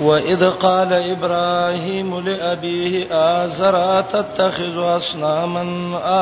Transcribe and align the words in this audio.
وإذ 0.00 0.50
قال 0.50 0.92
إبراهيم 0.92 2.18
لأبيه 2.20 3.06
آزر 3.10 4.00
تتخذ 4.00 4.78
أصناما 4.96 5.62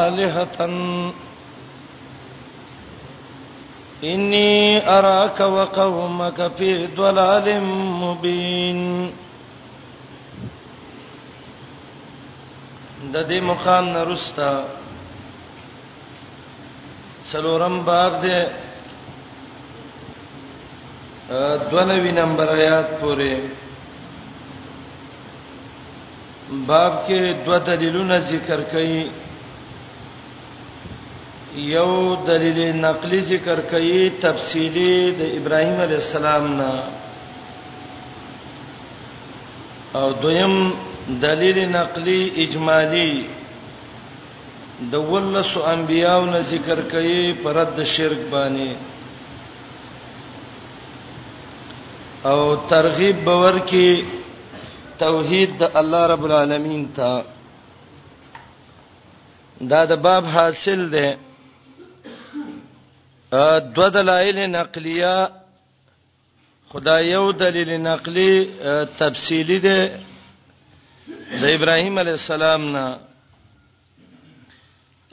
آلهة 0.09 0.57
إني 4.05 4.89
أراك 4.99 5.41
وقومك 5.41 6.51
في 6.59 6.87
ضلال 6.87 7.61
مبين 8.03 9.13
ددي 13.13 13.41
مخان 13.41 13.85
مخام 13.91 13.97
نرستا 13.97 14.65
سلورم 17.33 17.83
باب 17.85 18.21
دي 18.21 18.47
29 21.33 22.11
نمبر 22.13 22.49
آیات 22.55 22.91
پورې 23.01 23.35
باب 26.67 27.07
کې 27.07 27.21
دو 27.45 27.59
دلیلونه 27.67 28.19
ذکر 28.31 28.61
کړي 28.73 29.09
یو 31.73 32.15
دلیل 32.27 32.77
نقلی 32.77 33.21
ذکر 33.21 33.59
کړي 33.71 34.11
تفصیلی 34.21 35.13
د 35.21 35.41
ابراهیم 35.41 35.81
علی 35.89 35.95
السلام 35.95 36.45
نه 36.59 36.71
او 39.95 40.13
دویم 40.23 40.75
دلیل 41.23 41.69
نقلی 41.71 42.23
اجمالی 42.49 43.13
د 44.81 44.95
ولس 44.95 45.57
انبیاو 45.73 46.25
نه 46.25 46.41
ذکر 46.41 46.79
کړي 46.93 47.43
پر 47.45 47.53
رد 47.57 47.83
شرک 47.85 48.21
باندې 48.31 48.93
او 52.31 52.41
ترغیب 52.71 53.17
باور 53.25 53.57
کې 53.71 53.89
توحید 55.05 55.51
د 55.61 55.63
الله 55.81 56.03
رب 56.13 56.23
العالمین 56.29 56.83
ته 56.99 57.11
دا 59.73 59.81
د 59.91 59.93
باب 60.07 60.23
حاصل 60.35 60.81
ده 60.95 61.07
دو 63.77 63.85
دلایل 63.97 64.39
نقلیه 64.57 65.17
خدای 66.73 67.03
یو 67.15 67.25
دلیل 67.43 67.71
نقلی 67.89 68.33
تفصیلی 69.03 69.59
ده 69.67 69.81
د 71.41 71.43
ابراهیم 71.59 71.95
علی 72.05 72.13
السلام 72.21 72.63
نه 72.79 72.87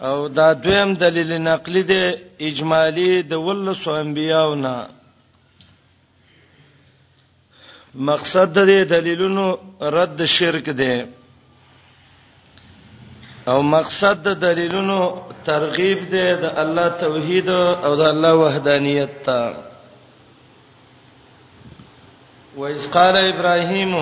او 0.08 0.18
دا 0.40 0.48
دویم 0.64 0.90
دلیل 1.04 1.32
نقلی 1.52 1.84
ده 1.94 2.02
اجمالی 2.50 3.12
د 3.22 3.32
ولسو 3.50 3.90
انبیاو 4.06 4.52
نه 4.64 4.76
مقصد 7.96 8.54
د 8.58 8.66
دې 8.68 8.84
دلیلونو 8.90 9.56
رد 9.82 10.26
شرک 10.26 10.70
دی 10.78 11.02
او 13.48 13.62
مقصد 13.64 14.24
د 14.28 14.40
دلیلونو 14.42 15.22
ترغیب 15.46 16.00
دی 16.12 16.24
د 16.42 16.46
الله 16.64 16.90
توحید 16.90 17.50
او 17.86 17.96
د 17.96 18.02
الله 18.02 18.34
وحدانیت 18.36 19.14
ته 19.26 19.40
وایز 22.58 22.90
قال 22.92 23.16
ابراهیم 23.32 23.94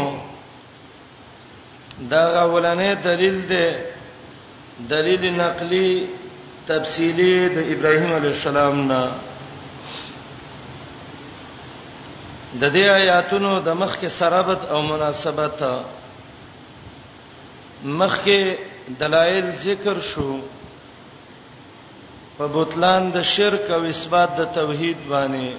دا 2.12 2.24
غولنې 2.52 2.92
دلیل 3.08 3.40
دی 3.50 3.68
دلیل 4.90 5.24
نقلی 5.42 6.06
تفصیلی 6.68 7.50
د 7.50 7.58
ابراهیم 7.74 8.14
علی 8.14 8.28
السلام 8.28 8.88
نه 8.92 9.02
د 12.54 12.64
دې 12.74 12.86
آیاتونو 13.00 13.60
د 13.66 13.70
مخ 13.82 14.00
کې 14.02 14.10
سرابت 14.10 14.62
او 14.74 14.82
مناسبت 14.82 15.64
مخ 17.84 18.16
کې 18.26 18.40
دلایل 19.00 19.52
ذکر 19.64 20.00
شو 20.12 20.38
په 22.38 22.48
بوتلان 22.54 23.12
د 23.16 23.22
شرک 23.24 23.70
او 23.72 23.82
اثبات 23.90 24.30
د 24.38 24.42
توحید 24.56 24.98
باندې 25.10 25.52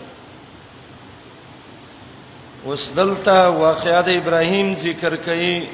وسدلتا 2.67 3.49
واقعات 3.49 4.09
ابراهیم 4.09 4.75
ذکر 4.75 5.17
کړي 5.29 5.69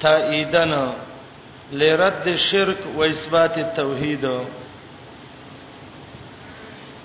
تاییدن 0.00 0.74
لرد 1.72 2.26
الشرك 2.26 2.78
واثبات 2.96 3.58
التوحید 3.58 4.24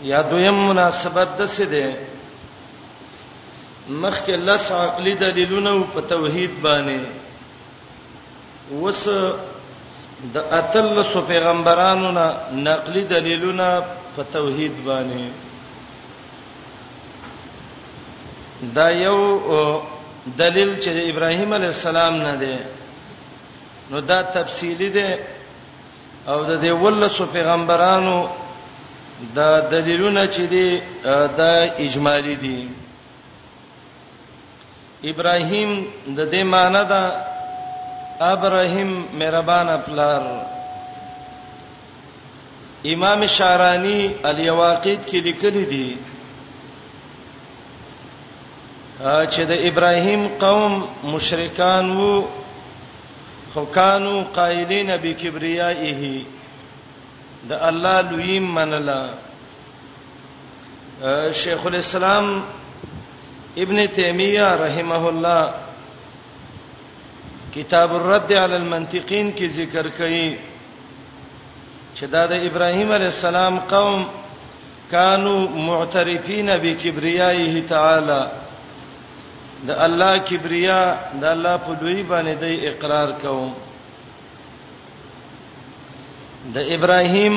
یا 0.04 0.22
دویم 0.22 0.60
مناسبت 0.68 1.38
د 1.38 1.46
څه 1.56 1.64
ده 1.72 2.15
مخکې 3.90 4.36
لس 4.38 4.72
عقلي 4.72 5.14
دلیلونه 5.14 5.84
په 5.94 6.02
توحید 6.02 6.52
باندې 6.64 7.00
وس 8.82 9.08
د 10.34 10.38
اتل 10.60 11.02
سو 11.14 11.22
پیغمبرانو 11.28 12.12
نه 12.12 12.28
نقلي 12.52 13.04
دلیلونه 13.04 13.82
په 14.16 14.24
توحید 14.34 14.72
باندې 14.86 15.30
دا 18.76 18.90
یو 18.90 19.82
دلیل 20.38 20.80
چې 20.80 20.90
د 20.90 21.10
ابراهیم 21.10 21.54
علی 21.54 21.66
السلام 21.66 22.14
نه 22.22 22.34
دی 22.40 22.58
نو 23.92 24.00
دا 24.02 24.22
تفصیلی 24.22 24.90
دی 24.90 25.10
او 26.28 26.38
د 26.46 26.62
دې 26.64 26.70
ولسو 26.72 27.26
پیغمبرانو 27.32 28.16
دا 29.36 29.60
دلیلونه 29.60 30.26
چې 30.34 30.42
دي 30.42 30.82
دا 31.38 31.52
اجمالی 31.80 32.36
دي 32.36 32.68
ابراهيم 35.12 35.72
د 36.18 36.20
دې 36.34 36.44
معنی 36.54 36.84
دا 36.94 37.02
ابراهيم 38.34 38.92
مهربان 39.20 39.68
پلار 39.86 40.22
امام 42.94 43.22
شارانی 43.38 44.00
الیواقید 44.30 45.00
کې 45.08 45.18
لیکلي 45.28 45.66
دي 45.74 45.88
چې 49.34 49.42
د 49.52 49.68
ابراهیم 49.72 50.22
قوم 50.46 50.74
مشرکان 51.14 51.86
وو 52.02 52.14
خو 53.54 53.64
کانو 53.80 54.16
قائلین 54.40 54.90
بکبریائه 55.04 56.02
د 57.50 57.68
الله 57.70 57.98
لویم 58.12 58.46
منلا 58.60 59.02
شیخ 61.42 61.62
الاسلام 61.68 62.26
ابن 63.64 63.78
تیمیہ 63.96 64.48
رحمه 64.60 65.04
الله 65.10 65.44
کتاب 67.54 67.92
الرد 67.96 68.32
علی 68.32 68.56
المنطقین 68.56 69.30
کې 69.36 69.46
ذکر 69.58 69.86
کړي 69.98 70.38
چې 71.96 72.06
دا 72.16 72.24
د 72.32 72.34
ابراهیم 72.48 72.90
علی 72.96 73.06
السلام 73.12 73.56
قوم 73.74 74.02
کانوا 74.90 75.44
معترفین 75.68 76.50
بکبریائه 76.64 77.54
تعالی 77.70 78.20
د 79.68 79.70
الله 79.88 80.12
کبریا 80.32 80.82
د 81.22 81.24
الله 81.32 81.56
په 81.70 81.74
دوی 81.86 82.02
باندې 82.02 82.34
د 82.44 82.46
اقرار 82.72 83.10
کوم 83.24 83.50
د 86.56 86.58
ابراهیم 86.80 87.36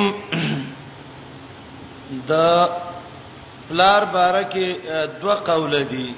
د 2.27 2.31
پلار 3.71 4.05
بارکه 4.17 4.67
دوه 5.23 5.35
قول 5.49 5.85
دي 5.93 6.09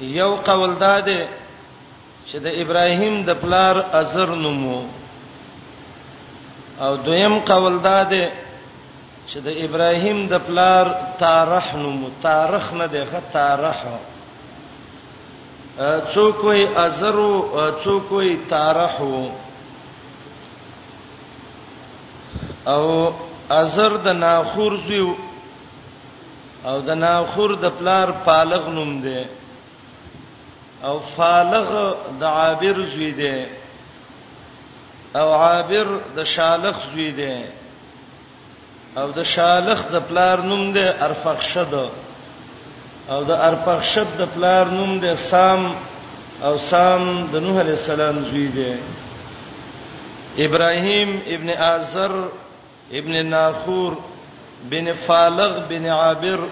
یو 0.00 0.30
قول 0.48 0.74
داده 0.74 1.28
چې 2.26 2.34
د 2.34 2.46
ابراهیم 2.46 3.22
د 3.28 3.36
پلار 3.40 3.76
ازر 4.00 4.28
نومو 4.42 4.80
او 6.84 6.96
دویم 6.96 7.38
قول 7.38 7.78
داده 7.82 8.30
چې 9.28 9.36
د 9.46 9.48
ابراهیم 9.64 10.18
د 10.26 10.34
پلار 10.46 10.86
تارح 11.18 11.76
نومو 11.76 12.08
تارخ 12.22 12.72
نه 12.72 12.86
دی 12.86 13.02
ښه 13.10 13.20
تارح 13.32 13.78
څوک 16.14 16.38
وي 16.46 16.62
ازر 16.86 17.16
او 17.18 17.70
څوک 17.84 18.08
وي 18.16 18.30
تارح 18.50 18.94
او 22.74 22.82
ازر 23.50 23.92
د 24.04 24.08
ناخور 24.08 24.72
زیو 24.86 25.14
او 26.64 26.76
د 26.80 26.90
ناخور 27.04 27.50
د 27.64 27.66
پلار 27.78 28.08
فالغ 28.24 28.68
نوم 28.76 28.92
دی 29.00 29.22
او 30.88 30.96
فالغ 31.16 31.68
د 32.20 32.22
عابر 32.36 32.76
زوی 32.94 33.10
دی 33.20 33.38
او 35.20 35.26
عابر 35.44 35.86
د 36.16 36.24
شالخ 36.34 36.76
زوی 36.92 37.10
دی 37.20 37.36
او 38.98 39.06
د 39.18 39.22
شالخ 39.34 39.80
د 39.94 40.02
پلار 40.08 40.38
نوم 40.50 40.72
دی 40.72 40.86
ارفخشد 41.06 41.74
او 43.12 43.20
د 43.30 43.32
ارفخشد 43.48 44.10
د 44.20 44.24
پلار 44.34 44.66
نوم 44.78 44.92
دی 45.04 45.16
سام 45.30 45.62
او 46.46 46.58
سام 46.70 47.02
د 47.32 47.34
نوح 47.44 47.56
علی 47.62 47.74
السلام 47.80 48.16
زوی 48.30 48.46
دی 48.56 48.72
ابراهیم 50.46 51.10
ابن 51.34 51.48
آزر 51.72 52.12
ابن 52.98 53.26
ناخور 53.26 53.92
بن 54.64 54.92
فالغ 54.92 55.66
بن 55.68 55.86
عابر 55.86 56.48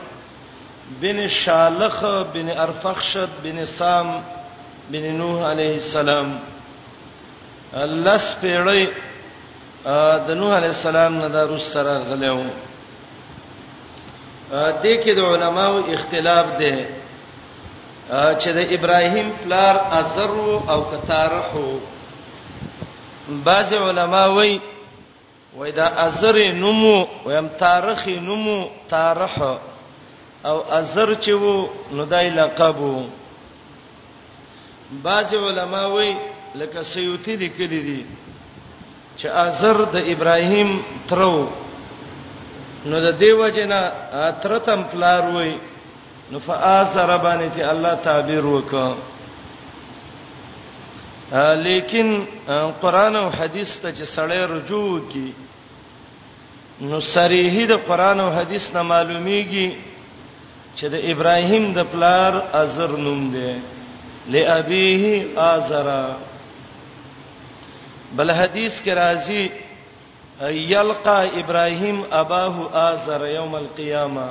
بن 1.02 1.28
شالخ 1.28 2.04
بن 2.34 2.48
ارفخشد 2.50 3.28
بن 3.44 3.64
سام 3.64 4.22
بن 4.90 5.12
نوح 5.12 5.40
علیه 5.50 5.74
السلام 5.76 6.38
لس 7.76 8.36
پیړی 8.42 8.86
د 10.26 10.30
نوح 10.30 10.54
علیه 10.56 10.68
السلام 10.76 11.18
نه 11.18 11.28
دا 11.28 11.42
روس 11.46 11.72
سره 11.72 11.98
غلېو 12.08 12.40
د 14.50 14.84
کې 14.84 15.10
د 15.18 15.20
علماو 15.34 15.78
اختلاف 15.94 16.46
ده 16.58 16.84
چې 18.40 18.48
د 18.58 18.74
ابراهیم 18.78 19.30
پلار 19.44 19.76
ازر 20.00 20.30
او 20.74 20.80
کتارحو 20.92 21.66
بعض 23.44 23.72
علما 23.74 24.26
وایي 24.26 24.60
وای 25.58 25.72
دا 25.72 25.84
ازر 26.06 26.36
نمو 26.52 26.96
ویم 27.26 27.46
تاریخ 27.58 28.08
نمو 28.08 28.58
تاریخ 28.88 29.34
او 30.48 30.56
ازر 30.78 31.14
چې 31.14 31.28
وو 31.32 31.68
نو 31.96 32.04
دای 32.04 32.30
لقب 32.30 32.78
وو 32.80 33.02
بعض 35.02 35.34
علما 35.34 35.84
وای 35.86 36.16
لکه 36.54 36.82
سیوتی 36.82 37.36
دي 37.36 37.48
کړي 37.48 37.80
دي 37.86 38.04
چې 39.18 39.24
ازر 39.26 39.76
د 39.92 39.96
ابراهیم 39.96 40.80
ترو 41.08 41.48
نو 42.86 43.00
د 43.00 43.18
دیو 43.20 43.48
جنا 43.48 43.80
اترتم 44.28 44.82
پلار 44.92 45.22
وای 45.34 45.52
نو 46.32 46.38
فازر 46.38 47.18
باندې 47.18 47.48
چې 47.56 47.60
الله 47.70 47.94
تعبیر 47.94 48.44
وکړه 48.46 48.96
لیکن 51.36 52.08
قران 52.80 53.16
او 53.16 53.28
حدیث 53.30 53.78
ته 53.80 53.90
چې 53.92 54.04
سړی 54.04 54.38
رجوع 54.54 54.98
کی 55.12 55.30
نو 56.80 57.00
صریح 57.00 57.56
د 57.68 57.72
قران 57.86 58.20
او 58.20 58.30
حدیث 58.32 58.70
نه 58.74 58.82
معلومیږي 58.82 59.72
چې 60.76 60.86
د 60.86 60.94
ابراهیم 61.12 61.72
د 61.72 61.78
پلار 61.92 62.32
ازر 62.60 62.92
نوم 63.06 63.24
دی 63.32 63.54
لابيه 64.28 65.24
ازرا 65.48 66.06
بل 68.16 68.30
حدیث 68.30 68.82
کې 68.82 68.90
راځي 69.02 69.48
یلقا 70.76 71.18
ابراهیم 71.22 72.04
اباه 72.10 72.74
ازر 72.86 73.20
یوم 73.34 73.54
القیامه 73.54 74.28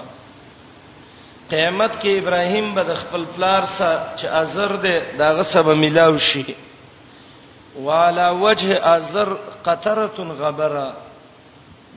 قیامت 1.50 2.02
کې 2.04 2.08
ابراهیم 2.18 2.74
به 2.76 2.84
د 2.84 2.94
خپل 3.04 3.24
پلار 3.36 3.66
سره 3.78 4.04
چې 4.18 4.26
ازر 4.26 4.76
دی 4.84 4.96
داغه 5.18 5.44
سبا 5.44 5.74
ملاوي 5.74 6.20
شي 6.34 6.44
والا 7.80 8.32
وجه 8.32 8.96
ازر 8.98 9.38
قطره 9.64 10.18
غبره 10.20 10.94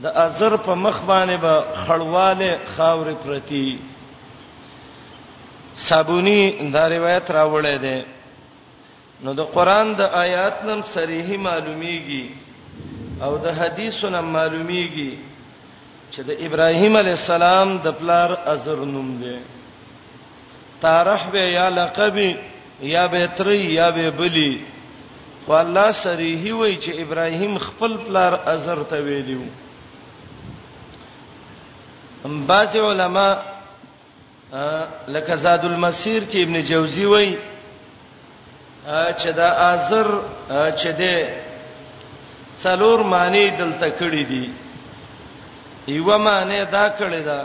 د 0.03 0.07
ازر 0.07 0.57
په 0.67 0.75
مخ 0.75 0.97
باندې 1.09 1.37
به 1.43 1.55
خړواله 1.87 2.51
خاورې 2.77 3.15
پرتی 3.25 3.69
صابونی 5.87 6.71
دا 6.75 6.85
روایت 6.89 7.27
راوړې 7.37 7.77
ده 7.85 7.97
نو 9.25 9.33
د 9.35 9.41
قران 9.55 9.95
د 9.97 10.01
آیات 10.01 10.57
نن 10.67 10.83
صریح 10.83 11.29
معلومیږي 11.45 12.25
او 13.25 13.37
د 13.39 13.47
حدیثونو 13.49 14.23
معلومیږي 14.23 15.13
چې 16.15 16.21
د 16.29 16.31
ابراهیم 16.47 16.97
علی 16.97 17.11
السلام 17.11 17.79
د 17.85 17.95
پلار 17.99 18.31
ازر 18.47 18.77
نوم 18.77 19.17
دی 19.23 19.37
تارح 20.81 21.31
به 21.33 21.39
یا 21.41 21.69
لقب 21.71 22.17
یا 22.83 23.07
به 23.07 23.27
تری 23.27 23.61
یا 23.79 23.91
به 23.91 24.11
بلی 24.11 24.74
خو 25.47 25.53
الله 25.53 25.91
صریحي 25.93 26.51
وای 26.53 26.77
چې 26.77 26.91
ابراهیم 27.05 27.57
خپل 27.59 27.97
پلار 28.07 28.33
ازر 28.53 28.79
ته 28.91 29.01
ویلو 29.05 29.41
هم 32.25 32.47
بعض 32.47 32.77
علما 32.77 33.29
لکه 35.09 35.37
زاد 35.37 35.65
المسیر 35.71 36.25
کې 36.31 36.37
ابن 36.43 36.61
جوزی 36.71 37.05
وای 37.05 37.35
چې 39.19 39.27
دا 39.41 39.49
ازر 39.67 40.07
چې 40.77 40.87
ده 40.87 41.45
څلور 42.63 42.99
معنی 43.13 43.45
دلته 43.61 43.91
کړی 44.01 44.25
دي 44.33 44.51
یو 45.97 46.19
معنی 46.29 46.63
دا 46.73 46.87
کړی 47.01 47.23
دا 47.29 47.45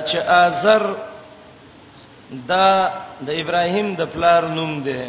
چې 0.00 0.16
ازر 0.40 0.86
دا 2.52 2.68
د 3.26 3.30
ابراهیم 3.30 3.94
د 3.94 4.02
پلار 4.12 4.42
نوم 4.58 4.78
دی 4.82 5.00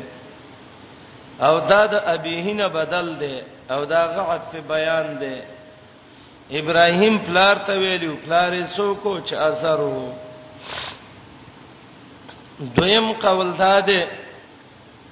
او 1.41 1.59
دا 1.59 1.86
د 1.91 1.94
ابيهنه 2.15 2.68
بدل 2.68 3.07
دی 3.19 3.36
او 3.71 3.83
دا 3.86 4.01
غعد 4.18 4.41
په 4.51 4.59
بیان 4.68 5.06
دی 5.24 5.38
ابراهيم 6.59 7.18
پلار 7.27 7.56
ته 7.68 7.74
ویلو 7.80 8.15
پلار 8.25 8.51
یې 8.53 8.65
څوک 8.77 9.00
او 9.06 9.19
چ 9.27 9.33
اثر 9.33 9.80
وو 9.81 10.09
دویم 12.59 13.12
قول 13.12 13.50
دا 13.57 13.80
دی 13.80 14.01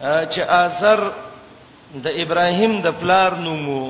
چې 0.03 0.39
اثر 0.47 0.99
د 2.05 2.07
ابراهيم 2.23 2.81
د 2.81 2.87
پلار 3.01 3.31
نومو 3.45 3.85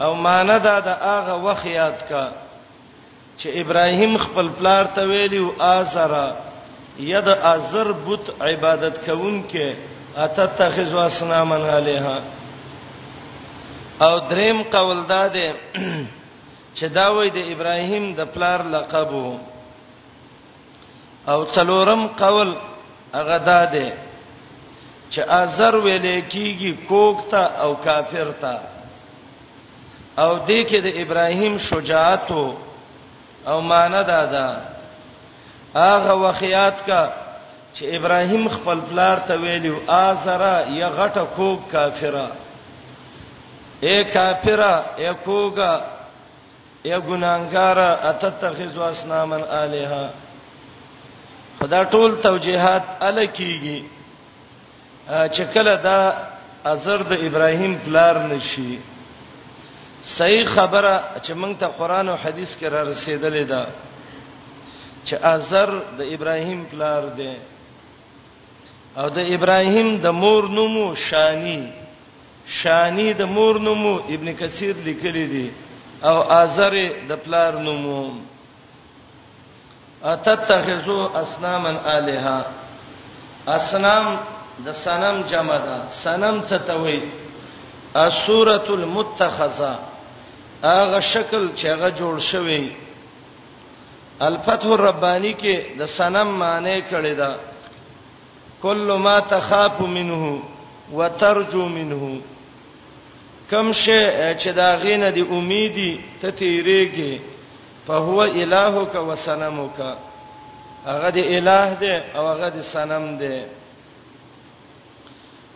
او 0.00 0.14
مان 0.14 0.46
دا 0.46 0.80
د 0.80 0.88
اغه 1.16 1.34
وخیات 1.46 2.08
کا 2.08 2.24
چې 3.38 3.46
ابراهيم 3.62 4.16
خپل 4.18 4.48
پلار 4.58 4.84
ته 4.94 5.02
ویلو 5.10 5.52
اثر 5.60 6.14
ید 7.00 7.28
ازر 7.28 7.92
بت 8.06 8.30
عبادت 8.40 8.96
کوونکې 9.06 9.68
اتتخذ 10.16 10.94
اسناما 10.96 11.56
الها 11.78 12.18
او 14.02 14.18
دریم 14.18 14.62
قول 14.62 15.02
داده 15.08 15.54
چې 16.76 16.84
دا 16.84 17.14
وای 17.14 17.30
د 17.30 17.38
ابراهیم 17.54 18.14
د 18.14 18.20
پلار 18.34 18.60
لقب 18.70 19.12
او 21.28 21.44
څلورم 21.44 22.06
قول 22.18 22.56
هغه 23.14 23.38
داده 23.38 23.92
چې 25.10 25.18
ازر 25.28 25.74
ویلې 25.74 26.22
کیږي 26.32 26.72
کوکتا 26.88 27.42
او 27.62 27.74
کافر 27.74 28.30
تا 28.40 28.58
او 30.24 30.30
دې 30.46 30.68
کې 30.68 30.76
د 30.86 31.00
ابراهیم 31.02 31.58
شجاعت 31.58 32.30
او 33.46 33.60
مان 33.60 33.92
دادا 34.06 34.46
هغه 35.74 36.12
وخیات 36.24 36.86
کا 36.86 37.02
چې 37.78 37.84
ابراهیم 37.96 38.48
خپل 38.48 38.80
پلار 38.88 39.18
ته 39.28 39.34
ویلو 39.42 39.78
ازرا 39.90 40.54
یا 40.80 40.88
غټه 40.98 41.24
کوب 41.36 41.58
کافرا 41.72 42.26
اے 43.86 43.94
کافرا 44.14 44.74
اے 45.00 45.10
کوګه 45.26 45.72
اے 46.88 46.96
ګناګارا 47.08 47.90
اتتخذ 48.10 48.78
اسنامن 48.90 49.42
الها 49.62 50.04
خدا 51.60 51.80
ټول 51.94 52.10
توجيهات 52.26 52.84
الکیږي 53.08 53.80
چې 55.08 55.44
کله 55.54 55.74
دا 55.86 56.00
ازر 56.74 57.02
د 57.10 57.24
ابراهیم 57.28 57.74
پلار 57.84 58.18
نشي 58.30 58.76
صحیح 60.10 60.44
خبره 60.54 60.94
چې 61.22 61.32
موږ 61.40 61.54
ته 61.60 61.66
قران 61.78 62.08
او 62.08 62.14
حديث 62.26 62.56
کې 62.56 62.66
را 62.74 62.84
رسیدلې 62.94 63.46
ده 63.52 63.66
چې 65.06 65.14
ازر 65.22 65.70
د 65.98 66.14
ابراهیم 66.18 66.64
پلار 66.70 67.06
دی 67.18 67.32
او 69.02 69.06
د 69.16 69.18
ابراهیم 69.36 69.88
د 70.04 70.06
مور 70.22 70.42
نومو 70.56 70.86
شانی 71.08 71.60
شانی 72.60 73.08
د 73.20 73.22
مور 73.36 73.54
نومو 73.66 73.94
ابن 74.14 74.26
کثیر 74.40 74.74
لیکلی 74.88 75.26
دی 75.32 75.46
او 76.10 76.16
ازر 76.42 76.74
د 77.08 77.12
پلار 77.24 77.52
نومو 77.66 78.00
اتتخذو 80.12 81.00
اسنامن 81.22 81.76
الها 81.96 82.38
اسنام 83.58 84.06
د 84.66 84.72
سنم 84.86 85.16
جمع 85.30 85.58
ده 85.68 85.76
سنم 86.04 86.36
څه 86.48 86.58
ته 86.66 86.74
وایي 86.82 87.00
سورۃ 88.26 88.66
المتخذه 88.78 89.72
هغه 90.76 91.00
شکل 91.12 91.42
چې 91.58 91.64
هغه 91.74 91.88
جوړ 92.00 92.14
شوی 92.30 92.62
الفتح 94.28 94.68
الربانی 94.76 95.32
کې 95.42 95.78
د 95.80 95.90
سنم 95.96 96.28
معنی 96.42 96.78
کړی 96.90 97.12
دا 97.22 97.30
کل 98.64 98.90
ما 99.06 99.18
تخاف 99.32 99.80
منه 99.80 100.38
وترجو 100.98 101.64
منه 101.64 102.20
کم 103.50 103.70
شی 103.80 103.98
چې 104.38 104.46
دا 104.56 104.68
غینه 104.82 105.10
دی 105.16 105.22
امیدي 105.38 105.90
ته 106.20 106.30
تیریږي 106.30 107.20
په 107.86 107.92
هو 108.06 108.20
الہک 108.22 108.94
و 109.10 109.16
سنمک 109.24 109.82
هغه 110.86 111.10
دی 111.18 111.22
الہ 111.36 111.76
دی 111.84 111.92
او 112.14 112.24
هغه 112.30 112.48
دی 112.56 112.62
سنم 112.70 113.10
دی 113.24 113.34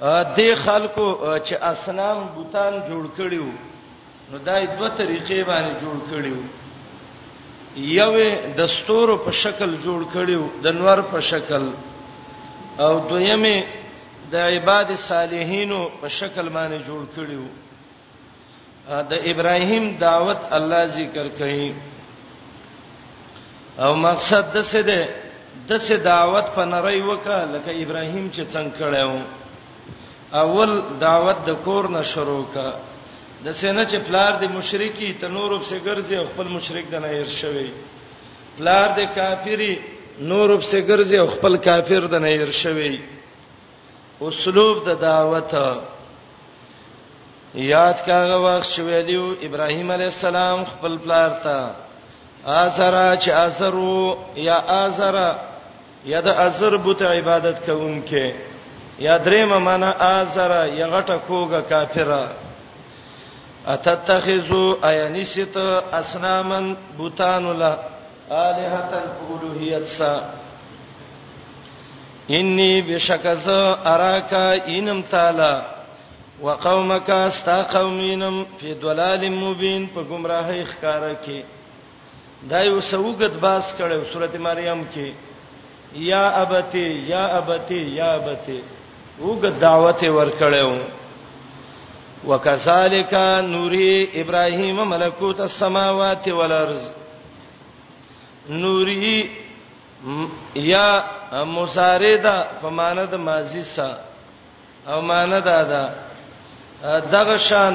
ا 0.00 0.36
دې 0.36 0.54
خلکو 0.64 1.08
چې 1.38 1.52
اسنام 1.70 2.26
بوتان 2.34 2.72
جوړ 2.88 3.20
کړیو 3.20 3.48
نو 4.32 4.38
دای 4.38 4.66
دوه 4.66 4.88
طریقې 4.98 5.46
باندې 5.46 5.82
جوړ 5.82 5.98
کړیو 6.10 6.40
یو 7.94 8.34
د 8.58 8.66
ستورو 8.74 9.16
په 9.24 9.30
شکل 9.40 9.74
جوړ 9.80 10.14
کړیو 10.14 10.46
د 10.66 10.80
نور 10.82 11.02
په 11.14 11.20
شکل 11.30 11.66
او 12.84 12.98
دویمه 13.10 13.56
د 14.32 14.34
عباد 14.50 14.88
صالحینو 15.08 15.80
په 16.00 16.08
شکل 16.18 16.46
باندې 16.56 16.78
جوړ 16.88 17.02
کړیو 17.16 17.46
د 19.10 19.14
ابراهیم 19.32 19.84
دعوت 20.06 20.40
الله 20.56 20.82
ذکر 20.98 21.26
کړي 21.38 21.66
او 23.84 23.90
مقصد 24.06 24.44
د 24.56 24.58
څه 24.70 24.80
ده 24.90 25.00
د 25.68 25.72
څه 25.86 25.94
دعوت 26.12 26.46
په 26.56 26.62
نری 26.72 27.00
وکړه 27.10 27.40
لکه 27.54 27.70
ابراهیم 27.84 28.26
چې 28.34 28.42
څنګه 28.52 28.74
کړو 28.80 29.20
اول 30.42 30.70
دعوت 31.06 31.38
د 31.48 31.50
کور 31.66 31.84
نه 31.96 32.02
شروع 32.12 32.44
کړه 32.54 32.74
د 33.44 33.54
سینه 33.60 33.84
چې 33.90 33.98
پلار 34.08 34.32
د 34.40 34.44
مشرکی 34.58 35.08
تنورب 35.22 35.62
سره 35.68 35.80
ګرځي 35.88 36.14
او 36.20 36.24
خپل 36.30 36.46
مشرک 36.56 36.84
د 36.92 36.96
نه 37.04 37.08
ير 37.20 37.28
شوی 37.42 37.68
پلار 38.58 38.88
د 38.98 39.00
کافری 39.18 39.74
نور 40.20 40.50
په 40.60 40.78
ګرځي 40.88 41.16
او 41.20 41.26
خپل 41.34 41.56
کافر 41.66 42.02
د 42.12 42.14
نه 42.22 42.30
ير 42.38 42.50
شوی 42.50 42.94
اسلوب 44.28 44.76
د 44.88 44.90
دعوت 45.06 45.52
یاد 47.74 47.98
کاغه 48.06 48.36
وخت 48.46 48.66
شوی 48.76 49.02
دی 49.02 49.16
ابراهيم 49.46 49.90
عليه 49.92 50.10
السلام 50.16 50.64
خپل 50.72 50.98
پلار 51.04 51.30
ته 51.44 51.56
ازرا 52.64 53.16
چې 53.22 53.30
ازرو 53.30 54.16
یا 54.36 54.54
ازرا 54.86 55.30
یا 56.04 56.20
د 56.20 56.28
ازر 56.28 56.76
بوت 56.76 57.02
عبادت 57.02 57.56
کوونکې 57.66 58.34
یا 58.98 59.18
درې 59.18 59.42
معنا 59.44 59.90
ازرا 60.20 60.64
یا 60.66 60.86
غټه 60.88 61.16
کوګه 61.28 61.60
کافره 61.70 62.30
اتتخذو 63.66 64.76
اينست 64.84 65.56
اسنامن 65.92 66.74
بوتان 66.96 67.46
الله 67.46 67.78
الہتن 68.30 69.08
اولوہیت 69.28 69.86
سا 69.88 70.12
انی 72.38 72.80
بشکز 72.86 73.48
اراکا 73.48 74.50
انم 74.76 75.00
تعالی 75.10 75.52
وقومک 76.44 77.10
استا 77.10 77.60
قومینم 77.72 78.42
فی 78.58 78.74
ضلال 78.82 79.28
مبین 79.36 79.86
په 79.94 80.02
گمراهی 80.10 80.64
ښکارا 80.64 81.14
کې 81.24 81.40
دا 82.50 82.60
یو 82.60 82.80
سوګت 82.80 83.36
باس 83.44 83.74
کړو 83.78 84.12
سورته 84.12 84.38
مریم 84.38 84.84
کې 84.94 85.12
یا 86.10 86.28
ابتی 86.42 86.86
یا 87.08 87.24
ابتی 87.38 87.78
یا 87.96 88.12
ابتی 88.18 88.60
وګ 89.22 89.46
دعوت 89.60 90.04
ور 90.04 90.30
کړو 90.40 90.78
وکذالک 92.26 93.14
نوری 93.48 94.06
ابراهیم 94.22 94.88
ملکوت 94.90 95.40
السماوات 95.40 96.28
والارض 96.38 96.88
نوري 98.48 99.28
یا 100.72 100.86
مصاردا 101.56 102.36
فمانه 102.62 103.04
د 103.12 103.14
ماضی 103.28 103.62
سا 103.74 103.88
او 104.92 105.00
مانه 105.10 105.38
دادا 105.48 105.82
دغه 107.12 107.36
شان 107.48 107.74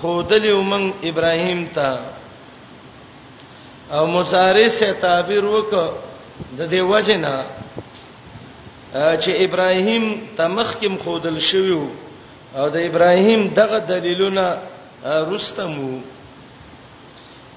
خودلی 0.00 0.50
ومن 0.52 0.84
ابراهیم 1.10 1.62
ته 1.76 1.90
او 3.96 4.06
مصاری 4.06 4.68
سے 4.78 4.92
تعبیر 5.00 5.44
وک 5.54 5.72
د 6.58 6.58
دې 6.70 6.80
وجنا 6.92 7.34
چې 8.92 9.30
ابراهیم 9.46 10.04
تمخ 10.36 10.68
کې 10.80 10.90
خودل 11.04 11.36
شوی 11.50 11.72
او 12.56 12.68
د 12.74 12.76
ابراهیم 12.90 13.40
دغه 13.60 13.78
دلیلونه 13.88 14.46
رستمو 15.30 15.94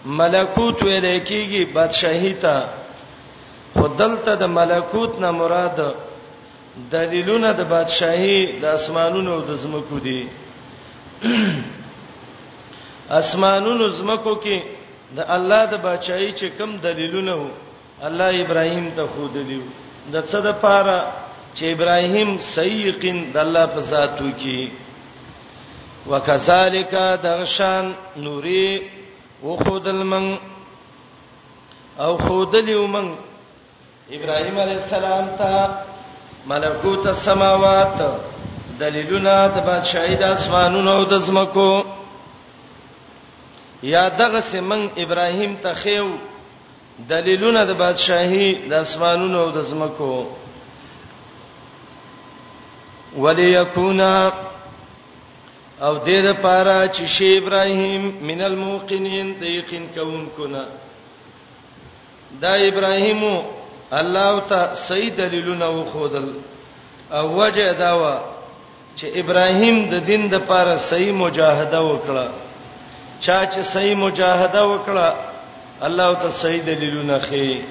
ملکوت 0.06 0.82
ویل 0.84 1.06
کېږي 1.28 1.66
بادشاہی 1.76 2.34
ته 2.42 2.56
خدلته 3.76 4.36
د 4.36 4.44
ملکوت 4.48 5.20
نه 5.20 5.32
مراد 5.32 5.80
دلیلونه 6.92 7.52
د 7.54 7.62
بادشاہی 7.72 8.60
د 8.62 8.66
اسمانونو 8.80 9.32
او 9.34 9.42
د 9.50 9.56
زمکو 9.64 10.00
دي 10.00 10.22
اسمانونو 13.22 13.88
زمکو 13.90 14.36
کې 14.44 14.58
د 15.18 15.26
الله 15.36 15.66
د 15.66 15.74
بادشاہی 15.84 16.32
چې 16.40 16.48
کم 16.58 16.78
دلیلونه 16.84 17.36
وو 17.36 17.50
الله 18.08 18.42
ابراهیم 18.44 18.90
ته 18.96 19.08
خود 19.16 19.34
دیو 19.38 19.62
د 20.14 20.22
څه 20.26 20.40
د 20.46 20.52
پاره 20.62 21.00
چې 21.56 21.66
ابراهیم 21.74 22.38
سیقین 22.54 23.20
د 23.34 23.38
الله 23.40 23.66
په 23.74 23.80
ذاتو 23.82 24.30
کې 24.42 24.72
وکذالک 26.12 26.92
دغشان 27.24 27.86
نوري 28.18 28.99
او 29.44 29.58
خودل 29.58 29.96
من 29.96 30.38
او 32.00 32.18
خودل 32.18 32.76
من 32.78 33.14
ابراهيم 34.12 34.60
عليه 34.60 34.78
السلام 34.84 35.28
ته 35.38 35.70
ملکوت 36.48 37.08
السماوات 37.08 38.00
دلیلونه 38.80 39.36
د 39.48 39.66
بادشاہي 39.70 40.16
د 40.24 40.24
اسمانونو 40.24 40.92
او 40.98 41.04
د 41.14 41.20
زمکو 41.28 41.72
یا 43.94 44.04
دغه 44.10 44.40
سمن 44.52 44.88
ابراهيم 45.06 45.56
ته 45.64 45.74
خيو 45.84 46.10
دلیلونه 47.14 47.64
د 47.66 47.72
بادشاہي 47.84 48.52
د 48.70 48.74
اسمانونو 48.74 49.40
او 49.44 49.50
د 49.58 49.62
زمکو 49.72 50.14
وليکونا 53.24 54.12
او 55.82 55.98
دې 56.00 56.20
لپاره 56.26 56.88
چې 56.88 57.06
شی 57.18 57.28
ابراهیم 57.38 58.12
من 58.30 58.42
الموقنین 58.46 59.34
د 59.42 59.50
یقین 59.50 59.86
کوونکو 59.96 60.48
نه 60.54 60.64
دا 62.42 62.54
ابراهیم 62.70 63.22
الله 64.00 64.34
ته 64.50 64.62
صحیح 64.88 65.10
دلیلونه 65.20 65.70
وخودل 65.76 66.28
او 67.20 67.24
وجه 67.42 67.72
دا 67.82 67.92
و 68.04 68.10
چې 69.00 69.06
ابراهیم 69.24 69.80
د 69.94 70.06
دین 70.10 70.28
د 70.34 70.36
لپاره 70.36 70.78
صحیح 70.88 71.14
مجاهده 71.22 71.82
وکړه 71.86 72.26
چا 73.28 73.38
چې 73.46 73.60
صحیح 73.76 73.96
مجاهده 74.02 74.64
وکړه 74.72 75.86
الله 75.90 76.14
ته 76.26 76.30
صحیح 76.42 76.64
دلیلونه 76.66 77.20
خي 77.30 77.62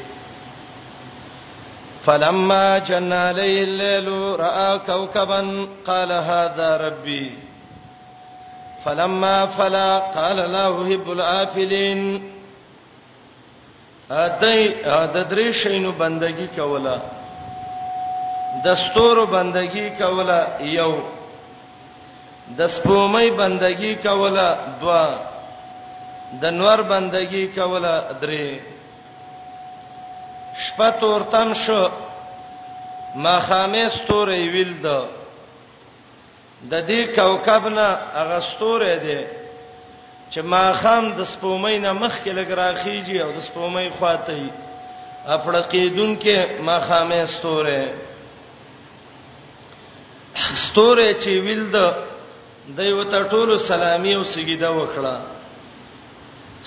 فلما 2.09 2.79
جن 2.89 3.13
علی 3.13 3.47
الليل 3.63 4.09
را 4.43 4.77
کوكبا 4.89 5.43
قال 5.91 6.13
هذا 6.31 6.71
ربي 6.85 7.48
فلما 8.85 9.37
فلا 9.59 9.99
قال 10.15 10.37
لا 10.37 10.67
يحب 10.79 11.07
الافلين 11.13 12.01
ادي 14.11 14.59
د 15.15 15.17
درې 15.31 15.49
شینو 15.63 15.91
بندگی 15.97 16.47
کوله 16.59 16.97
دستور 18.67 19.17
بندگی 19.33 19.87
کوله 20.01 20.39
یو 20.77 20.93
د 22.61 22.71
سپومې 22.77 23.27
بندگی 23.41 23.95
کوله 24.07 24.47
دوا 24.81 25.03
د 26.45 26.57
نور 26.61 26.83
بندگی 26.95 27.45
کوله 27.59 27.93
درې 28.21 28.49
شپه 30.67 30.91
تورتم 31.01 31.53
شو 31.67 31.83
ما 33.15 33.41
خامې 33.41 33.87
ستورې 33.97 34.41
ویل 34.55 34.73
ده 34.87 34.99
د 36.63 36.75
دې 36.87 37.03
کوكب 37.15 37.67
نه 37.67 37.87
اغستوره 38.23 38.95
دي 38.97 39.21
چې 40.33 40.41
ما 40.53 40.73
خام 40.73 41.05
د 41.19 41.21
سپومۍ 41.33 41.77
نه 41.85 41.93
مخ 41.93 42.15
کې 42.25 42.33
لګ 42.39 42.51
راخیږي 42.63 43.17
او 43.25 43.31
د 43.33 43.39
سپومۍ 43.49 43.89
خواته 43.99 44.33
یې 44.33 44.51
افړقیدون 45.35 46.11
کې 46.23 46.37
ما 46.67 46.81
خامې 46.87 47.23
ستوره 47.35 47.83
ستوره 50.67 51.09
چې 51.23 51.31
ویل 51.47 51.65
د 51.75 51.79
دایو 52.77 53.05
ته 53.05 53.25
ټولو 53.33 53.57
سلامي 53.59 54.15
او 54.15 54.25
سجده 54.25 54.71
وکړه 54.73 55.17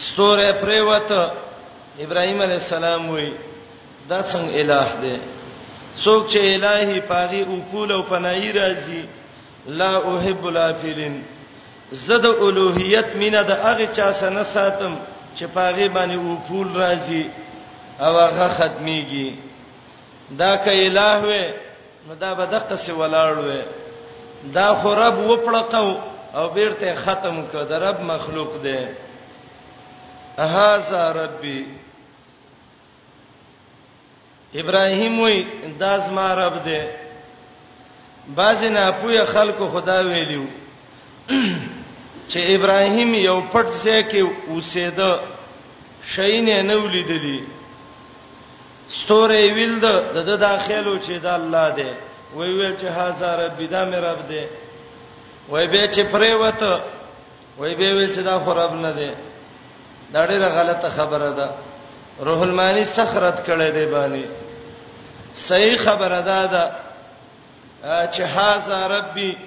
ستوره 0.07 0.51
پریوت 0.63 1.11
ابراهيم 2.05 2.41
عليه 2.41 2.55
السلام 2.63 3.09
وی 3.09 3.33
دا 4.09 4.21
څنګه 4.31 4.51
الٰه 4.63 4.87
دی 5.01 5.17
څوک 6.05 6.21
چې 6.31 6.37
الٰهي 6.55 7.01
پاغي 7.01 7.41
او 7.49 7.61
کول 7.71 7.91
او 7.91 8.03
پناهي 8.03 8.51
راځي 8.53 9.03
لا 9.67 9.95
احب 10.17 10.45
الافلین 10.47 11.21
زد 12.07 12.25
اولوہیت 12.25 13.15
مینا 13.21 13.41
د 13.47 13.51
هغه 13.63 13.85
چا 13.95 14.11
سره 14.19 14.43
ساتم 14.53 14.95
چې 15.37 15.45
پاغه 15.53 15.87
باندې 15.87 16.15
او 16.17 16.35
پول 16.47 16.67
راځي 16.75 17.23
او 17.99 18.13
هغه 18.19 18.47
ختميږي 18.57 19.35
دا 20.37 20.55
که 20.57 20.71
الہ 20.71 21.23
و 21.23 21.31
نو 22.07 22.15
دا 22.15 22.33
به 22.33 22.45
دغه 22.45 22.75
څه 22.77 22.91
ولاړ 22.91 23.33
و 23.49 23.61
دا 24.53 24.73
خو 24.81 24.95
رب 24.95 25.17
وپړقو 25.27 25.97
او 26.35 26.47
بیرته 26.49 26.95
ختم 26.95 27.41
کړ 27.53 27.57
دا 27.69 27.79
رب 27.89 28.01
مخلوق 28.03 28.57
دی 28.63 28.79
اهاذا 30.39 31.11
ربي 31.11 31.61
ابراهيم 34.55 35.19
وې 35.29 35.45
داس 35.79 36.09
ما 36.09 36.33
رب 36.35 36.63
دی 36.63 36.81
بعض 38.37 38.63
نه 38.63 38.91
پوهه 38.91 39.25
خلکو 39.25 39.67
خدا 39.67 39.99
ویلو 40.03 40.45
چې 42.29 42.37
ابراهیم 42.55 43.13
یو 43.29 43.37
پټ 43.53 43.67
ځای 43.83 44.01
کې 44.11 44.23
اوسېده 44.49 45.11
شین 46.15 46.47
نه 46.69 46.75
ولیدلی 46.83 47.39
ستوري 48.97 49.45
ویل 49.57 49.75
د 49.79 49.85
د 50.29 50.37
داخلو 50.45 50.95
چې 51.05 51.13
د 51.25 51.25
الله 51.25 51.69
دی 51.79 51.89
وی 52.35 52.49
ویل 52.59 52.75
چې 52.81 52.87
هزار 52.99 53.37
رب 53.45 53.59
دا 53.73 53.81
مې 53.91 53.99
رب 54.07 54.27
دی 54.27 54.43
وای 55.49 55.67
به 55.67 55.87
چې 55.93 56.01
پرې 56.13 56.31
وته 56.43 56.73
وای 57.59 57.75
به 57.75 57.93
ویل 57.97 58.13
چې 58.15 58.19
دا 58.29 58.39
خو 58.39 58.53
رب 58.59 58.73
نه 58.73 58.91
دی 58.99 59.09
دا 60.13 60.27
ډیره 60.27 60.49
غلطه 60.57 60.89
خبره 60.89 61.29
ده 61.39 61.49
روح 62.27 62.41
المانی 62.47 62.83
سخرت 62.85 63.37
کړي 63.45 63.69
دی 63.77 63.85
باندې 63.91 64.25
صحیح 65.47 65.77
خبره 65.83 66.21
ده 66.29 66.45
ده 66.53 66.63
چې 67.83 68.21
هاذا 68.25 68.87
ربي 68.87 69.37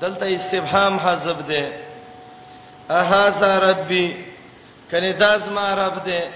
دلته 0.00 0.34
استفهام 0.34 0.98
حذف 0.98 1.38
ده 1.48 1.72
هاذا 2.90 3.58
ربي 3.70 4.24
کني 4.90 5.12
داس 5.12 5.48
ما 5.48 5.74
رب 5.74 6.04
ده 6.04 6.28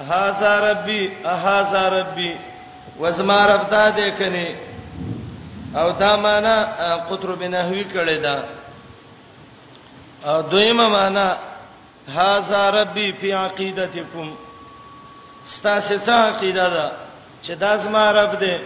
هاذا 0.00 0.70
ربي 0.70 1.12
هاذا 1.24 1.88
ربي 1.88 2.36
وزما 3.00 3.46
رب 3.46 3.70
ده 3.70 3.90
ده 3.90 4.10
کني 4.10 4.56
او 5.76 5.90
دا 5.90 6.16
معنا 6.16 6.64
قطر 7.10 7.34
بنحوی 7.34 7.84
کړي 7.94 8.18
ده 8.24 8.44
او 10.24 10.40
دویمه 10.40 10.88
معنا 10.88 11.38
هاذا 12.08 12.70
ربي 12.70 13.12
فی 13.12 13.32
عقیدتکم 13.32 14.34
ستاسو 15.44 15.96
څه 15.96 16.08
عقیده 16.08 16.68
ده 16.68 16.92
چې 17.44 17.50
داس 17.50 17.86
ما 17.86 18.12
رب 18.12 18.38
ده 18.40 18.60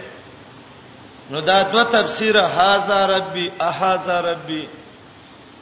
نو 1.29 1.39
دا 1.47 1.61
دو 1.71 1.83
تفسیر 1.83 2.37
هاذا 2.37 2.99
ربي 3.05 3.51
اهاذا 3.61 4.21
ربي 4.31 4.67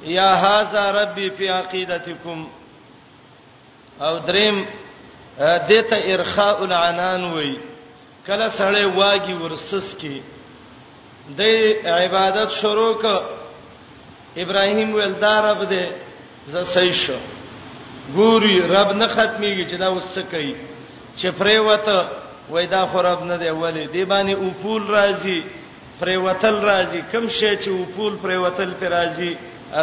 یا 0.03 0.33
هاذا 0.43 0.91
ربي 1.01 1.29
فی 1.38 1.50
عقیدتکم 1.50 2.47
او 4.01 4.17
دریم 4.17 4.65
دته 5.39 6.03
ارخاء 6.13 6.63
العنان 6.63 7.24
وای 7.24 7.57
کله 8.27 8.50
سړی 8.50 8.86
واګي 9.00 9.33
ورسس 9.43 9.93
کی 10.01 10.19
د 11.38 11.41
عبادت 11.86 12.50
شروع 12.62 12.93
ک 13.01 13.05
ابراهیم 14.43 14.93
ولدار 14.95 15.43
رب 15.45 15.69
دې 15.69 15.86
ز 16.47 16.57
صحیح 16.74 16.93
شو 17.05 17.17
ګوري 18.15 18.59
رب 18.62 18.91
نه 18.95 19.07
ختميږي 19.07 19.65
چې 19.69 19.75
دا 19.79 19.88
وسه 19.91 20.21
کوي 20.31 20.55
چې 21.17 21.27
پرې 21.31 21.57
وته 21.57 22.26
وای 22.49 22.67
دا 22.67 22.87
خراب 22.87 23.23
نه 23.23 23.37
دی 23.37 23.47
ولی 23.49 23.87
دی 23.87 24.05
باندې 24.05 24.33
اوپول 24.39 24.83
راځي 24.95 25.43
پر 25.99 26.09
وتل 26.25 26.55
راځي 26.69 27.01
کم 27.11 27.27
شي 27.29 27.57
چې 27.57 27.67
اوپول 27.69 28.15
پر 28.23 28.29
وتل 28.37 28.71
پر 28.79 28.87
راځي 28.89 29.35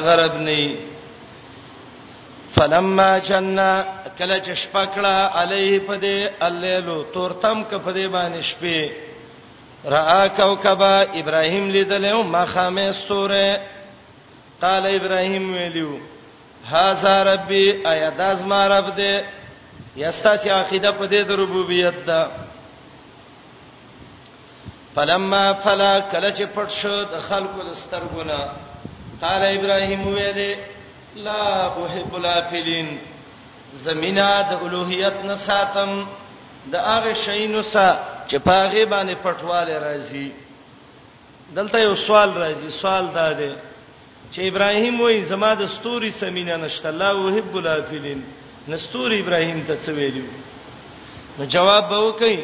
غرب 0.07 0.35
نه 0.37 0.75
فلما 2.57 3.19
جننا 3.19 3.85
کله 4.19 4.39
چې 4.39 4.55
شپکړه 4.65 5.37
علیه 5.41 5.79
پدې 5.87 6.43
الیلو 6.43 7.03
تورتم 7.03 7.63
کپدې 7.71 8.07
باندې 8.15 8.41
شپې 8.51 8.91
را 9.85 10.29
کوكبا 10.29 11.03
ابراهيم 11.15 11.71
لیدلې 11.73 12.13
ما 12.33 12.45
خامې 12.47 12.93
ستوره 12.93 13.61
قال 14.63 14.87
ابراهيم 14.87 15.55
ویلو 15.55 15.99
هاذا 16.71 17.23
ربي 17.23 17.87
ايداز 17.89 18.45
ما 18.45 18.69
رب 18.69 18.97
دې 18.97 19.23
یستا 19.97 20.37
چې 20.37 20.47
عقیده 20.49 20.91
پدې 20.93 21.25
د 21.29 21.31
ربوبیت 21.31 21.95
ده 22.07 22.44
فلما 24.95 25.45
فلا 25.63 25.93
کله 26.11 26.31
چې 26.39 26.43
پټ 26.57 26.69
شو 26.81 26.97
د 27.13 27.15
خلکو 27.29 27.61
د 27.69 27.71
سترګونه 27.85 28.39
قال 29.23 29.43
ابراهيم 29.59 30.07
ویل 30.09 30.41
لا 31.27 31.69
بحب 31.77 32.13
الافلين 32.21 32.89
زمینا 33.87 34.29
د 34.51 34.53
اولوہیت 34.65 35.17
نه 35.29 35.37
ساتم 35.49 35.93
د 36.73 36.75
هغه 36.91 37.13
شینو 37.25 37.63
سا 37.73 37.89
چې 38.29 38.37
پاغه 38.47 38.85
باندې 38.93 39.15
پټواله 39.25 39.75
راځي 39.87 40.29
دلته 41.57 41.77
یو 41.79 41.95
سوال 42.07 42.31
راځي 42.43 42.71
سوال 42.81 43.05
دا 43.19 43.29
دی 43.39 43.53
چې 44.33 44.39
ابراهيم 44.51 45.01
وایي 45.01 45.21
زما 45.33 45.55
د 45.55 45.67
ستوري 45.77 46.11
سمینا 46.23 46.57
نشته 46.57 46.91
لا 46.91 47.11
وحب 47.23 47.57
الافلين 47.61 48.21
نستور 48.73 49.11
ابراهيم 49.23 49.65
ته 49.69 49.75
څه 49.87 49.91
ویلو 49.99 50.27
نو 51.39 51.45
جواب 51.55 51.89
به 51.89 51.99
وکړي 52.09 52.39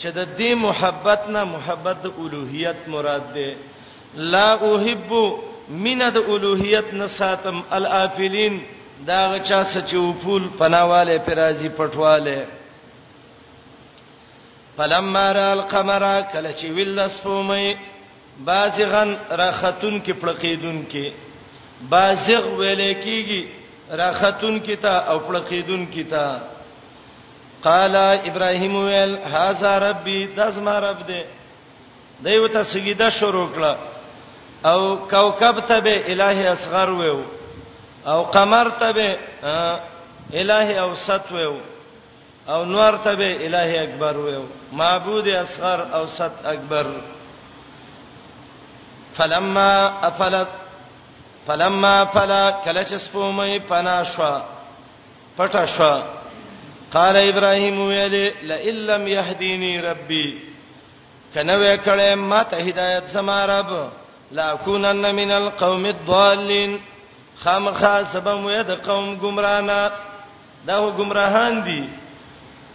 چې 0.00 0.08
د 0.18 0.28
دې 0.38 0.50
محبت 0.66 1.22
نه 1.34 1.42
محبت 1.54 1.96
د 2.04 2.12
اولوہیت 2.20 2.80
مراد 2.94 3.26
ده 3.38 3.48
لا 4.34 4.48
اوحب 4.68 5.10
من 5.84 6.00
د 6.16 6.16
اولوہیت 6.30 6.88
نه 7.00 7.06
ساتم 7.16 7.60
الافلین 7.78 8.58
دا 9.06 9.18
غچا 9.32 9.62
سچو 9.72 10.04
فول 10.22 10.48
پناواله 10.60 11.18
پرازی 11.26 11.68
پټواله 11.78 12.46
فلما 14.76 15.26
را 15.38 15.50
القمر 15.52 16.06
کله 16.32 16.52
چې 16.52 16.66
ویلس 16.78 17.20
پومې 17.24 17.76
بازغن 18.48 19.12
راختون 19.42 20.00
کې 20.02 20.14
پړقیدون 20.24 20.80
کې 20.90 21.12
بازغ 21.94 22.44
ویلې 22.58 22.94
کېږي 23.04 23.42
راختون 24.02 24.60
کې 24.60 24.76
تا 24.86 24.94
او 25.10 25.18
پړقیدون 25.20 25.86
کې 25.94 26.04
تا 26.14 26.26
قال 27.64 27.96
ابراهيم 27.96 28.76
ويل 28.76 29.12
هاذا 29.34 29.78
ربي 29.88 30.18
دزما 30.36 30.78
رب 30.78 30.98
دې 31.08 31.20
دوی 32.24 32.48
ته 32.48 32.62
سجده 32.62 33.08
شروع 33.10 33.48
کړه 33.56 33.76
او 34.66 34.96
کوكب 35.08 35.60
ته 35.68 35.78
به 35.80 35.96
الہی 36.12 36.46
اصغر 36.52 36.90
وو 36.90 37.20
او 38.06 38.22
قمر 38.24 38.70
ته 38.80 38.90
به 38.90 39.18
الہی 40.40 40.74
اوسط 40.78 41.32
وو 41.32 41.58
او 42.48 42.64
نور 42.64 42.96
ته 43.04 43.14
به 43.14 43.30
الہی 43.46 43.78
اکبر 43.78 44.16
وو 44.16 44.42
معبود 44.72 45.28
اصغر 45.28 45.80
اوسط 45.94 46.46
اکبر 46.46 46.86
فلما 49.16 49.70
افلت 50.08 50.48
فلما 51.46 51.94
فلا 52.14 52.42
کلچ 52.64 52.92
سپومې 52.94 53.58
پنا 53.68 53.96
شو 54.12 54.30
پټا 55.38 55.64
شو 55.76 55.94
قال 56.94 57.16
ابراهيم 57.16 57.78
ویل 57.86 58.14
لئن 58.50 58.74
لم 58.90 59.02
يهديني 59.16 59.74
ربي 59.88 60.26
کنه 61.34 61.54
وکړې 61.62 62.12
ما 62.30 62.42
ته 62.50 62.56
هدایت 62.68 63.04
زما 63.16 63.46
رب 63.46 63.90
لا 64.32 64.54
كونن 64.54 65.14
من 65.14 65.30
القوم 65.30 65.86
الضالين 65.86 66.80
خامخا 67.42 68.04
سبب 68.04 68.38
مې 68.46 68.60
د 68.68 68.70
قوم 68.86 69.06
گمراهانه 69.22 69.90
دا 70.66 70.74
هو 70.76 70.90
گمراهان 70.98 71.54
دي 71.64 71.80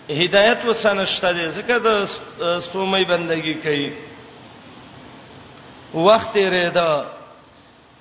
هدایت 0.10 0.65
وسنشته 0.65 1.32
دي 1.32 1.51
ځکه 1.51 1.77
د 1.88 2.08
سپومې 2.63 3.01
بندگی 3.10 3.53
کوي 3.53 3.91
وخت 5.93 6.38
ریدا 6.38 7.05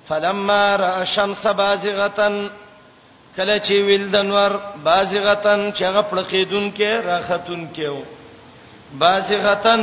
فلما 0.09 0.75
را 0.77 1.03
شمس 1.03 1.47
بازغتن 1.47 2.49
کله 3.37 3.59
چې 3.59 3.75
ویل 3.85 4.05
د 4.11 4.17
نور 4.29 4.51
بازغتن 4.83 5.71
چې 5.77 5.81
هغه 5.85 6.01
پړقیدون 6.11 6.65
کې 6.77 6.91
راختون 7.07 7.61
کېو 7.75 7.97
بازغتن 9.01 9.81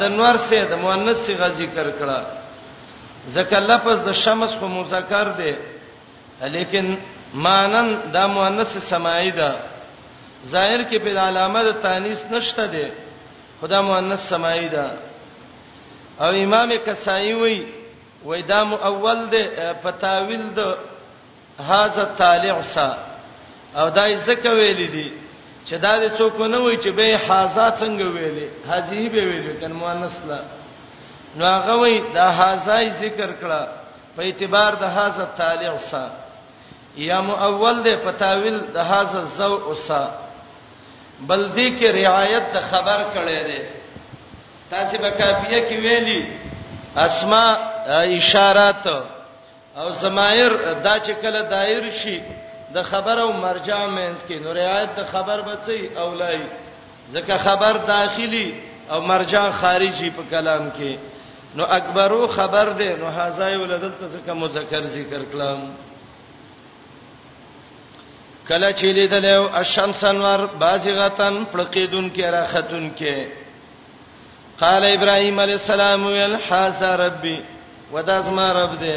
د 0.00 0.02
نور 0.18 0.34
سه 0.48 0.60
د 0.72 0.74
مؤنث 0.84 1.18
سه 1.26 1.48
ذکر 1.60 1.86
کړه 2.00 2.20
ځکه 3.36 3.56
لفظ 3.70 3.96
د 4.08 4.12
شمس 4.22 4.52
خو 4.60 4.66
مذکر 4.68 5.26
دی 5.38 5.52
لیکن 6.56 6.86
مانن 7.44 7.88
د 8.12 8.16
مؤنث 8.36 8.72
سماعی 8.90 9.30
ده 9.38 9.50
ظاهر 10.52 10.80
کې 10.88 10.98
په 11.04 11.20
علامه 11.28 11.60
د 11.64 11.70
تانیث 11.84 12.20
نشته 12.34 12.64
دی 12.74 12.86
خدا 13.60 13.78
مؤنث 13.88 14.22
سماعی 14.32 14.68
ده 14.74 14.86
او 16.26 16.30
امام 16.44 16.70
کسائی 16.86 17.32
وای 17.40 17.56
وای 18.28 18.42
دا 18.50 18.60
مو 18.68 18.76
اول 18.88 19.18
ده 19.32 19.42
په 19.82 19.90
تاویل 20.02 20.44
ده 20.56 20.68
هاذا 21.60 22.04
طالع 22.18 22.60
سا 22.60 22.98
او 23.76 23.88
دای 23.88 24.14
زکه 24.14 24.50
ویل 24.50 24.90
دي 24.92 25.12
چې 25.66 25.74
دا 25.74 25.98
د 25.98 26.18
څوک 26.18 26.40
نه 26.40 26.58
وای 26.58 26.76
چې 26.76 26.88
به 26.88 27.18
هاذا 27.28 27.70
څنګه 27.80 28.06
ویلې 28.14 28.68
هاذی 28.68 29.08
به 29.08 29.20
ویلې 29.30 29.60
کنه 29.60 29.74
مؤنث 29.74 30.16
لا 30.28 30.38
نو 31.36 31.44
هغه 31.46 31.74
وای 31.80 32.02
دا 32.14 32.30
هاذای 32.30 32.90
ذکر 32.90 33.30
کړه 33.40 33.68
په 34.16 34.22
اعتبار 34.22 34.74
د 34.74 34.82
هاذا 34.82 35.24
طالع 35.38 35.76
سا 35.76 36.08
یا 36.96 37.20
مؤول 37.20 37.82
ده 37.82 37.96
په 37.96 38.10
تاویل 38.18 38.60
د 38.74 38.76
هاذا 38.76 39.22
زو 39.22 39.72
اسا 39.72 40.08
بل 41.28 41.50
دې 41.56 41.80
کې 41.80 41.84
رعایت 41.94 42.52
د 42.54 42.60
خبر 42.70 43.00
کړي 43.14 43.42
ده 43.50 43.70
تاسو 44.70 44.98
به 44.98 45.10
کافیه 45.10 45.60
کې 45.68 45.72
ویلي 45.72 46.32
اسماء 46.96 47.56
اشارات 48.18 48.86
او 49.76 49.92
زمایر 49.92 50.48
دا 50.84 50.98
چې 50.98 51.10
کله 51.22 51.42
دایر 51.42 51.90
شي 52.02 52.18
د 52.18 52.24
دا 52.74 52.82
خبر 52.82 53.18
او 53.18 53.32
مرجع 53.44 53.78
مینس 53.96 54.20
کې 54.28 54.32
نو 54.42 54.52
رعایت 54.54 54.90
د 54.98 55.04
خبر 55.12 55.38
بچي 55.48 55.82
اولای 56.04 56.38
ځکه 57.14 57.34
خبر 57.46 57.72
داخلي 57.76 58.46
او 58.90 59.00
مرجع 59.00 59.44
خارجي 59.60 60.10
په 60.16 60.22
کلام 60.30 60.70
کې 60.76 60.92
نو 61.56 61.64
اکبرو 61.78 62.26
خبر 62.26 62.68
ده 62.68 62.90
نو 63.00 63.06
حاضر 63.16 63.56
ولدل 63.60 63.92
ته 64.00 64.06
ځکه 64.14 64.30
مذکر 64.42 64.80
ذکر 64.94 65.24
کلام 65.32 65.60
کله 68.48 68.70
چې 68.72 68.84
لیدل 68.98 69.26
او 69.34 69.44
الشمس 69.62 70.04
انور 70.04 70.46
بازغتن 70.46 71.44
پړقیدون 71.52 72.06
کې 72.16 72.20
راختون 72.36 72.86
کې 72.98 73.14
قال 74.62 74.84
ابراهيم 74.84 75.40
عليه 75.40 75.54
السلام 75.54 76.06
الحاز 76.06 76.82
ربي 76.82 77.36
وداز 77.92 78.30
ما 78.40 78.48
رب 78.52 78.80
ده 78.80 78.96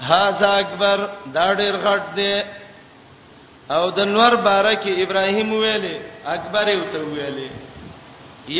هاذا 0.00 0.48
اکبر 0.60 0.98
دا 1.34 1.52
ډیر 1.54 1.74
غټ 1.84 2.02
دی 2.16 2.34
او 3.76 3.90
د 3.96 4.00
نور 4.14 4.32
بارک 4.46 4.82
ابراهیم 5.04 5.50
ویلې 5.62 5.96
اکبر 6.34 6.66
یو 6.76 6.84
ته 6.92 6.98
ویلې 7.12 7.48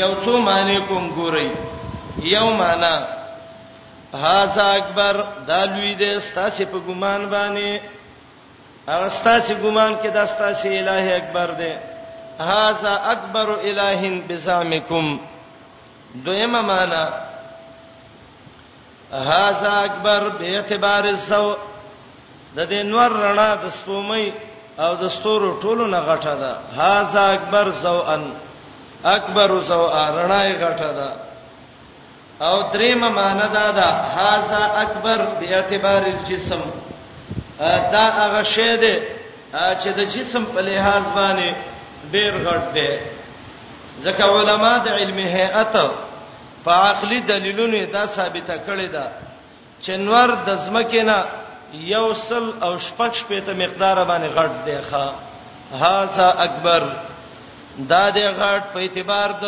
یو 0.01 0.13
څو 0.25 0.33
معنی 0.47 0.79
کوم 0.89 1.05
ګورئ 1.17 1.49
یو 2.35 2.47
معنی 2.61 2.97
هاذا 4.23 4.65
اکبر 4.79 5.15
دا 5.49 5.61
لوی 5.65 5.95
دی 6.01 6.21
ستاسو 6.21 6.65
په 6.73 6.79
ګمان 6.87 7.23
باندې 7.31 7.81
هغه 8.89 9.09
ستاسو 9.09 9.55
ګمان 9.55 9.97
کې 10.01 10.09
دا 10.13 10.25
ستاسو 10.27 10.69
الٰه 10.69 11.07
اکبر 11.19 11.51
دی 11.59 11.73
هاذا 12.41 12.95
اکبر 13.13 13.49
الٰهین 13.69 14.27
بزامکم 14.29 15.07
دویمه 16.25 16.61
معنی 16.61 17.05
هاذا 19.13 19.85
اکبر 19.85 20.29
به 20.29 20.51
اعتبار 20.57 21.05
السو 21.05 21.55
د 22.57 22.59
دې 22.71 22.81
نور 22.85 23.11
رڼا 23.11 23.55
د 23.63 23.69
سپومۍ 23.79 24.27
او 24.79 24.91
د 25.03 25.09
ستورو 25.11 25.59
ټولو 25.63 25.87
نه 25.87 25.99
غټه 26.01 26.35
ده 26.43 26.53
هاذا 26.77 27.23
اکبر 27.35 27.73
سوان 27.83 28.23
اکبر 29.05 29.51
سو 29.69 29.83
رڼا 30.23 30.41
یې 30.43 30.55
غټه 30.65 30.91
ده 30.99 31.09
او 32.47 32.57
دریم 32.73 33.09
معنی 33.09 33.49
دا 33.55 33.71
ده 33.71 33.91
هاذا 34.17 34.63
اکبر 34.83 35.19
به 35.41 35.55
اعتبار 35.55 36.03
الجسم 36.15 36.63
دا 37.93 38.05
هغه 38.21 38.43
شی 38.43 38.77
دی 38.83 38.97
چې 39.55 39.89
د 39.99 40.01
جسم 40.15 40.45
په 40.45 40.61
لحاظ 40.61 41.11
باندې 41.11 41.49
ډیر 42.13 42.33
غټ 42.47 42.65
دی 42.75 42.93
ځکه 44.01 44.23
علما 44.25 44.73
د 44.85 44.89
علم 44.89 45.19
هيئت 45.19 45.75
په 46.67 46.73
عقلي 46.73 47.21
دلیلونو 47.21 47.85
دا 47.95 48.07
ثابته 48.17 48.57
کړې 48.67 48.89
ده 48.97 49.07
چې 49.85 49.93
نور 50.07 50.29
د 50.47 50.57
ځمکې 50.67 51.03
نه 51.11 51.19
یو 51.95 52.07
سل 52.29 52.45
او 52.65 52.73
شپږ 52.87 53.11
شپې 53.21 53.41
ته 53.47 53.53
مقدار 53.63 53.97
باندې 54.11 54.31
غټ 54.39 54.53
دی 54.67 54.79
ښا 54.91 55.07
هاذا 55.83 56.29
اکبر 56.47 56.83
دا 57.91 58.05
د 58.11 58.19
غټ 58.41 58.63
په 58.73 58.79
اعتبار 58.85 59.29
د 59.45 59.47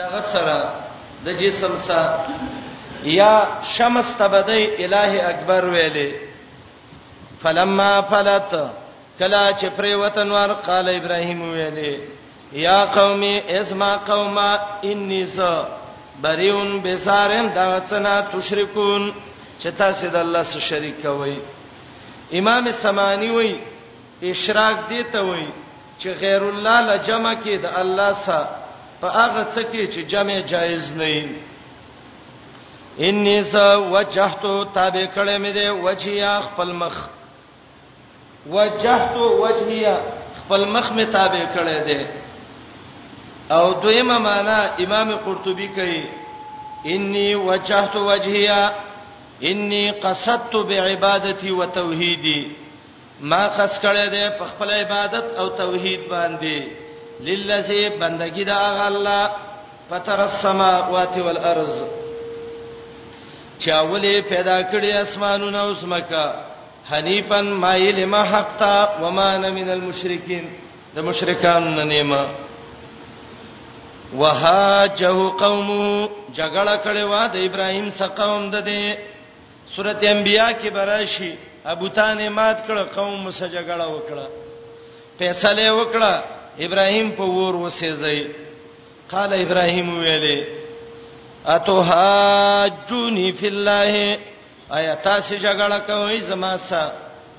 دغه 0.00 0.20
سره 0.32 0.58
د 1.24 1.40
جسم 1.40 1.72
سره 1.88 2.20
یا 3.20 3.34
شمس 3.74 4.08
تبدی 4.20 4.62
الہ 4.84 5.10
اکبر 5.32 5.62
ویلې 5.72 6.10
فلما 7.42 7.92
فلت 8.10 8.50
کلا 9.18 9.44
چې 9.58 9.66
پر 9.76 9.84
وطن 10.04 10.28
ور 10.36 10.52
قال 10.68 10.86
ابراهیم 10.96 11.40
ویلې 11.56 11.94
یا 12.66 12.78
قومي 12.84 13.34
اسما 13.60 13.96
قوما 14.06 14.50
انی 14.84 15.24
ذا 15.36 15.54
بریون 16.22 16.80
بسارم 16.82 17.46
دا 17.54 17.78
څنا 17.88 18.16
تشریکون 18.32 19.02
چې 19.60 19.68
تاسو 19.78 20.08
د 20.08 20.16
الله 20.24 20.42
سره 20.52 20.60
شریک 20.68 20.96
کوي 21.02 21.36
امام 22.40 22.64
سمانی 22.84 23.28
وای 23.36 23.52
اشراق 24.32 24.78
دی 24.90 25.02
ته 25.14 25.20
وای 25.28 25.46
چې 26.00 26.08
غیر 26.20 26.42
الله 26.48 26.76
لجمع 26.90 27.34
کې 27.44 27.54
د 27.64 27.78
الله 27.82 28.10
سره 28.24 28.48
په 29.00 29.08
هغه 29.20 29.44
څه 29.54 29.62
کې 29.72 29.84
چې 29.92 30.00
جمع 30.14 30.38
جایز 30.52 30.84
نه 30.98 31.10
وي 31.12 33.08
انی 33.08 33.36
س 33.44 33.54
وجهتو 33.94 34.64
تابع 34.64 35.06
کړه 35.14 35.34
مې 35.42 35.52
دی 35.58 35.68
وجهیا 35.68 36.32
خپل 36.48 36.72
مخ 36.80 36.96
وجهتو 38.56 39.24
وجهیا 39.42 39.98
خپل 40.40 40.64
مخ 40.64 40.86
مې 40.96 41.06
تابع 41.18 41.44
کړه 41.54 41.76
دی 41.90 42.00
او 43.50 43.72
دویمه 43.82 44.18
معنا 44.18 44.60
امام 44.84 45.10
قرطبي 45.24 45.68
کوي 45.68 46.04
انی 46.94 47.34
وجهت 47.34 47.96
وجهیا 47.96 48.62
انی 49.42 49.84
قصدت 50.04 50.56
بعبادتي 50.68 51.50
وتوحیدی 51.50 52.56
ما 53.20 53.48
قص 53.48 53.74
کړه 53.78 54.06
دې 54.14 54.38
په 54.38 54.44
خپل 54.44 54.70
عبادت 54.70 55.24
او 55.38 55.48
توحید 55.48 56.00
باندې 56.10 56.62
للذي 57.20 57.88
بندگی 57.88 58.44
دا 58.44 58.86
الله 58.86 59.30
پتر 59.90 60.20
السماوات 60.20 61.18
والارض 61.18 61.74
چاولې 63.64 64.28
پیدا 64.32 64.62
کړې 64.72 64.94
اسمانونه 64.94 65.58
او 65.60 65.74
سمکا 65.74 66.34
حنیفن 66.92 67.44
مایل 67.52 68.06
ما 68.06 68.22
حق 68.24 68.56
تا 68.58 68.94
وما 69.02 69.38
من 69.38 69.70
المشرکین 69.70 70.48
د 70.94 70.98
مشرکان 71.10 71.74
نه 71.76 71.84
نیمه 71.84 72.26
وهاجه 74.14 75.16
قوم 75.40 75.70
جګړه 76.38 76.76
کړي 76.84 77.04
وا 77.12 77.24
د 77.34 77.36
ابراهيم 77.48 77.86
سره 77.98 78.12
قوم 78.20 78.42
د 78.54 78.66
دې 78.68 78.84
سورته 79.74 80.04
انبیا 80.14 80.48
کې 80.60 80.70
براشي 80.76 81.32
ابو 81.72 81.88
تانه 81.96 82.28
مات 82.38 82.58
کړه 82.66 82.82
قوم 82.96 83.30
سره 83.38 83.48
جګړه 83.56 83.86
وکړه 83.94 84.26
فیصله 85.18 85.66
وکړه 85.78 86.12
ابراهيم 86.66 87.08
په 87.18 87.22
ور 87.36 87.54
وسېځي 87.64 88.20
قال 89.12 89.30
ابراهيم 89.44 89.88
ویلې 90.02 90.38
اتوهاجونی 91.56 93.32
فی 93.38 93.46
الله 93.48 93.94
آیا 94.78 94.94
تاسو 94.94 95.34
جګړه 95.44 95.78
کوئ 95.88 96.20
زما 96.30 96.56
سره 96.68 96.92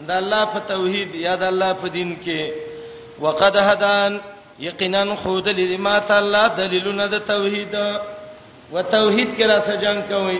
د 0.07 0.12
الله 0.12 0.45
په 0.53 0.60
توحید 0.69 1.12
یا 1.15 1.36
د 1.36 1.43
الله 1.43 1.73
په 1.73 1.88
دین 1.95 2.12
کې 2.23 2.41
وقد 3.19 3.55
هدان 3.55 4.19
یقینا 4.62 5.15
خود 5.15 5.50
لری 5.50 5.78
ما 5.78 6.00
تعالی 6.00 6.50
دلیلونه 6.58 7.08
د 7.08 7.17
توحید 7.26 7.76
و 8.74 8.84
توحید 8.84 9.36
کې 9.38 9.41
را 9.41 9.60
سجن 9.60 10.02
کوي 10.10 10.39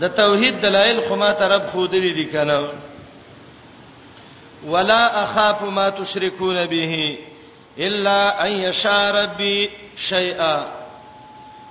د 0.00 0.08
توحید 0.16 0.60
دلایل 0.60 1.00
خو 1.08 1.16
ما 1.16 1.32
طرف 1.32 1.70
خود 1.70 1.94
لری 1.94 2.24
کنه 2.32 2.60
ولا 4.72 5.02
اخاف 5.22 5.62
ما 5.62 5.90
تشركون 5.90 6.66
به 6.66 7.18
الا 7.78 8.30
ان 8.46 8.52
يشاء 8.52 9.14
ربي 9.22 9.70
شيئا 10.08 10.66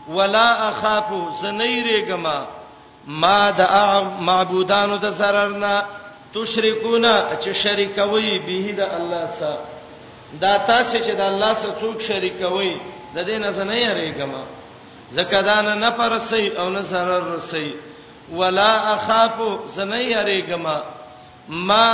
ولا 0.10 0.48
اخاف 0.70 1.10
زنیرګما 1.42 2.38
ما 3.08 3.52
د 3.52 3.62
معبودانو 4.22 4.98
د 4.98 5.18
zarar 5.18 5.50
نه 5.64 5.84
تشركون 6.34 7.04
چې 7.42 7.50
شریکوي 7.64 8.40
به 8.40 8.72
د 8.78 8.80
الله 8.80 9.28
سره 9.40 9.75
دا 10.44 10.54
تاسو 10.72 10.98
چې 11.06 11.12
د 11.20 11.22
الله 11.32 11.52
سره 11.62 11.72
څوک 11.82 12.02
شریکوي 12.08 12.74
د 13.16 13.18
دې 13.28 13.36
نه 13.44 13.64
نه 13.70 13.76
یریګما 13.88 14.44
زکدان 15.16 15.68
نه 15.80 15.90
پرسي 15.98 16.48
او 16.60 16.70
نه 16.70 16.82
zarar 16.82 17.24
رسي 17.36 17.76
ولا 18.34 18.72
اخاف 18.96 19.36
زنه 19.76 19.98
یریګما 19.98 20.78
ما 21.50 21.88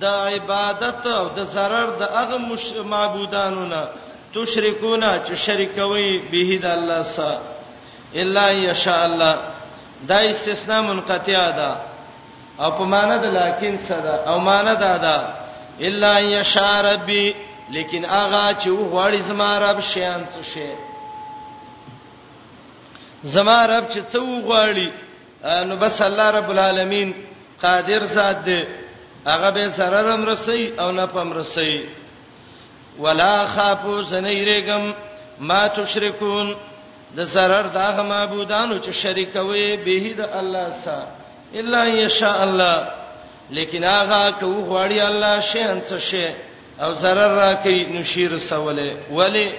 د 0.00 0.04
عبادت 0.04 1.06
او 1.06 1.28
د 1.36 1.40
zarar 1.54 1.88
د 2.00 2.02
هغه 2.16 2.38
معبودانو 2.82 3.66
نه 3.66 3.82
تشریکونه 4.34 5.20
چې 5.26 5.34
شریکوي 5.34 6.18
به 6.30 6.58
د 6.62 6.66
الله 6.66 7.02
سره 7.02 7.40
الا 8.14 8.50
یشاء 8.50 9.04
الله 9.04 9.36
دا 10.08 10.18
استثناء 10.30 10.82
منقطع 10.82 11.50
ده 11.50 11.76
او 12.60 12.70
په 12.70 12.84
معنا 12.84 13.16
د 13.16 13.24
لکن 13.26 13.76
صدا 13.76 14.24
او 14.26 14.38
معنا 14.40 14.74
ده 14.74 14.96
ده 14.98 15.41
الا 15.80 16.18
یشا 16.20 16.80
ربی 16.82 17.32
لیکن 17.74 18.04
اغا 18.04 18.50
چې 18.54 18.68
وغواړي 18.68 19.18
زما 19.22 19.52
رب 19.60 19.80
شیان 19.80 20.24
څه 20.28 20.44
شي 20.54 20.72
زما 23.34 23.66
رب 23.66 23.88
چې 23.88 23.98
څه 24.12 24.18
وغواړي 24.18 24.90
نو 25.68 25.76
بس 25.76 26.02
الله 26.02 26.30
رب 26.30 26.50
العالمین 26.50 27.12
قادر 27.62 28.04
ذات 28.14 28.38
دی 28.44 28.64
هغه 29.26 29.50
به 29.50 29.68
zarar 29.68 30.06
هم 30.12 30.24
رسي 30.28 30.72
او 30.80 30.90
نه 30.92 31.06
پم 31.06 31.32
رسي 31.32 31.88
ولا 32.98 33.46
خافو 33.46 34.02
زنیرګم 34.04 34.94
ما 35.40 35.66
تشرکون 35.68 36.54
د 37.16 37.26
zarar 37.26 37.66
داغه 37.74 38.02
معبودانو 38.02 38.78
چې 38.82 38.90
شریکوي 38.90 39.76
به 39.76 40.14
د 40.18 40.30
الله 40.32 40.70
سره 40.84 41.08
الا 41.54 41.86
یشاء 41.86 42.42
الله 42.42 42.86
لیکن 43.56 43.84
هغه 43.84 44.22
کو 44.40 44.48
غواړي 44.68 45.00
الله 45.08 45.40
شي 45.40 45.60
ان 45.62 45.82
څه 45.82 45.98
شي 45.98 46.26
او 46.80 46.94
zarar 46.94 47.30
را 47.42 47.52
کوي 47.62 47.84
نشیر 47.84 48.38
سواله 48.38 48.90
ولی 49.10 49.52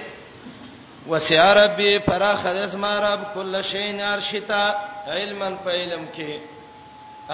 وسع 1.08 1.52
ربي 1.64 1.98
فراخ 2.00 2.46
اسما 2.46 2.98
رب 2.98 3.22
كل 3.34 3.64
شيء 3.64 3.92
نار 3.92 4.20
شتا 4.20 4.74
علما 5.08 5.50
فعلم 5.64 6.06
کې 6.16 6.30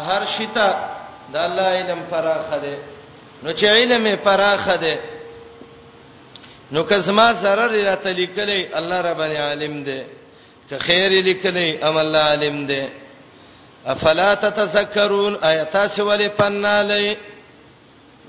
هر 0.09 0.23
شتا 0.27 0.69
د 1.33 1.37
الله 1.37 1.65
علم 1.79 2.01
فراخ 2.11 2.49
ده 2.51 2.79
نو 3.43 3.51
چې 3.53 3.65
علم 3.65 4.09
فراخ 4.25 4.69
ده 4.69 4.99
نو 6.73 6.83
که 6.85 6.99
زما 6.99 7.33
zarar 7.35 7.71
را 7.71 7.95
تلیکلې 8.05 8.77
الله 8.77 9.01
رب 9.01 9.21
العالم 9.21 9.85
ده 9.85 10.05
که 10.69 10.79
خیر 10.79 11.09
لیکلې 11.25 11.85
ام 11.85 11.97
الله 11.97 12.19
عالم 12.19 12.67
ده 12.67 12.89
افلا 13.87 14.33
تتذکرون 14.41 15.37
ایت 15.45 15.77
سوال 15.95 16.27
پنالی 16.37 17.15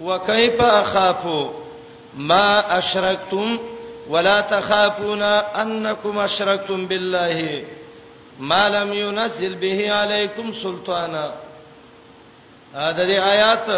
وکيف 0.02 0.62
اخاف 0.62 1.26
ما 2.16 2.60
اشرکتم 2.78 3.58
ولا 4.10 4.42
تخافون 4.42 5.22
انكم 5.24 6.18
اشرکتم 6.20 6.86
بالله 6.88 7.64
ما 8.40 8.70
لم 8.70 8.94
ينزل 8.94 9.56
به 9.56 9.94
عليكم 9.94 10.52
سلطانا 10.62 11.32
دا 12.74 12.92
دې 12.94 13.12
آیات 13.14 13.70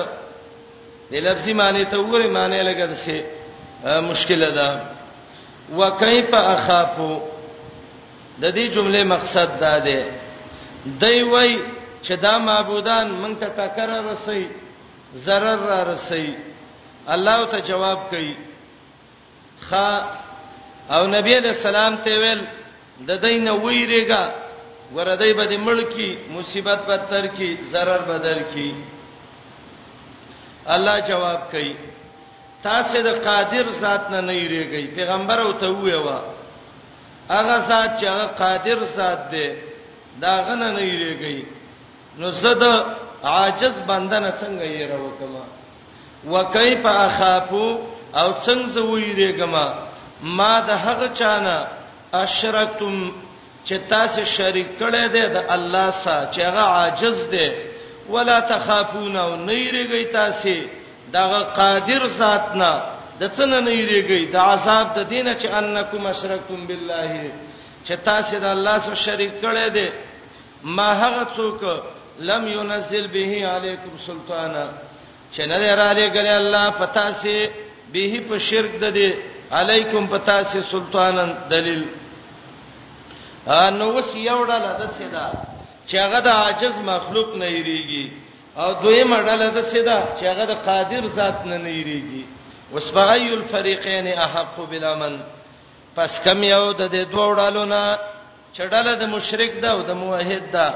د 1.12 1.16
لفظي 1.16 1.54
معنی 1.54 1.86
ته 1.86 1.98
وګورئ 2.00 2.28
معنی 2.30 2.64
لګل 2.64 2.96
شي 3.06 3.22
مشکله 4.02 4.50
ده 4.50 4.82
وکيف 5.76 6.34
اخاف 6.36 7.00
د 8.42 8.52
دې 8.52 8.76
جمله 8.76 9.04
مقصد 9.04 9.60
دا 9.60 9.78
ده 9.80 10.23
دی 10.86 11.22
وای 11.32 11.52
چې 12.06 12.14
دا 12.24 12.36
معبودان 12.48 13.08
مونږ 13.22 13.36
ته 13.42 13.50
ټکر 13.58 13.90
رسي 14.12 14.48
zarar 15.26 15.60
را 15.72 15.84
رسي 15.94 16.36
الله 17.14 17.46
ته 17.46 17.60
جواب 17.62 18.00
کوي 18.10 18.36
خ 19.60 19.70
او 20.90 21.08
نبی 21.08 21.38
علیہ 21.38 21.50
السلام 21.52 21.96
ته 22.04 22.20
ویل 22.20 22.42
د 23.08 23.12
دین 23.24 23.48
ویریګا 23.48 24.24
وردی 24.96 25.34
به 25.34 25.46
د 25.46 25.54
ملکی 25.60 26.10
مصیبت 26.30 26.80
به 26.86 26.96
تر 27.10 27.26
کی 27.28 27.56
zarar 27.72 28.02
بدل 28.10 28.40
کی 28.54 28.74
الله 30.68 31.00
جواب 31.08 31.52
کوي 31.52 31.74
تاسو 32.64 33.02
د 33.02 33.08
قادر 33.24 33.72
ذات 33.80 34.10
نه 34.12 34.22
نه 34.22 34.34
یریږئ 34.34 34.96
پیغمبر 34.96 35.40
او 35.42 35.54
ته 35.54 35.68
ویوا 35.68 36.22
هغه 37.30 37.60
ذات 37.60 37.92
چې 38.02 38.06
هغه 38.08 38.28
قادر 38.28 38.84
ذات 38.96 39.20
دی 39.32 39.48
دا 40.22 40.34
غنه 40.48 40.68
نه 40.76 40.82
یریږي 40.92 41.40
نو 42.20 42.28
زده 42.44 42.74
عاجز 43.34 43.76
بندنه 43.90 44.30
څنګه 44.42 44.66
یې 44.76 44.84
راوکما 44.92 45.44
وکيف 46.34 46.84
اخافو 47.08 47.68
او 48.20 48.28
څنګه 48.46 48.80
ویریږما 48.94 49.68
ما 50.38 50.54
د 50.70 50.70
هغه 50.86 51.08
چانه 51.20 51.56
اشرکتم 52.24 52.96
چې 53.68 53.76
تاسو 53.94 54.22
شریک 54.36 54.70
کړی 54.82 55.06
دی 55.14 55.24
د 55.36 55.38
الله 55.56 55.88
سره 56.04 56.26
چې 56.34 56.40
هغه 56.50 56.64
عاجز 56.78 57.18
دی 57.34 57.48
ولا 58.14 58.38
تخافون 58.52 59.16
او 59.16 59.32
نه 59.48 59.56
یریږئ 59.68 60.06
تاسو 60.20 60.56
دغه 61.18 61.40
قادر 61.60 62.02
ذات 62.20 62.46
نه 62.62 62.74
د 63.22 63.24
څنګه 63.38 63.58
نه 63.68 63.72
یریږئ 63.82 64.22
د 64.34 64.36
عذاب 64.50 64.88
د 64.98 65.00
دینه 65.12 65.34
چې 65.42 65.48
انکم 65.60 66.02
اشرکتم 66.14 66.60
بالله 66.68 67.14
چې 67.88 67.94
تاسو 68.06 68.38
د 68.40 68.46
الله 68.56 68.76
سره 68.86 68.98
شریک 69.06 69.34
کړی 69.44 69.68
دی 69.76 69.88
ما 70.76 70.88
هغه 71.04 71.24
څوک 71.36 71.62
لم 72.30 72.44
ينزل 72.58 73.06
به 73.16 73.26
علیکم 73.56 73.94
سلطانا 74.08 74.66
چې 75.34 75.42
نه 75.52 75.58
راځي 75.82 76.08
ګره 76.18 76.34
الله 76.42 76.66
پتا 76.84 77.06
سي 77.24 77.36
به 77.96 78.22
په 78.30 78.40
شرک 78.50 78.74
ده 78.86 78.90
دی 79.00 79.10
علیکم 79.62 80.06
پتا 80.16 80.38
سي 80.52 80.60
سلطانن 80.72 81.30
دلیل 81.56 81.84
نو 83.80 83.86
وس 83.96 84.10
یو 84.30 84.40
ډله 84.52 84.74
ده 84.80 84.88
سیدا 84.98 85.26
چې 85.88 85.96
هغه 86.04 86.20
د 86.20 86.28
عاجز 86.42 86.76
مخلوق 86.92 87.36
نه 87.36 87.48
یریږي 87.60 88.06
او 88.58 88.74
دویمه 88.84 89.18
ډله 89.28 89.50
ده 89.58 89.62
سیدا 89.74 89.98
چې 90.18 90.24
هغه 90.32 90.46
د 90.46 90.54
قادر 90.68 91.08
ذات 91.18 91.46
نه 91.46 91.58
نه 91.58 91.72
یریږي 91.82 92.24
وسبغی 92.74 93.34
الفریقین 93.34 94.08
احق 94.26 94.56
بالامن 94.70 95.18
پس 95.96 96.20
کم 96.26 96.44
یو 96.44 96.66
د 96.80 96.82
دې 96.94 97.04
دوه 97.14 97.36
ډالو 97.40 97.66
نه 97.74 97.82
چډاله 98.56 98.92
د 99.02 99.04
مشرک 99.16 99.52
دا 99.64 99.70
او 99.76 99.82
د 99.90 99.92
موحد 100.02 100.44
دا 100.56 100.68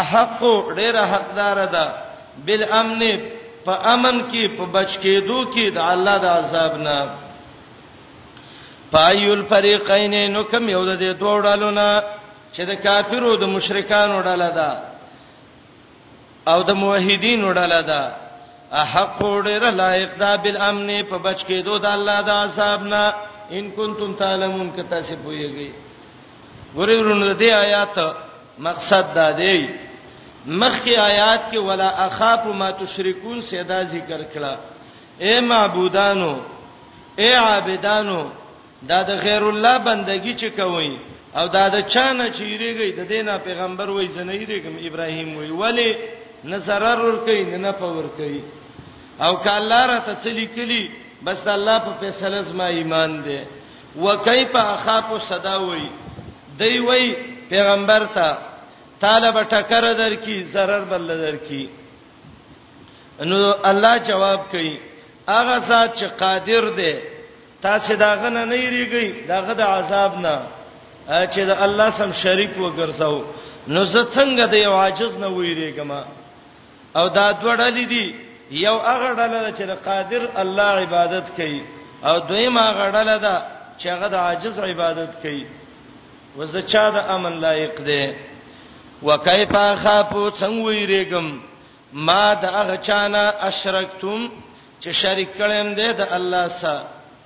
احق 0.00 0.40
ډیره 0.78 1.02
حقدار 1.12 1.58
ده 1.74 1.84
بل 2.46 2.62
امن 2.80 3.00
په 3.66 3.72
امن 3.94 4.16
کې 4.30 4.44
په 4.58 4.64
بچ 4.74 4.90
کېدو 5.04 5.38
کې 5.54 5.66
د 5.76 5.78
الله 5.92 6.16
د 6.24 6.26
عذاب 6.40 6.72
نه 6.86 6.98
پایول 8.92 9.42
فریقین 9.50 10.14
نو 10.32 10.40
کم 10.52 10.64
یو 10.74 10.82
د 10.90 10.92
دې 11.02 11.10
دوه 11.20 11.42
ډالو 11.46 11.70
نه 11.78 11.88
چې 12.54 12.62
د 12.70 12.72
کافرو 12.86 13.36
د 13.36 13.44
مشرکانو 13.54 14.20
ډاله 14.26 14.50
ده 14.58 14.70
او 16.52 16.62
د 16.68 16.70
موحدینو 16.82 17.52
ډاله 17.58 17.80
ده 17.90 18.00
احق 18.82 19.18
ډیره 19.46 19.70
لایق 19.80 20.12
ده 20.22 20.36
بل 20.44 20.56
امن 20.68 20.88
په 21.10 21.16
بچ 21.18 21.38
کېدو 21.48 21.78
د 21.78 21.86
الله 21.96 22.20
د 22.28 22.30
عذاب 22.44 22.80
نه 22.92 23.04
ان 23.52 23.70
کنتم 23.70 24.12
تعلمون 24.18 24.70
که 24.76 24.82
تاسو 24.82 25.14
پوهیږئ 25.24 25.70
ګورئ 26.74 26.94
ورونو 26.96 27.32
دې 27.38 27.50
آیات 27.52 27.98
مقصد 28.58 29.14
دا 29.14 29.30
دی 29.32 29.68
مخکې 30.46 30.94
آیات 30.98 31.42
کې 31.52 31.56
ولا 31.56 31.88
اخاف 32.06 32.46
ما 32.46 32.70
تشركون 32.70 33.40
سیدا 33.42 33.82
ذکر 33.84 34.22
کړه 34.34 34.58
اے 35.20 35.40
معبودانو 35.40 36.32
اے 37.18 37.34
عابدانو 37.34 38.24
دا 38.88 39.02
د 39.02 39.10
غیر 39.24 39.42
الله 39.48 39.78
بندگی 39.78 40.34
چې 40.34 40.60
کوئ 40.60 40.96
او 41.36 41.46
دا 41.46 41.68
د 41.68 41.80
چانه 41.86 42.28
چیرېږي 42.30 42.92
د 42.96 43.00
دینه 43.08 43.38
پیغمبر 43.38 43.88
وای 43.90 44.06
زنه 44.08 44.32
یېږم 44.32 44.86
ابراهیم 44.88 45.36
وای 45.36 45.50
ولی 45.50 45.94
نظرر 46.44 47.00
ور 47.00 47.16
کوي 47.24 47.42
نه 47.44 47.56
نه 47.56 47.72
پور 47.72 48.04
کوي 48.16 48.40
او 49.20 49.36
کاله 49.36 49.86
را 49.86 49.98
ته 49.98 50.14
چلی 50.24 50.46
کلی 50.46 50.84
بس 51.26 51.38
د 51.46 51.50
الله 51.58 51.78
په 51.86 51.92
فیصله 52.00 52.38
زما 52.48 52.66
ایمان 52.78 53.10
دی 53.26 53.38
وکيف 54.04 54.52
اخاف 54.74 55.08
صداوي 55.30 55.86
دی 56.58 56.78
وی 56.88 57.04
پیغمبر 57.52 58.06
ته 58.16 58.28
طالب 59.04 59.36
ټکر 59.42 59.84
درکې 60.00 60.36
zarar 60.54 60.82
بل 60.90 61.06
درکې 61.24 61.68
نو 63.30 63.38
الله 63.70 63.96
جواب 64.08 64.40
کوي 64.52 64.74
هغه 65.28 65.58
ذات 65.68 65.96
چې 65.96 66.04
قادر 66.24 66.64
دی 66.80 66.92
تاسو 67.62 67.94
داغه 68.04 68.28
نه 68.28 68.44
نه 68.44 68.56
ریږي 68.70 69.26
داغه 69.28 69.52
د 69.52 69.60
عذاب 69.76 70.18
نه 70.26 70.34
چې 71.26 71.38
د 71.38 71.50
الله 71.68 71.90
سم 72.02 72.12
شریک 72.24 72.52
وګرځاو 72.58 73.20
نو 73.74 73.84
زه 73.84 74.06
څنګه 74.14 74.44
د 74.50 74.54
یو 74.64 74.72
عاجز 74.82 75.16
نه 75.18 75.28
ویریږم 75.28 75.90
او 76.98 77.08
دا 77.08 77.26
دوړلې 77.32 77.84
دي 77.94 78.04
یو 78.50 78.76
هغه 78.78 79.10
ډله 79.14 79.52
چې 79.56 79.62
د 79.70 79.74
قادر 79.88 80.22
الله 80.42 80.70
عبادت 80.86 81.26
کوي 81.36 81.62
او 82.04 82.18
دویمه 82.28 82.60
هغه 82.70 82.90
ډله 82.90 83.16
ده 83.18 83.42
چې 83.78 83.86
هغه 83.88 84.08
د 84.08 84.14
عاجز 84.14 84.58
عبادت 84.58 85.12
کوي 85.22 85.46
وزه 86.36 86.62
چا 86.62 86.90
د 86.90 86.96
امن 87.14 87.40
لایق 87.40 87.74
دی 87.88 88.14
وکيف 89.02 89.52
خافو 89.82 90.30
څنګه 90.30 90.64
ویریګم 90.66 91.26
ما 91.92 92.34
د 92.34 92.44
هغه 92.44 92.76
چانه 92.76 93.32
اشرکتم 93.48 94.28
چې 94.80 94.88
شریک 94.90 95.30
کړم 95.38 95.76
دې 95.78 95.88
د 95.96 96.02
الله 96.16 96.48
سره 96.48 96.82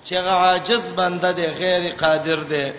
چې 0.06 0.12
هغه 0.16 0.30
عاجز 0.30 0.92
بنده 0.92 1.32
دی 1.32 1.46
غیر 1.60 1.94
قادر 1.94 2.36
دی 2.36 2.70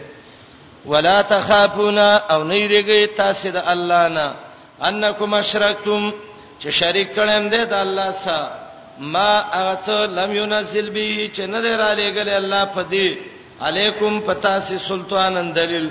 ولا 0.86 1.22
تخافونا 1.24 2.16
او 2.32 2.44
نه 2.44 2.56
ریګی 2.68 3.06
تاسو 3.16 3.52
د 3.52 3.64
الله 3.68 4.08
نه 4.08 4.28
انکم 4.88 5.34
اشرکتم 5.34 6.14
چې 6.62 6.70
شریک 6.80 7.10
کړم 7.18 7.44
دې 7.54 7.64
د 7.72 7.74
الله 7.84 8.10
سره 8.24 8.48
ما 9.14 9.30
هغه 9.58 9.76
څه 9.86 9.98
لم 10.20 10.32
ينزل 10.42 10.88
به 10.96 11.06
چې 11.36 11.44
نه 11.54 11.60
درا 11.66 11.90
لګل 12.00 12.30
الله 12.40 12.64
په 12.78 12.84
دې 12.94 13.08
علیکم 13.68 14.14
پتا 14.32 14.56
سي 14.68 14.78
سلطانن 14.90 15.48
دلیل 15.58 15.88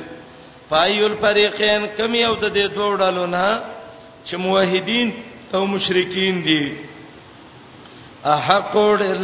پایول 0.73 1.15
فریقین 1.23 1.83
کم 1.97 2.13
یو 2.27 2.35
د 2.43 2.47
دې 2.57 2.67
دوړلو 2.77 3.27
نه 3.37 3.47
چې 4.27 4.35
موحدین 4.45 5.09
او 5.55 5.63
مشرکین 5.75 6.37
دي 6.49 6.63
احق 8.35 8.75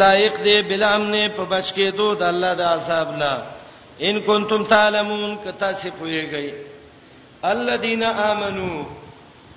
لایق 0.03 0.37
دي 0.47 0.57
بلامنه 0.69 1.29
په 1.37 1.45
بچ 1.53 1.67
کې 1.77 1.89
دود 2.01 2.23
الله 2.33 2.53
د 2.55 2.63
عذاب 2.77 3.09
نه 3.23 3.33
ان 4.09 4.17
کنتم 4.29 4.65
تعلمون 4.75 5.37
کتا 5.47 5.73
سي 5.83 5.91
پويږي 5.99 6.49
الذين 7.55 8.03
امنوا 8.33 8.85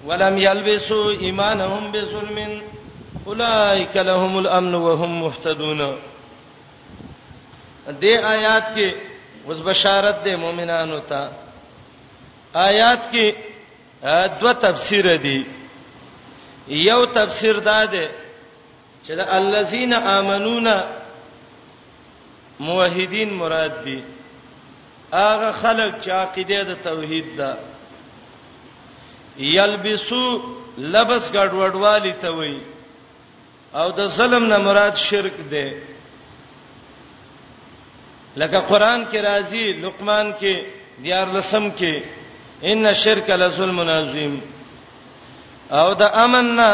ولم 0.06 0.38
يلبسوا 0.38 1.12
ایمانهم 1.12 1.92
بظلم 1.92 2.62
اولئک 3.28 3.98
لهم 3.98 4.38
الامن 4.38 4.76
وهم 4.76 5.22
مهتدون 5.22 5.98
دې 7.88 8.14
آیات 8.24 8.66
کې 8.76 8.90
اوس 9.48 9.60
بشارت 9.62 10.24
ده 10.26 10.36
مؤمنانو 10.36 11.00
ته 11.10 11.30
آیات 12.56 13.02
کې 13.12 13.26
دوه 14.42 14.54
تفسیر 14.54 15.16
دي 15.16 15.46
یو 16.68 17.06
تفسیر 17.06 17.60
دا 17.60 17.86
ده 17.86 18.10
چې 19.06 19.10
د 19.12 19.20
الذین 19.20 19.94
آمنون 19.94 20.68
موحدین 22.60 23.34
مراد 23.34 23.84
دي 23.86 24.04
هغه 25.14 25.52
خلک 25.52 26.02
چې 26.04 26.10
عقیده 26.10 26.64
د 26.64 26.76
توحید 26.84 27.36
ده 27.38 27.54
یلبسو 29.56 30.24
لبس 30.94 31.24
ګډوډوالی 31.36 32.14
ته 32.22 32.30
وای 32.38 32.56
او 33.80 33.90
د 33.98 34.08
ظلم 34.18 34.44
نه 34.52 34.58
مراد 34.66 34.96
شرک 35.06 35.34
دی 35.52 35.68
لکه 38.40 38.60
قران 38.70 39.00
کې 39.12 39.20
راځي 39.28 39.66
لقمان 39.84 40.28
کې 40.40 40.54
دیار 41.04 41.28
لسم 41.36 41.66
کې 41.80 41.94
ان 42.70 42.86
شرک 43.02 43.30
لظلم 43.42 43.80
عظیم 44.00 44.34
او 45.80 45.94
د 45.94 46.02
امن 46.24 46.48
نه 46.58 46.70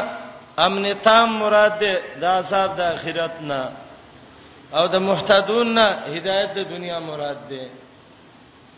امن 0.66 0.86
تام 1.06 1.30
مراد 1.40 1.80
ده 1.82 1.94
د 2.22 2.24
عذاب 2.40 2.70
د 2.78 2.82
اخرت 2.96 3.36
نه 3.50 3.62
او 4.78 4.86
د 4.88 4.96
محتدون 5.10 5.68
نه 5.78 5.88
هدایت 6.16 6.50
د 6.58 6.70
دنیا 6.72 7.00
مراد 7.10 7.40
ده 7.50 7.64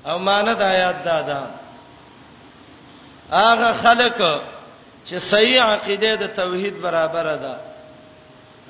او 0.10 0.16
معنی 0.28 0.54
د 0.60 0.62
آیات 0.62 1.00
دا 1.06 1.18
ده 1.22 1.28
دا 1.28 1.42
هغه 3.32 3.74
خلک 3.74 4.22
چې 5.08 5.16
صحیح 5.20 5.62
عقیده 5.62 6.16
د 6.16 6.28
توحید 6.36 6.82
برابر 6.82 7.36
ده 7.36 7.56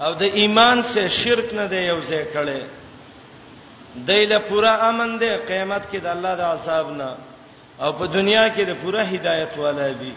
او 0.06 0.14
د 0.14 0.22
ایمان 0.24 0.82
سره 0.84 1.08
شرک 1.08 1.54
نه 1.54 1.68
دی 1.68 1.82
یو 1.88 2.02
ځای 2.02 2.26
کړي 2.34 2.62
دایله 4.08 4.38
پورا 4.48 4.74
امن 4.90 5.20
دی 5.20 5.30
قیامت 5.48 5.84
کې 5.92 5.98
د 6.02 6.06
الله 6.08 6.36
د 6.36 6.42
عذاب 6.42 6.90
نه 6.92 7.16
او 7.82 7.92
په 7.94 8.06
دنیا 8.08 8.50
کې 8.56 8.62
د 8.68 8.74
پورا 8.84 9.04
هدایت 9.04 9.58
والا 9.58 9.88
دی 10.00 10.14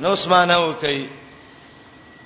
نو 0.00 0.08
اسمانه 0.12 0.58
وکي 0.66 1.08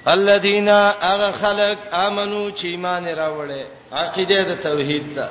الذين 0.06 0.68
اغه 0.68 1.30
خلق 1.32 1.78
امنو 1.92 2.50
چې 2.56 2.64
ایمان 2.64 3.04
راوړې 3.08 3.62
عقیده 3.92 4.42
د 4.42 4.62
توحید 4.62 5.14
ده 5.14 5.28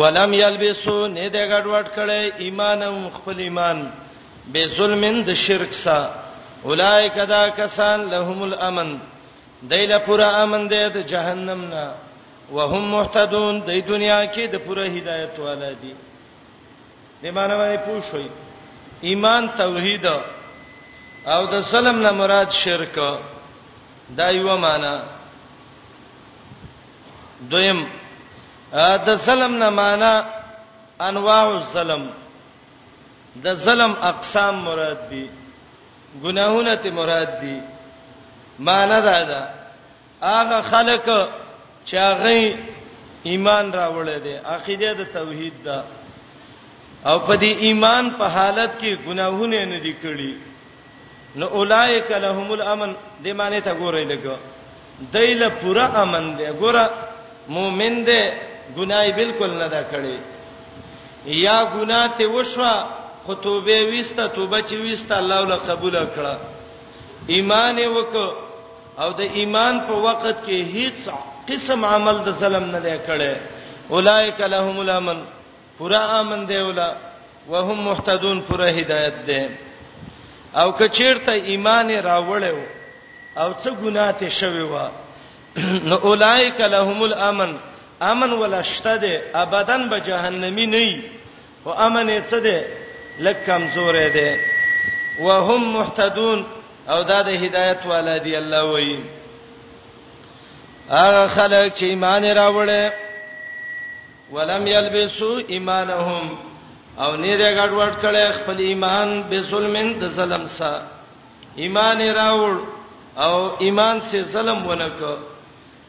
ولم 0.00 0.30
یلبسو 0.42 0.96
نه 1.16 1.26
د 1.34 1.36
ګډوډ 1.52 1.86
کړي 1.96 2.24
ایمانم 2.44 2.96
خپل 3.16 3.36
ایمان 3.46 3.78
به 4.52 4.62
ظلمند 4.76 5.26
شرک 5.46 5.72
سا 5.84 5.98
اولایک 6.68 7.16
دا 7.34 7.42
کسان 7.60 7.98
لهم 8.12 8.38
الامن 8.48 8.88
دایله 9.72 9.98
پورا 10.06 10.28
امن 10.42 10.62
دی 10.72 10.84
د 10.96 10.98
جهنم 11.12 11.60
نه 11.72 11.84
وهم 12.56 12.84
محتدون 12.96 13.54
د 13.68 13.68
دنیا 13.92 14.20
کې 14.34 14.44
د 14.52 14.56
پوره 14.66 14.84
هدایت 14.96 15.34
والا 15.46 15.70
دي 15.82 15.94
د 17.22 17.24
معنی 17.36 17.54
باندې 17.60 17.80
پوښوي 17.88 18.28
ایمان 19.08 19.42
توحید 19.62 20.06
او 21.34 21.40
د 21.52 21.60
سلام 21.72 21.98
نه 22.06 22.10
مراد 22.20 22.48
شرک 22.62 22.96
دا 24.18 24.28
یو 24.30 24.56
معنی 24.64 24.94
دویم 27.50 27.80
د 29.06 29.10
ظلم 29.16 29.54
نه 29.58 29.70
معنا 29.70 30.24
انواع 31.08 31.46
الظلم 31.56 32.04
د 33.44 33.54
ظلم 33.66 33.92
اقسام 34.02 34.54
مراد 34.64 35.00
دي 35.10 35.24
ګناهونه 36.24 36.74
ته 36.82 36.90
مراد 36.90 37.40
دي 37.40 37.60
معنا 38.58 39.00
دا 39.00 39.18
ده 39.30 39.40
هغه 40.22 40.60
خلق 40.72 41.06
چې 41.88 41.94
هغه 41.94 42.56
ایمان 43.30 43.72
راوړل 43.72 44.08
دي 44.24 44.34
عقیده 44.54 44.92
د 44.92 45.02
توحید 45.16 45.54
ده 45.64 45.84
او 47.06 47.18
په 47.26 47.34
دې 47.36 47.52
ایمان 47.66 48.10
په 48.18 48.24
حالت 48.28 48.72
کې 48.80 49.00
ګناهونه 49.06 49.64
نه 49.64 49.78
دي 49.84 49.94
کړی 50.02 50.32
نو 51.36 51.46
اولایک 51.46 52.10
لهم 52.10 52.52
الامن 52.52 52.94
دې 53.24 53.28
معنی 53.34 53.60
ته 53.60 53.72
ګورې 53.80 54.04
لګو 54.12 54.36
دایله 55.12 55.48
پورا 55.60 55.86
امن 56.02 56.36
دی 56.36 56.46
ګوره 56.60 56.84
مؤمن 57.48 58.04
دی 58.04 58.32
ګناي 58.76 59.12
بالکل 59.20 59.50
نه 59.60 59.66
دا 59.74 59.82
کړی 59.92 60.18
یا 61.46 61.58
ګنا 61.74 62.00
ته 62.18 62.26
وشوه 62.36 62.74
خطوبه 63.26 63.78
وسته 63.92 64.24
توبه 64.36 64.58
چې 64.68 64.74
وسته 64.86 65.14
الله 65.20 65.40
له 65.50 65.56
قبول 65.68 65.96
کړه 66.14 66.34
ایمان 67.36 67.76
وک 67.96 68.14
او 69.02 69.10
د 69.20 69.20
ایمان 69.40 69.74
په 69.88 69.94
وخت 70.06 70.36
کې 70.44 70.56
هیڅ 70.76 70.98
قسم 71.48 71.84
عمل 71.84 72.16
د 72.26 72.30
ظلم 72.44 72.66
نه 72.74 72.80
دی 72.86 72.96
کړی 73.06 73.34
اولائک 73.96 74.40
لهم 74.54 74.78
الامن 74.80 75.18
پورا 75.78 76.00
امن 76.20 76.46
دی 76.48 76.56
ولا 76.66 76.88
وهم 77.48 77.86
محتدون 77.88 78.40
پورا 78.48 78.66
هدایت 78.78 79.16
دی 79.26 79.40
او 80.60 80.72
کچیرته 80.80 81.32
ایمان 81.32 81.88
راوړیو 82.02 82.60
او 83.38 83.48
څه 83.62 83.70
ګناه 83.84 84.10
ته 84.20 84.28
شوی 84.28 84.62
و 84.62 84.76
نو 85.88 85.96
اولائک 86.10 86.60
لهم 86.60 87.02
الامن 87.02 87.56
امن 88.02 88.32
ولا 88.32 88.62
شته 88.62 88.96
ده 88.96 89.22
ابدان 89.34 89.88
به 89.90 90.00
جهنمی 90.00 90.66
نه 90.66 90.76
وي 90.78 91.02
او 91.66 91.72
امن 91.72 92.08
یې 92.08 92.30
څه 92.30 92.34
ده 92.36 92.64
لکه 93.20 93.42
کمزور 93.46 94.08
ده 94.08 94.36
وهم 95.20 95.72
محتدون 95.76 96.46
او 96.88 97.02
دا 97.02 97.22
د 97.22 97.28
هدایت 97.28 97.86
والا 97.86 98.18
دی 98.18 98.36
الله 98.38 98.62
وایي 98.64 98.98
هغه 100.90 101.26
خلک 101.28 101.74
چې 101.74 101.82
ایمان 101.82 102.24
راوړل 102.34 102.92
ولم 104.32 104.66
یلبسوا 104.66 105.40
ایمانهم 105.48 106.38
او 106.98 107.16
نه 107.16 107.36
دې 107.38 107.56
ګډوډ 107.58 107.92
کړي 108.02 108.32
خپل 108.32 108.58
ایمان 108.60 109.22
به 109.22 109.42
ظلمن 109.42 109.98
د 109.98 110.08
ظلم 110.08 110.46
سره 110.46 110.82
ایمان 111.56 112.00
راوړ 112.14 112.52
او 113.24 113.50
ایمان 113.60 114.00
سے 114.00 114.22
ظلم 114.22 114.66
ونکړ 114.66 115.16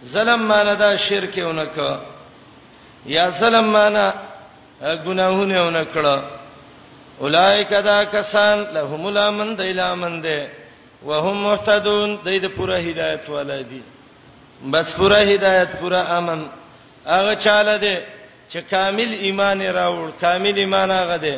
ظلم 0.06 0.42
معنا 0.48 0.74
دا 0.74 0.98
شرک 1.08 1.34
اونک 1.40 1.78
یا 3.16 3.26
ظلم 3.40 3.66
معنا 3.78 4.14
ګناهونه 5.06 5.58
اونکړه 5.60 6.16
اولایک 7.24 7.70
دا 7.90 8.04
کسان 8.16 8.58
لهم 8.76 9.06
الامن 9.06 9.56
دیلامن 9.56 10.22
ده 10.22 10.48
وهم 11.08 11.38
مهتدون 11.44 12.10
دای 12.26 12.40
د 12.40 12.46
پوره 12.58 12.78
هدایت 12.88 13.30
ولادي 13.30 13.82
بس 14.72 14.94
پوره 14.94 15.18
هدایت 15.32 15.70
پوره 15.82 16.02
امن 16.18 16.42
هغه 17.08 17.34
چاله 17.46 17.76
ده 17.78 17.96
چې 18.52 18.58
کامل 18.70 19.10
ایمان 19.26 19.62
راوړ 19.62 20.08
کامل 20.24 20.56
ایمان 20.60 20.92
هغه 20.92 21.18
ده 21.18 21.36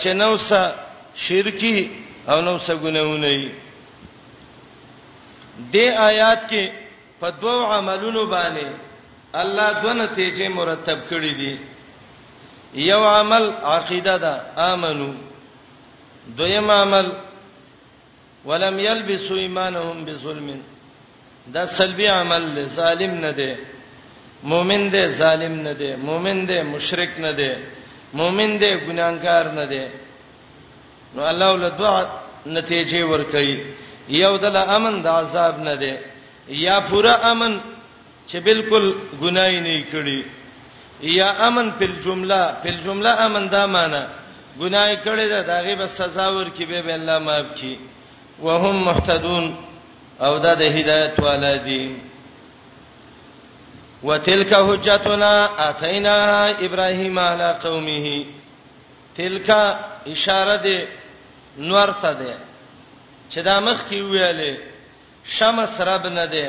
چې 0.00 0.06
نوسه 0.06 0.74
شرکی 1.16 1.90
او 2.28 2.40
نوسه 2.40 2.74
ګناهونه 2.74 3.28
دي 3.36 3.48
د 5.72 5.76
آیات 6.10 6.40
کې 6.50 6.62
په 7.20 7.30
دوو 7.40 7.72
عملونو 7.76 8.24
باندې 8.26 8.68
الله 9.40 9.68
دونه 9.82 10.06
تیجه 10.16 10.48
مرتب 10.58 10.98
کړی 11.10 11.32
دی 11.40 11.54
یو 12.88 13.00
عمل 13.04 13.44
عقیده 13.74 14.16
ده 14.24 14.32
امنو 14.72 15.10
دویم 16.38 16.70
عمل 16.70 17.08
ولم 18.48 18.76
يلبسوا 18.78 19.38
ایمانهم 19.44 19.98
بظلم 20.04 20.48
دا 21.54 21.66
سلبی 21.78 22.06
عمل 22.06 22.42
دی 22.56 22.64
ظالم 22.78 23.14
نه 23.24 23.30
دی 23.38 23.50
مؤمن 24.52 24.90
دی 24.92 25.02
ظالم 25.20 25.54
نه 25.66 25.72
دی 25.80 25.90
مؤمن 26.08 26.38
دی 26.48 26.62
مشرک 26.62 27.12
نه 27.18 27.32
دی 27.32 27.50
مؤمن 28.18 28.58
دی 28.60 28.70
ګناګار 28.86 29.44
نه 29.58 29.64
دی 29.72 29.84
نو 31.14 31.22
الله 31.30 31.48
ول 31.54 31.70
دعا 31.78 32.00
نتیجه 32.46 33.04
ور 33.06 33.22
کوي 33.32 33.56
یو 34.08 34.36
دل 34.36 34.56
امن 34.56 35.02
د 35.04 35.06
عذاب 35.06 35.54
نه 35.68 35.74
دی 35.82 35.94
یا 36.48 36.78
پورا 36.90 37.14
امن 37.30 37.58
چې 38.28 38.36
بالکل 38.44 38.92
ګناي 39.22 39.60
نه 39.60 39.84
کړی 39.92 40.22
یا 41.02 41.30
امن 41.46 41.70
په 41.78 41.86
جمله 42.04 42.54
په 42.62 42.70
جمله 42.84 43.10
امن 43.24 43.48
دا 43.50 43.66
معنی 43.66 44.00
ګناي 44.60 44.96
کړی 45.04 45.28
دا 45.28 45.40
دغه 45.42 45.74
به 45.74 45.86
سزا 45.86 46.28
ورکړي 46.32 46.82
به 46.84 46.94
الله 46.94 47.18
معاف 47.18 47.46
کړي 47.56 47.76
وهم 48.42 48.84
محتدون 48.84 49.54
او 50.20 50.38
دا 50.38 50.54
د 50.54 50.62
هدایت 50.62 51.20
ولادي 51.20 51.96
وتلك 54.02 54.52
حجتنا 54.54 55.44
اتینا 55.68 56.44
ابراهیم 56.48 57.18
علی 57.18 57.52
قومه 57.62 58.06
تلک 59.16 59.50
اشاره 60.06 60.56
ده 60.56 60.86
نور 61.58 61.88
ته 62.02 62.12
ده 62.12 62.36
چې 63.30 63.38
دا 63.38 63.60
مخ 63.60 63.84
کې 63.90 63.94
ویاله 64.02 64.58
شمس 65.28 65.80
رب 65.80 66.06
نه 66.06 66.26
دی 66.26 66.46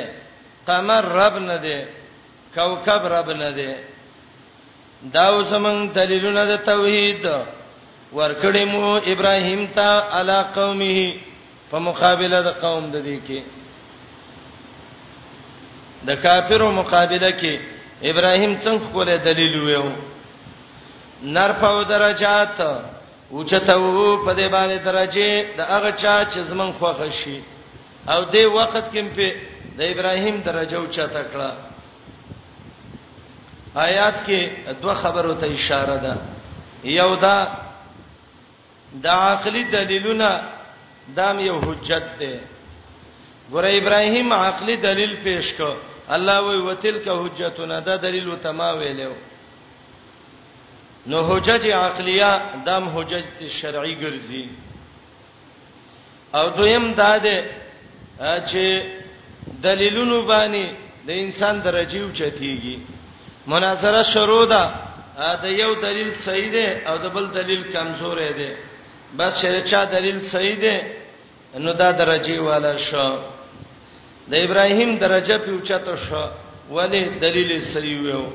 قمر 0.66 1.00
رب 1.02 1.36
نه 1.38 1.56
دی 1.58 1.78
کوكب 2.54 3.02
رب 3.14 3.30
نه 3.30 3.50
دی 3.50 3.74
دا 5.12 5.38
وسمن 5.38 5.88
دلیلونه 5.94 6.44
د 6.46 6.56
توحید 6.56 7.24
ورکړې 8.12 8.64
مو 8.64 8.96
ابراهیم 9.06 9.66
ته 9.74 9.88
علا 10.18 10.42
قومه 10.42 11.12
په 11.70 11.78
مقابله 11.78 12.42
د 12.42 12.48
قوم 12.62 12.90
د 12.90 12.96
دې 13.02 13.18
کې 13.26 13.40
د 16.06 16.10
کافرو 16.22 16.70
مقابله 16.70 17.30
کې 17.32 17.60
ابراهیم 18.02 18.58
څنګه 18.60 18.92
کوله 18.94 19.16
دلیل 19.16 19.60
ویو 19.60 19.90
نر 21.22 21.52
په 21.60 21.84
درجات 21.88 22.56
اوچته 23.32 23.76
وو 23.78 24.16
په 24.24 24.34
دې 24.34 24.48
باندې 24.52 24.78
درجه 24.84 25.44
د 25.58 25.60
هغه 25.60 25.90
چا 25.92 26.24
چې 26.32 26.38
زمون 26.40 26.72
خوښ 26.80 27.10
شي 27.12 27.40
او 28.06 28.24
دې 28.24 28.44
وخت 28.54 28.92
کې 28.92 29.02
په 29.16 29.28
د 29.78 29.80
ابراهیم 29.92 30.40
درجه 30.44 30.76
اوچته 30.76 31.22
کړه 31.32 31.50
آیات 33.74 34.26
کې 34.26 34.50
دوه 34.82 34.94
خبرو 34.94 35.34
ته 35.34 35.46
اشاره 35.46 35.96
ده 35.98 36.16
یو 36.84 37.14
دا 37.16 37.38
د 38.94 39.06
عقلي 39.06 39.64
دلیلونه 39.64 40.42
دام 41.16 41.40
یو 41.40 41.60
حجت 41.60 42.02
ده 42.20 42.40
ګوره 43.52 43.70
ابراهیم 43.78 44.32
عقلي 44.32 44.76
دلیل 44.76 45.16
پیش 45.24 45.54
کړ 45.58 45.74
الله 46.08 46.40
وی 46.40 46.56
وتلک 46.58 47.08
حجتنا 47.08 47.78
دا 47.80 47.96
دلیل 47.96 48.36
تما 48.42 48.72
ویلو 48.72 49.12
نو 51.06 51.18
حجت 51.36 51.64
عقلیه 51.66 52.40
دام 52.66 52.88
حجت 52.88 53.48
شرعی 53.48 53.96
ګرځي 54.00 54.46
او 56.34 56.48
دویم 56.50 56.92
دا 56.94 57.18
ده 57.18 57.44
چې 58.20 58.82
دلیلونو 59.62 60.22
باندې 60.26 60.64
د 61.06 61.10
انسان 61.10 61.54
درجه 61.64 62.00
اوچتیږي 62.06 62.76
مناظره 63.46 64.02
شروع 64.12 64.44
ده 64.46 64.62
دا 65.42 65.48
یو 65.48 65.74
دلیل 65.74 66.10
صحیح 66.26 66.50
ده 66.52 66.66
او 66.90 66.96
د 66.98 67.06
بل 67.14 67.26
دلیل 67.34 67.62
کمزور 67.72 68.16
دی 68.38 68.50
بس 69.18 69.34
چې 69.40 69.62
چا 69.70 69.84
دلیل 69.84 70.20
صحیح 70.24 70.56
ده 70.64 70.76
نو 71.58 71.72
دا 71.72 71.92
درجه 71.92 72.40
والا 72.40 72.76
شو 72.78 73.16
د 74.30 74.34
ابراهیم 74.36 74.98
درجه 74.98 75.38
په 75.38 75.50
اوچته 75.52 75.96
شو 75.96 76.24
ولی 76.76 77.02
دلیل 77.22 77.52
صحیح 77.74 77.98
وو 78.04 78.26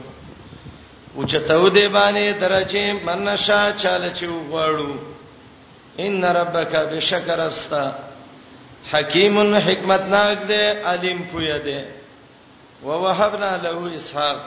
اوچته 1.15 1.69
دی 1.69 1.88
باندې 1.89 2.39
درجه 2.43 2.93
منشا 3.03 3.71
چاله 3.84 4.13
چې 4.13 4.23
وغواړو 4.27 4.91
ان 5.99 6.23
ربک 6.25 6.75
بشکر 6.91 7.39
استا 7.39 8.12
حکیم 8.91 9.38
حکمت 9.67 10.03
ناک 10.13 10.38
دی 10.49 10.61
علیم 10.91 11.19
پوی 11.31 11.49
دی 11.65 11.79
ووهبنا 12.88 13.51
له 13.63 13.73
اسحاق 13.99 14.39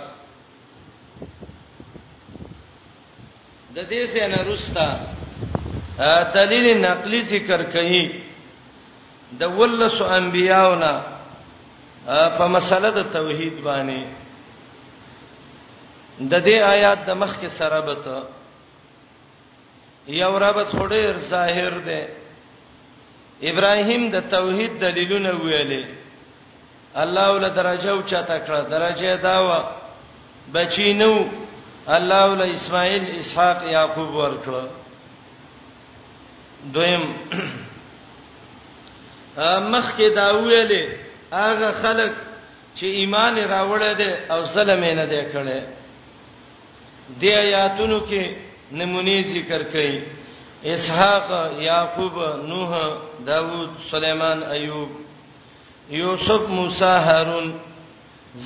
د 3.77 3.79
دې 3.91 4.03
سینه 4.15 4.39
رستا 4.51 4.89
دلیل 6.35 6.67
نقلی 6.85 7.21
ذکر 7.31 7.61
کړي 7.77 8.05
د 9.43 9.45
ولس 9.61 9.99
انبیاونا 10.19 10.95
په 12.39 12.49
مسله 12.57 12.89
د 12.91 13.03
توحید 13.17 13.57
باندې 13.69 14.03
د 16.31 16.35
دې 16.45 16.59
آیات 16.75 16.99
د 17.07 17.09
مخ 17.23 17.33
کې 17.41 17.51
سره 17.61 17.81
بته 17.89 18.17
یو 20.23 20.33
رابط 20.45 20.69
خوري 20.77 21.03
ظاهر 21.31 21.73
ده 21.91 22.03
ابراهیم 23.43 24.09
د 24.11 24.21
توحید 24.31 24.73
دلیلونه 24.81 25.31
ویلې 25.33 25.85
الله 26.97 27.33
ول 27.35 27.49
درجه 27.49 27.91
او 27.91 28.03
چاته 28.03 28.39
کړه 28.39 28.65
درجه 28.71 29.17
دا 29.17 29.37
و 29.43 29.51
بچی 30.55 30.93
نو 30.93 31.29
الله 31.89 32.25
ول 32.31 32.43
اسماعیل 32.51 33.05
اسحاق 33.19 33.63
یاقوب 33.73 34.15
ورکړه 34.15 34.65
دویم 36.73 37.03
مخ 39.73 39.93
کې 39.97 40.11
دا 40.17 40.29
ویلې 40.39 40.85
هغه 41.33 41.71
خلک 41.83 42.13
چې 42.77 42.85
ایمان 42.85 43.37
راوړل 43.39 43.95
دي 43.99 44.13
او 44.31 44.45
ظلم 44.47 44.81
نه 44.85 45.05
دي 45.05 45.23
کړي 45.33 45.61
د 47.21 47.25
آیاتونو 47.25 48.01
کې 48.11 48.23
نمونه 48.73 49.23
ذکر 49.35 49.63
کړي 49.73 50.16
اسحاق 50.75 51.29
یاقوب 51.63 52.17
نوح 52.49 52.71
داوود 53.27 53.69
سليمان 53.91 54.43
ایوب 54.43 54.91
یوسف 55.99 56.43
موسی 56.57 56.95
هارون 57.09 57.49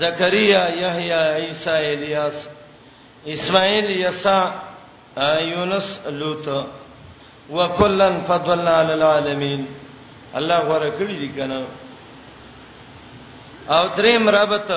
زکریا 0.00 0.64
یحیی 0.82 1.18
عیسی 1.44 1.70
الیاس 1.92 2.38
اسماعیل 3.36 3.88
یسع 4.04 4.38
یونس 5.52 5.86
لوط 6.20 6.46
وکلن 7.56 8.14
فضلنا 8.28 8.74
علی 8.80 8.92
العالمین 9.00 9.66
الله 10.38 10.58
غوړه 10.68 10.90
کړی 10.98 11.16
دي 11.22 11.28
کنه 11.36 11.60
او 13.76 13.82
دریم 13.96 14.28
رابط 14.28 14.68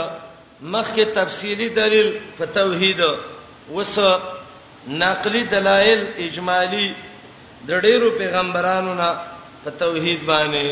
مخکې 0.62 1.06
تفصیلی 1.16 1.70
دلیل 1.80 2.18
په 2.38 2.46
توحید 2.46 3.00
وس 3.74 4.00
نقلی 4.88 5.44
دلایل 5.52 6.06
اجمالی 6.26 6.94
د 7.68 7.72
ډېرو 7.86 8.07
پیغمبرانو 8.20 8.93
نه 8.95 9.09
په 9.64 9.70
توحید 9.84 10.20
باندې 10.26 10.68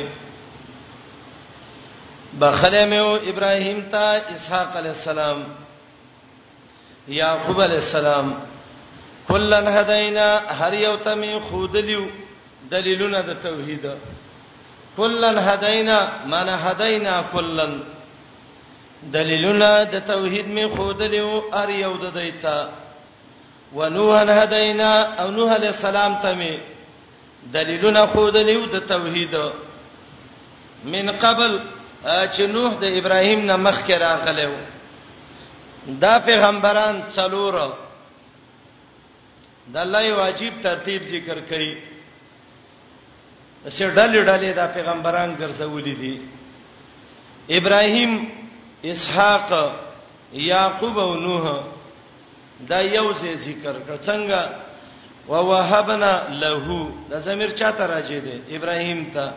بخله 2.42 2.82
مې 2.89 3.00
او 3.06 3.16
ابراهیم 3.32 3.80
ته 3.92 4.04
اسحاق 4.34 4.76
علی 4.80 4.89
السلام 4.96 5.39
یاقوب 7.20 7.62
علی 7.62 7.76
السلام 7.84 8.34
کلن 9.28 9.68
هدینا 9.76 10.26
هر 10.62 10.74
یو 10.74 10.96
ته 11.06 11.16
مې 11.16 11.39
خودلیو 11.50 12.04
دلیلونه 12.74 13.22
د 13.30 13.34
توحید 13.46 13.84
کلن 14.98 15.38
هدینا 15.48 15.98
معنا 16.34 16.58
هدینا 16.66 17.14
کلن 17.38 17.78
دلیلونه 19.16 19.70
د 19.94 20.00
توحید 20.12 20.48
مې 20.58 20.76
خودلیو 20.76 21.42
ار 21.64 21.70
یو 21.78 21.96
د 22.04 22.14
دیتا 22.20 22.58
ونوح 23.78 24.22
هدینا 24.42 24.92
او 25.20 25.32
نوح 25.32 25.54
علی 25.56 25.68
السلام 25.68 26.16
ته 26.24 26.36
مې 26.36 26.71
دلیلونه 27.54 28.06
خود 28.08 28.36
لیو 28.38 28.66
د 28.66 28.80
توحید 28.88 29.36
من 30.94 31.12
قبل 31.22 31.58
چې 32.04 32.42
نوح 32.54 32.74
د 32.82 32.98
ابراهیم 33.00 33.39
نه 33.50 33.56
مخکې 33.58 33.96
راغلی 34.04 34.46
و 34.46 34.58
دا 36.04 36.20
پیغمبران 36.20 37.02
څلور 37.16 37.56
د 39.74 39.78
الله 39.78 40.02
یو 40.06 40.22
عجیب 40.24 40.54
ترتیب 40.64 41.04
ذکر 41.14 41.38
کړي 41.50 41.78
چې 43.66 43.84
ډلې 43.96 44.22
ډلې 44.26 44.52
دا 44.56 44.68
پیغمبران 44.78 45.36
ګرځولې 45.36 45.96
دي 46.02 46.22
ابراهیم 47.50 48.28
اسحاق 48.84 49.52
یاقوب 50.34 50.98
او 51.00 51.14
نوح 51.16 51.64
دا 52.68 52.82
یو 52.82 53.14
څه 53.14 53.36
ذکر 53.38 53.74
کړ 53.88 53.98
څنګه 54.08 54.42
ووهبنا 55.30 56.12
له 56.30 56.66
دا 57.10 57.20
زمير 57.20 57.52
چاته 57.60 57.86
راځي 57.86 58.20
دي 58.20 58.56
ابراهيم 58.58 59.12
ته 59.14 59.34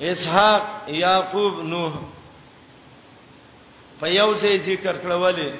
اسحاق 0.00 0.64
يعقوب 0.88 1.54
نوح 1.64 1.92
په 4.00 4.06
یو 4.08 4.34
ځای 4.34 4.58
ذکر 4.68 4.96
کړولې 4.98 5.50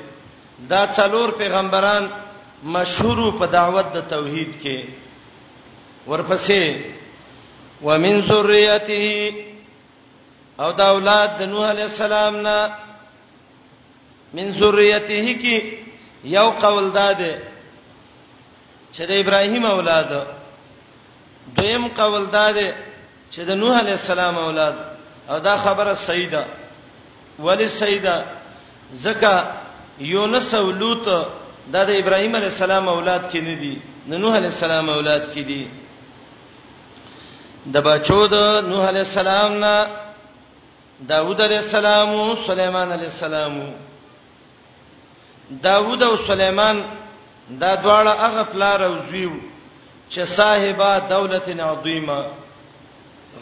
دا 0.71 0.87
څلور 0.97 1.29
پیغمبران 1.41 2.09
مشهور 2.62 3.18
په 3.39 3.47
دعوت 3.47 3.87
د 3.95 3.99
توحید 4.11 4.51
کې 4.62 4.79
ورپسې 6.09 6.64
ومن 7.83 8.21
ذریته 8.21 9.07
او 10.62 10.73
دا 10.73 10.87
اولاد 10.95 11.29
د 11.39 11.43
نوح 11.43 11.71
علی 11.71 11.83
السلام 11.83 12.37
نه 12.47 12.57
من 14.35 14.53
ذریته 14.61 15.27
کې 15.43 15.57
یو 16.37 16.51
قول 16.51 16.91
داده 16.93 17.49
چې 18.95 19.03
د 19.09 19.12
ابراهیم 19.22 19.64
اولاد 19.64 20.11
دویم 21.57 21.84
قول 21.88 22.26
دا 22.30 22.51
دی 22.53 22.68
چې 23.32 23.41
د 23.49 23.51
نوح 23.51 23.78
علی 23.80 23.91
السلام 23.91 24.36
اولاد 24.38 24.74
او 25.30 25.38
دا 25.38 25.57
خبره 25.57 25.95
سیدا 25.95 26.45
ولی 27.38 27.68
سیدا 27.68 28.24
زکه 28.93 29.34
یونس 30.01 30.55
او 30.55 30.70
لوط 30.70 31.05
دا 31.72 31.84
د 31.84 31.91
ابراهیم 31.91 32.34
علی 32.36 32.45
السلام 32.53 32.88
اولاد 32.88 33.22
کې 33.32 33.36
نه 33.43 33.55
دي 33.55 33.80
د 34.07 34.14
نوح 34.14 34.36
علی 34.36 34.47
السلام 34.47 34.88
اولاد 34.91 35.24
کې 35.34 35.41
دي 35.45 35.68
د 37.72 37.76
بچو 37.82 38.26
د 38.26 38.34
نوح 38.70 38.86
علی 38.88 38.99
السلام 38.99 39.53
نه 39.64 39.86
داوود 41.09 41.41
علی 41.41 41.57
السلام 41.57 42.09
او 42.11 42.36
سليمان 42.47 42.93
علی 42.93 43.05
السلام 43.07 43.61
داوود 45.51 46.03
او 46.03 46.16
سليمان 46.16 46.82
دا 47.59 47.74
دواړه 47.84 48.12
هغه 48.24 48.44
پلار 48.53 48.80
او 48.84 48.94
زیو 49.11 49.30
چې 50.11 50.20
صاحبہ 50.36 50.90
دولت 51.11 51.48
عظیمه 51.48 52.18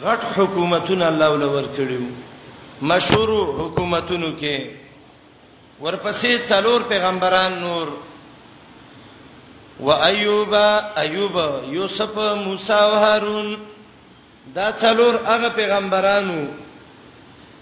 غټ 0.03 0.21
حکومتونه 0.37 1.05
الله 1.07 1.27
ولور 1.29 1.65
کړیو 1.77 2.05
مشهور 2.91 3.29
حکومتونو 3.59 4.29
کې 4.39 4.57
ورپسې 5.81 6.47
څلور 6.49 6.81
پیغمبران 6.87 7.59
نور 7.65 7.87
و 9.79 9.91
ایوب 9.91 10.53
ایوب 10.97 11.37
یوسف 11.73 12.17
موسی 12.45 12.73
او 12.73 12.93
هارون 13.03 13.57
دا 14.55 14.71
څلور 14.71 15.13
هغه 15.27 15.49
پیغمبرانو 15.55 16.39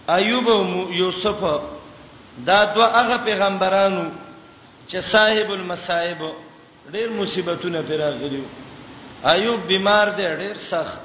ایوب 0.09 0.49
او 0.49 0.91
یوسف 0.93 1.43
دا 2.45 2.57
دوه 2.75 2.85
هغه 2.99 3.17
پیغمبرانو 3.23 4.07
چې 4.91 4.99
صاحب 5.11 5.51
المصائب 5.51 6.21
ډېر 6.93 7.09
مصیبتونه 7.19 7.81
پر 7.87 7.97
راغلي 8.05 8.43
ایوب 9.33 9.61
بیمار 9.71 10.07
دی 10.17 10.23
ډېر 10.43 10.57
سخت 10.57 10.99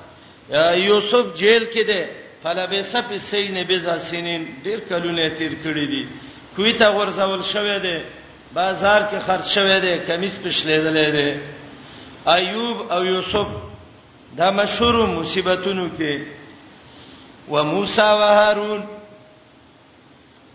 یوسف 0.88 1.24
جیل 1.40 1.64
کې 1.72 1.84
دی 1.90 2.02
فلبه 2.42 2.82
سب 2.92 3.10
سین 3.30 3.54
بزا 3.68 3.98
سینین 4.08 4.42
ډېر 4.64 4.78
کلونه 4.88 5.28
تیر 5.38 5.52
کړی 5.64 5.86
دي 5.92 6.08
کوی 6.56 6.72
ته 6.78 6.90
ورزول 6.98 7.42
شوې 7.42 7.78
دی 7.86 7.98
بازار 8.54 9.02
کې 9.10 9.18
خرج 9.26 9.44
شوې 9.56 9.78
دی 9.84 9.94
کمیس 10.06 10.36
پښلیدلې 10.36 11.08
دی 11.16 11.40
ایوب 12.36 12.92
او 12.92 13.04
یوسف 13.04 13.48
دا 14.38 14.50
مشهور 14.50 14.94
مصیبتونو 15.16 15.88
کې 15.98 16.20
و 17.50 17.64
موسی 17.64 18.00
و 18.00 18.22
هارون 18.34 18.84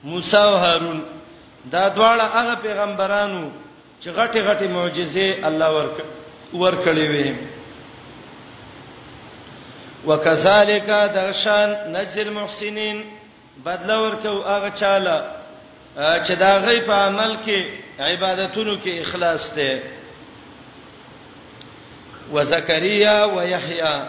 موسی 0.03 0.37
و 0.37 0.57
هارون 0.63 1.01
دا 1.71 1.89
دواړه 1.89 2.23
هغه 2.35 2.55
پیغمبرانو 2.65 3.49
چې 4.01 4.07
غټي 4.09 4.41
غټي 4.41 4.67
معجزې 4.67 5.29
الله 5.47 5.69
ورک 5.77 5.95
ورکړي 6.53 7.07
وي 7.13 7.35
وکذالک 10.05 10.87
درشان 11.15 11.69
نجل 11.93 12.29
محسنین 12.33 13.01
بدل 13.65 13.91
ورکو 13.91 14.33
هغه 14.43 14.69
چاله 14.69 15.17
چې 15.97 16.31
دا 16.43 16.57
غي 16.65 16.79
په 16.81 16.93
عمل 16.93 17.37
کې 17.45 17.65
عبادتونو 17.99 18.77
کې 18.83 19.01
اخلاص 19.01 19.51
ته 19.53 19.79
وزكريا 22.31 23.23
ويحيى 23.25 23.99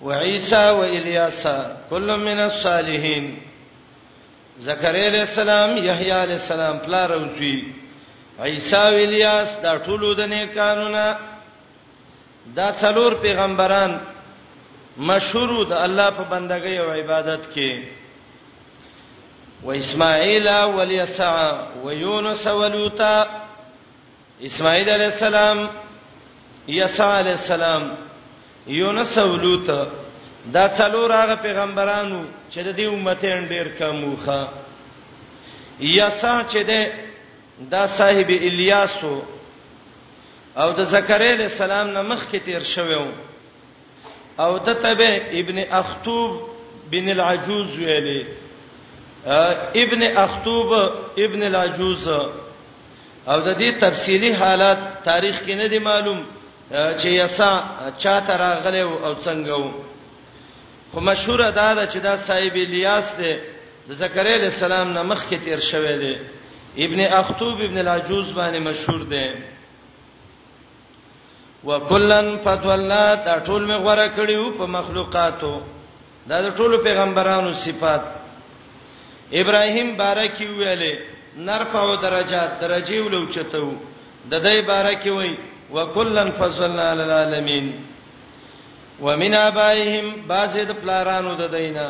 وعيسى 0.00 0.70
والياس 0.70 1.46
كل 1.90 2.16
من 2.18 2.38
الصالحين 2.38 3.32
زکریا 4.66 5.06
علیہ 5.08 5.20
السلام 5.20 5.76
یحیی 5.76 6.10
علیہ 6.10 6.36
السلام 6.40 6.78
پلار 6.84 7.10
او 7.10 7.20
زوی 7.36 7.56
عیسی 8.44 8.76
الیاس 9.04 9.48
دا 9.62 9.72
ټول 9.84 10.02
د 10.18 10.20
نیکانونه 10.32 11.06
دا 12.56 12.68
څلور 12.80 13.12
پیغمبران 13.22 13.92
مشهور 15.10 15.50
د 15.70 15.72
الله 15.84 16.08
په 16.18 16.22
بندګۍ 16.32 16.76
او 16.78 16.90
عبادت 16.92 17.42
کې 17.54 17.84
و 19.64 19.70
اسماعیل 19.80 20.48
او 20.48 20.80
الیسع 20.80 21.32
و 21.84 21.90
یونس 21.92 22.46
او 22.46 22.60
لوط 22.74 23.00
اسماعیل 24.50 24.88
علیہ 24.96 25.10
السلام 25.14 25.58
یسع 26.80 27.08
علیہ 27.18 27.36
السلام 27.42 27.82
یونس 28.66 29.18
او 29.24 29.36
لوط 29.36 29.70
دا 30.46 30.68
څلور 30.68 31.10
هغه 31.12 31.34
پیغمبرانو 31.42 32.24
چې 32.52 32.58
د 32.66 32.68
دې 32.76 32.86
امته 32.94 33.40
ډیر 33.52 33.68
کموخه 33.78 34.40
یاسا 35.80 36.44
چې 36.52 36.58
ده 36.64 36.80
دا 37.70 37.86
صاحب 37.86 38.28
الیاسو 38.30 39.22
او 40.56 40.70
د 40.78 40.80
زکریا 40.84 41.32
علیہ 41.34 41.44
السلام 41.52 41.90
نه 41.90 42.02
مخ 42.02 42.26
کې 42.32 42.36
تیر 42.44 42.62
شوو 42.62 43.06
او 44.38 44.58
د 44.58 44.74
تبه 44.82 45.20
ابن 45.40 45.58
اخطوب 45.70 46.40
بن 46.90 47.08
العجوز 47.10 47.78
ویلې 47.78 48.26
ابن 49.82 50.02
اخطوب 50.16 50.72
ابن 51.24 51.42
العجوز 51.42 52.08
او 52.08 53.40
د 53.40 53.58
دې 53.58 53.80
تفصيلي 53.80 54.32
حالات 54.34 54.78
تاریخ 55.04 55.42
کې 55.46 55.50
نه 55.54 55.66
دی 55.68 55.78
معلوم 55.78 56.24
چې 56.72 57.04
یسا 57.06 57.62
چا 57.98 58.20
تر 58.20 58.62
غلې 58.64 58.78
او 58.80 59.14
څنګه 59.20 59.50
وو 59.52 59.72
خو 60.92 61.00
مشهور 61.10 61.40
دا 61.60 61.68
ده 61.74 61.84
چې 61.92 61.96
دا 62.06 62.14
صاحب 62.26 62.54
الیاس 62.66 63.06
دی 63.18 63.32
د 63.88 63.90
زکریا 64.02 64.34
علی 64.38 64.46
السلام 64.52 64.88
نه 64.96 65.02
مخکې 65.10 65.36
تیر 65.44 65.60
شوی 65.70 65.94
دی 66.02 66.14
ابن 66.84 67.00
اخطوب 67.18 67.60
ابن 67.66 67.78
العجوز 67.82 68.32
باندې 68.38 68.60
مشهور 68.68 69.02
دی 69.14 69.26
وکلن 71.68 72.28
فضلنا 72.44 73.04
دا 73.26 73.34
ټول 73.44 73.62
می 73.70 73.76
غوړه 73.84 74.08
کړیو 74.18 74.46
په 74.58 74.66
مخلوقاتو 74.78 75.52
دا 76.28 76.40
د 76.46 76.56
ټولو 76.56 76.76
پیغمبرانو 76.84 77.54
صفات 77.64 78.02
ابراهیم 79.42 79.94
بارکی 79.96 80.46
ویلې 80.46 80.94
نرفعو 81.48 81.96
درجات 82.02 82.60
درجی 82.60 82.98
ولو 83.00 83.24
چتو 83.34 83.70
د 84.30 84.44
دې 84.44 84.66
بارکی 84.66 85.10
وای 85.10 85.34
وکلن 85.72 86.30
فضلنا 86.38 86.90
علی 86.92 87.02
العالمین 87.02 87.72
ومن 89.02 89.34
ابائهم 89.34 90.06
باسد 90.28 90.70
پلارانو 90.82 91.34
د 91.42 91.50
دینا 91.56 91.88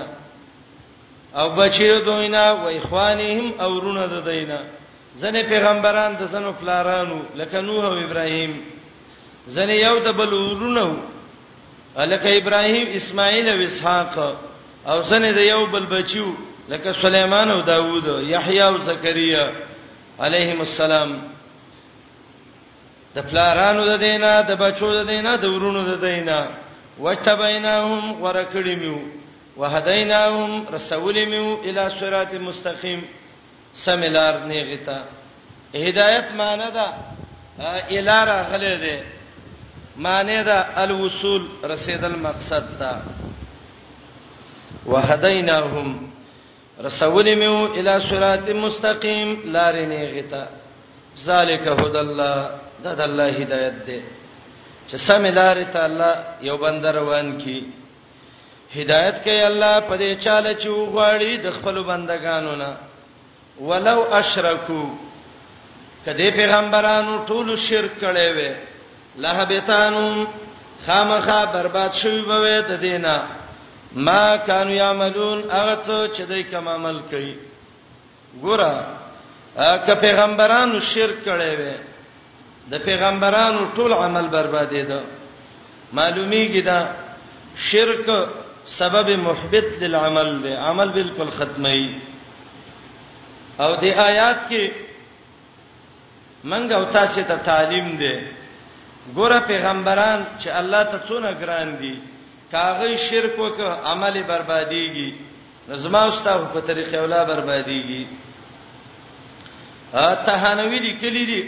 او 1.41 1.47
بچیو 1.59 1.99
دوینا 2.05 2.45
و 2.65 2.69
اخوانهم 2.79 3.55
او 3.65 3.81
رونو 3.81 4.07
د 4.07 4.29
دینا 4.31 4.59
زنه 5.23 5.43
پیغمبران 5.53 6.13
د 6.21 6.27
زنو 6.33 6.53
پلارانو 6.61 7.19
لکه 7.41 7.61
نوح 7.61 7.85
او 7.85 7.95
ابراهیم 8.07 8.53
زنه 9.47 9.75
یو 9.87 9.99
د 9.99 10.09
بل 10.19 10.33
ورونو 10.35 10.89
لکه 12.11 12.29
ابراهیم 12.39 12.87
اسماعیل 12.99 13.49
او 13.49 13.59
اسحاق 13.69 14.17
او 14.93 15.03
زنه 15.03 15.31
د 15.33 15.39
یو 15.39 15.67
بل 15.67 15.87
بچیو 15.87 16.29
لکه 16.69 16.93
سليمان 16.93 17.51
او 17.51 17.61
داوود 17.63 18.07
یحیی 18.35 18.61
او 18.61 18.77
زکریا 18.89 19.47
علیهم 20.21 20.61
السلام 20.61 21.11
د 23.15 23.19
پلارانو 23.31 23.85
د 23.87 23.93
دینا 24.05 24.41
د 24.43 24.51
بچو 24.63 24.93
د 24.95 25.07
دینا 25.09 25.37
د 25.37 25.45
ورونو 25.55 25.83
د 25.85 25.93
دینا 26.07 26.41
وتبیناهم 27.05 28.03
ورکړی 28.25 28.75
میو 28.83 28.99
وهدیناهم 29.61 30.51
رسول 30.77 31.17
میو 31.35 31.47
الی 31.71 31.85
صراط 32.01 32.33
مستقیم 32.49 33.01
سملار 33.85 34.35
نیغتا 34.51 34.99
هدایت 35.89 36.27
معنی 36.43 36.69
دا 36.77 36.87
الاره 37.97 38.39
غلې 38.53 38.75
ده 38.85 38.97
معنی 40.07 40.41
دا 40.51 40.59
الوصول 40.85 41.43
رسیدل 41.75 42.15
مقصد 42.29 42.65
دا 42.85 42.93
وهدیناهم 44.87 45.89
رسول 46.89 47.27
میو 47.43 47.57
الی 47.79 47.95
صراط 48.11 48.47
مستقیم 48.69 49.29
لار 49.59 49.75
نیغتا 49.97 50.43
ذالک 51.27 51.63
هدى 51.81 52.01
الله 52.07 52.39
دا 52.87 52.93
د 52.95 53.01
الله 53.11 53.27
هدایت 53.43 53.77
ده 53.91 54.01
چې 54.91 54.97
سمې 55.09 55.31
لارې 55.39 55.65
ته 55.73 55.85
الله 55.87 56.15
یو 56.51 56.57
بندر 56.63 56.95
روان 56.95 57.29
کی 57.39 57.73
هدایت 58.77 59.23
کوي 59.25 59.43
الله 59.45 59.81
په 59.89 59.97
دې 60.03 60.15
چاله 60.25 60.53
چې 60.61 60.69
وغواړي 60.69 61.37
د 61.43 61.51
خپل 61.57 61.83
بندگانو 61.91 62.55
نه 62.57 62.77
ولو 63.61 64.05
اشرکو 64.21 64.83
کدی 66.05 66.31
پیغمبرانو 66.39 67.19
ټول 67.27 67.57
شرک 67.67 67.93
کړي 68.01 68.33
وي 68.37 68.53
لهبتانو 69.27 70.25
خامخا 70.87 71.45
برباد 71.55 71.93
شوی 72.01 72.23
به 72.31 72.61
د 72.71 72.81
دینه 72.87 73.17
ما 74.09 74.37
کانوا 74.37 74.75
یعملون 74.81 75.45
هغه 75.51 75.77
څه 75.87 76.17
چې 76.17 76.21
دوی 76.33 76.43
کوم 76.51 76.69
عمل 76.75 76.99
کوي 77.15 77.37
ګوره 78.43 78.87
که 79.87 79.95
پیغمبرانو 80.07 80.81
شرک 80.95 81.19
کړي 81.31 81.53
وي 81.63 81.75
د 82.71 82.75
پیغمبرانو 82.87 83.61
ټول 83.77 83.93
عمل 83.93 84.27
بربادې 84.37 84.83
ده 84.91 85.01
معلومیږي 85.99 86.61
دا 86.67 86.79
شرک 87.71 88.09
سبب 88.79 89.09
محبط 89.23 89.67
للعمل 89.83 90.31
ده 90.43 90.53
عمل 90.61 90.89
بالکل 90.99 91.31
ختمي 91.39 91.83
او 93.61 93.71
د 93.85 93.85
آیات 94.09 94.39
کې 94.51 94.71
منګه 96.45 96.73
او 96.77 96.85
تاسو 96.99 97.23
ته 97.33 97.37
تعلیم 97.49 97.89
ده 98.03 98.15
ګوره 99.17 99.41
پیغمبران 99.47 100.25
چې 100.39 100.49
الله 100.61 100.83
ته 100.93 101.01
څونه 101.09 101.33
ګران 101.41 101.77
دي 101.81 101.95
کاغه 102.53 102.97
شرک 103.07 103.39
وک 103.39 103.61
عمل 103.95 104.23
برباديږي 104.33 105.11
زما 105.87 106.05
واستاو 106.05 106.47
په 106.55 106.61
طریقې 106.61 106.95
ولا 107.05 107.25
برباديږي 107.25 108.07
ا 109.95 110.15
ته 110.27 110.33
هنوی 110.45 110.79
دي 110.87 110.93
کلی 111.03 111.25
دي 111.33 111.43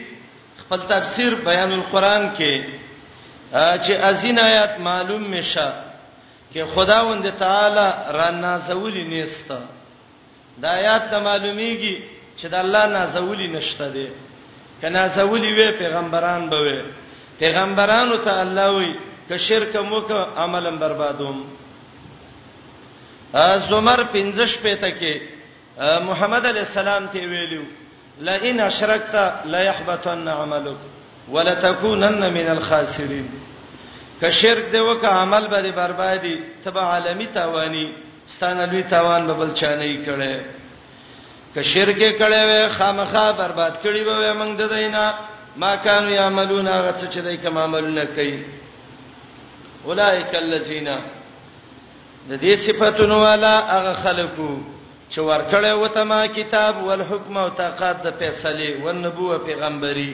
خپل 0.72 0.88
تفسیر 0.98 1.34
بیان 1.44 1.72
القرآن 1.72 2.22
کې 2.36 2.52
چې 3.84 3.92
ازین 4.10 4.38
آیات 4.40 4.78
معلوم 4.88 5.22
میشه 5.30 5.66
کې 6.52 6.60
خداوند 6.74 7.26
تعالی 7.42 7.88
را 8.18 8.28
نازولی 8.30 9.04
نيستا 9.12 9.58
دا 10.62 10.68
آیات 10.80 11.04
ته 11.10 11.16
معلومیږي 11.24 11.96
چې 12.38 12.46
د 12.52 12.54
الله 12.54 12.86
نازولی 12.86 13.48
نشته 13.56 13.88
دی 13.94 14.06
کنا 14.82 15.06
زولی 15.08 15.50
وی 15.56 15.70
پیغمبران 15.72 16.48
به 16.50 16.58
وی 16.66 16.80
پیغمبرانو 17.38 18.16
ته 18.24 18.40
الله 18.40 18.68
وی 18.78 18.94
که 19.28 19.36
شرک 19.38 19.76
موکه 19.76 20.14
عملم 20.36 20.78
بربادوم 20.78 21.38
زمر 23.70 24.04
15 24.04 24.46
پته 24.64 24.90
کې 25.00 25.14
محمد 26.08 26.46
علی 26.46 26.58
السلام 26.58 27.06
ته 27.06 27.18
ویلو 27.20 27.62
لئن 28.20 28.60
اشرکت 28.60 29.14
لا 29.44 29.60
يحبطن 29.60 30.28
عملك 30.28 30.76
ولتكونن 31.32 32.30
من 32.34 32.46
الخاسرين 32.48 33.28
که 34.20 34.30
شرک 34.30 34.70
دی 34.72 34.78
وکه 34.80 35.06
عمل 35.08 35.46
به 35.48 35.70
بربادي 35.72 36.42
تبع 36.64 36.80
عالمی 36.80 37.26
تاوانی 37.26 37.94
ستانه 38.26 38.66
لوی 38.66 38.82
تاوان 38.82 39.26
به 39.26 39.32
بل 39.34 39.52
چانه 39.52 40.04
کړي 40.06 40.40
که 41.54 41.62
شرک 41.62 41.96
کړي 42.18 42.44
وي 42.46 42.68
خامخا 42.68 43.32
برباد 43.32 43.74
کړي 43.84 44.02
به 44.06 44.32
موږ 44.34 44.56
د 44.58 44.68
دینه 44.74 45.14
ما 45.56 45.76
كانوا 45.76 46.10
يعملون 46.10 46.68
هغه 46.68 46.92
څه 47.00 47.14
چې 47.14 47.18
دوی 47.18 47.36
کوم 47.36 47.58
عملونه 47.58 48.04
کوي 48.04 48.44
اولئک 49.86 50.34
الذین 50.34 50.88
د 52.30 52.40
دې 52.40 52.58
صفاتونو 52.66 53.14
والا 53.20 53.58
هغه 53.66 53.92
خلقو 53.92 54.48
چې 55.12 55.20
ورکړې 55.30 55.72
وته 55.82 56.02
ما 56.12 56.20
کتاب 56.36 56.74
والحکم 56.88 57.34
او 57.44 57.48
طاقت 57.62 57.96
د 58.04 58.08
فیصله 58.18 58.68
او 58.80 58.88
نبوه 59.02 59.38
پیغمبري 59.48 60.10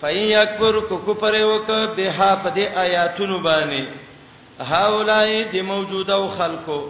فین 0.00 0.18
یکبر 0.36 0.74
کو 0.90 0.96
کو 1.06 1.14
پر 1.22 1.34
وک 1.50 1.68
به 1.96 2.12
ها 2.12 2.36
په 2.36 2.50
دې 2.54 2.66
آیاتونو 2.84 3.38
باندې 3.48 3.82
هاولای 4.72 5.40
دې 5.52 5.60
موجوده 5.72 6.14
او 6.14 6.28
خلقو 6.38 6.80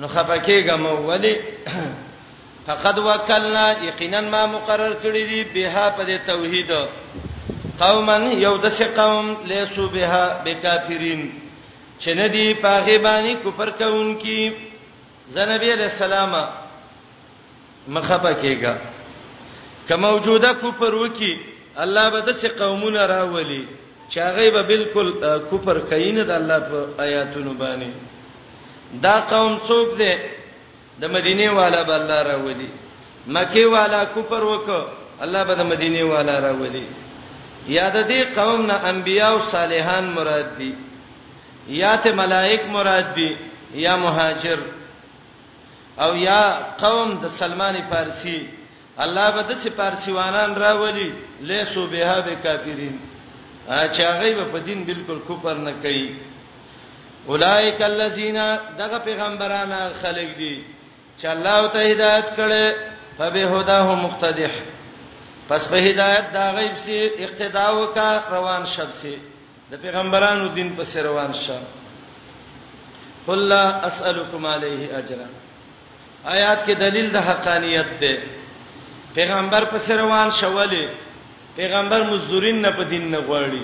نو 0.00 0.08
خپکیګه 0.14 0.74
مو 0.84 0.94
ولی 1.10 1.34
فقد 2.66 2.98
وکلنا 3.04 3.64
یقینا 3.88 4.20
ما 4.32 4.40
مقرر 4.54 4.94
کړی 5.02 5.22
دی 5.32 5.42
به 5.44 5.68
په 5.96 6.04
دې 6.06 6.28
توحید 6.28 6.70
قومن 7.82 8.24
یو 8.46 8.56
د 8.64 8.68
څه 8.68 8.84
قوم 8.98 9.26
لیسو 9.52 9.86
بها 9.94 10.24
بکافرین 10.44 11.22
چنه 12.06 12.26
دی 12.34 12.46
پاغي 12.64 12.98
باندې 13.06 13.40
کفر 13.46 13.70
کوونکی 13.82 14.42
زنبی 15.34 15.72
علیہ 15.72 15.84
السلام 15.92 16.34
مخبه 17.94 18.32
کېګا 18.32 18.74
که 19.88 19.96
موجوده 19.96 20.52
کوپر 20.60 20.94
وکي 20.94 21.32
الله 21.84 22.08
به 22.10 22.20
د 22.20 22.32
څه 22.40 22.48
قومونه 22.58 23.06
راولي 23.06 23.66
چې 24.10 24.18
هغه 24.18 24.50
به 24.50 24.62
بالکل 24.62 25.38
کوپر 25.50 25.78
کین 25.90 26.20
د 26.26 26.30
الله 26.30 26.58
په 26.70 27.02
آیاتونو 27.08 27.52
باندې 27.58 27.90
دا 29.02 29.14
قوم 29.30 29.58
څوک 29.66 29.96
دی 29.98 30.14
د 31.00 31.04
مدینه 31.16 31.50
والا 31.60 31.82
به 31.82 31.96
الله 31.96 32.22
راولي 32.30 32.68
مکه 33.26 33.66
والا 33.76 34.04
کوپر 34.14 34.44
وک 34.44 34.86
الله 35.28 35.44
به 35.44 35.54
د 35.54 35.60
مدینه 35.72 36.04
والا 36.12 36.38
راولي 36.46 36.86
یاد 37.68 38.08
دې 38.08 38.38
قوم 38.40 38.66
نه 38.66 38.74
انبیا 38.94 39.28
او 39.28 39.38
صالحان 39.50 40.04
مراد 40.16 40.58
دي 40.58 40.72
یا 41.82 41.96
ته 41.96 42.12
ملائک 42.24 42.64
مراد 42.78 43.14
دي 43.14 43.30
یا 43.74 43.96
مهاجر 43.96 44.58
او 46.04 46.12
یا 46.28 46.42
قوم 46.84 47.08
د 47.22 47.26
سلمان 47.40 47.76
فارسی 47.90 48.38
الله 49.04 49.26
به 49.36 49.42
د 49.50 49.54
سپارسیوانان 49.64 50.50
راولي 50.64 51.08
لیسو 51.48 51.82
بها 51.92 52.16
به 52.26 52.34
کافرین 52.46 52.96
چې 53.68 54.00
هغه 54.00 54.44
په 54.52 54.58
دین 54.66 54.80
بالکل 54.88 55.18
کوپر 55.28 55.54
نه 55.66 55.72
کوي 55.82 56.08
اولائک 57.30 57.82
الذین 57.82 58.38
دغه 58.80 58.98
پیغمبران 58.98 59.72
خلق 60.02 60.28
دي 60.42 60.54
چې 61.20 61.26
الله 61.26 61.68
ته 61.72 61.80
هدایت 61.92 62.26
کړي 62.38 62.64
فبه 63.18 63.42
هداه 63.56 63.94
مقتدح 64.04 64.50
پس 65.48 65.68
په 65.68 65.76
هدایت 65.90 66.32
دا 66.32 66.52
غیب 66.56 66.76
سي 66.84 67.10
اقتدا 67.24 67.66
وکا 67.80 68.10
روان 68.32 68.64
شب 68.76 68.90
سي 69.00 69.14
د 69.70 69.74
پیغمبرانو 69.82 70.48
دین 70.48 70.74
په 70.76 70.84
سر 70.84 71.02
روان 71.02 71.32
شه 71.32 71.58
قل 73.26 73.40
لا 73.48 73.64
اسالکم 73.88 74.46
علیه 74.46 74.96
اجرا 74.98 75.28
آیات 76.24 76.64
کې 76.66 76.74
دلیل 76.74 77.10
د 77.12 77.16
حقانیت 77.28 78.00
ده 78.00 78.14
پیغمبر 79.14 79.64
پس 79.72 79.88
روان 79.90 80.30
شواله 80.40 80.88
پیغمبر 81.56 82.02
مزدورین 82.10 82.62
نه 82.62 82.70
په 82.70 82.84
دین 82.84 83.10
نه 83.10 83.18
غواړي 83.18 83.62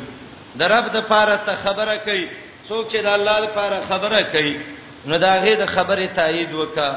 درب 0.59 0.91
د 0.93 0.97
پاره 1.09 1.37
ته 1.47 1.55
خبره 1.65 1.97
کوي 1.97 2.29
څوک 2.69 2.89
چې 2.91 2.97
د 3.03 3.07
الله 3.07 3.39
لپاره 3.41 3.81
خبره 3.89 4.23
کوي 4.33 4.57
نو 5.07 5.19
دا 5.19 5.35
غي 5.43 5.55
د 5.57 5.67
خبره 5.67 6.07
تایید 6.15 6.53
وکا 6.53 6.91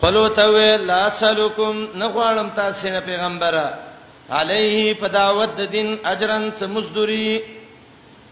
قلو 0.00 0.28
ته 0.28 0.48
وی 0.48 0.76
لا 0.76 1.10
سلکم 1.20 1.86
نه 1.94 2.08
غواړم 2.08 2.50
تاسو 2.56 2.88
نه 2.88 3.00
پیغمبره 3.00 3.74
علیه 4.30 4.94
پداوت 4.94 5.56
د 5.56 5.60
دین 5.72 5.96
اجرن 6.04 6.50
سمزدوری 6.58 7.38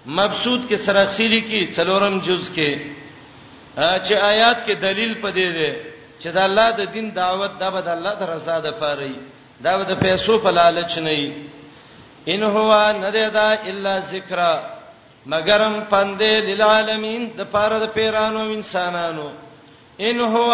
مبسوط 0.07 0.61
کې 0.69 0.75
سرخسیلی 0.85 1.41
کې 1.43 1.75
څلورم 1.77 2.19
جز 2.21 2.51
کې 2.55 3.01
چې 3.77 4.15
آیات 4.21 4.59
کې 4.67 4.75
دلیل 4.81 5.15
پدې 5.23 5.49
ده 5.57 5.71
چې 6.23 6.29
د 6.33 6.39
الله 6.39 6.69
د 6.77 6.81
دین 6.93 7.15
دعوت 7.15 7.53
دا 7.61 7.71
به 7.71 7.81
د 7.81 7.89
الله 7.89 8.15
تر 8.21 8.29
رضا 8.35 8.61
ده 8.61 8.73
پاره 8.73 9.13
دا 9.65 9.77
به 9.79 9.85
د 9.85 9.93
پیسو 10.05 10.39
په 10.45 10.51
لالچ 10.51 10.99
نه 10.99 11.11
ای 11.11 11.33
ان 12.29 12.43
هو 12.43 12.69
نردا 13.03 13.49
الا 13.71 13.95
ذکر 14.13 14.41
مگرم 15.27 15.75
پندې 15.91 16.33
للعالمین 16.49 17.23
د 17.39 17.51
پاره 17.53 17.79
د 17.79 17.87
پیرانو 17.95 18.41
انسانانو 18.41 19.29
ان 19.99 20.21
هو 20.21 20.53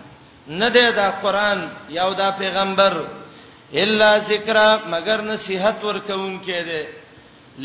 نردا 0.60 1.10
قران 1.22 1.68
یو 1.88 2.14
دا 2.14 2.30
پیغمبر 2.38 2.92
الا 3.82 4.10
ذکر 4.18 4.56
مگر 4.86 5.20
نصیحت 5.22 5.84
ورکون 5.84 6.40
کې 6.46 6.66
ده 6.68 6.88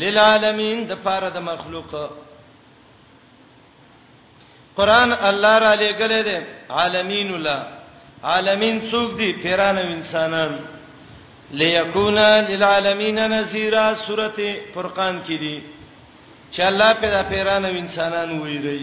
للعالمین 0.02 0.84
د 0.86 0.92
پاره 1.04 1.30
د 1.34 1.38
مخلوق 1.42 1.94
قران 4.76 5.12
الله 5.12 5.58
را 5.58 5.74
لګلې 5.74 6.22
دي 6.28 6.38
عالمین 6.70 7.34
الله 7.34 7.60
عالمین 8.24 8.90
څوک 8.90 9.08
دي 9.18 9.32
پیران 9.42 9.78
او 9.78 9.86
انسانان 9.96 10.60
ليكونا 11.50 12.40
للعالمین 12.50 13.18
نذیرا 13.30 13.94
سورته 14.06 14.54
فرقان 14.74 15.22
کې 15.26 15.34
دي 15.44 15.62
چې 16.52 16.60
الله 16.60 16.92
پیدا 17.02 17.22
پیران 17.22 17.64
او 17.64 17.70
انسانان 17.72 18.30
وې 18.42 18.58
دی 18.62 18.82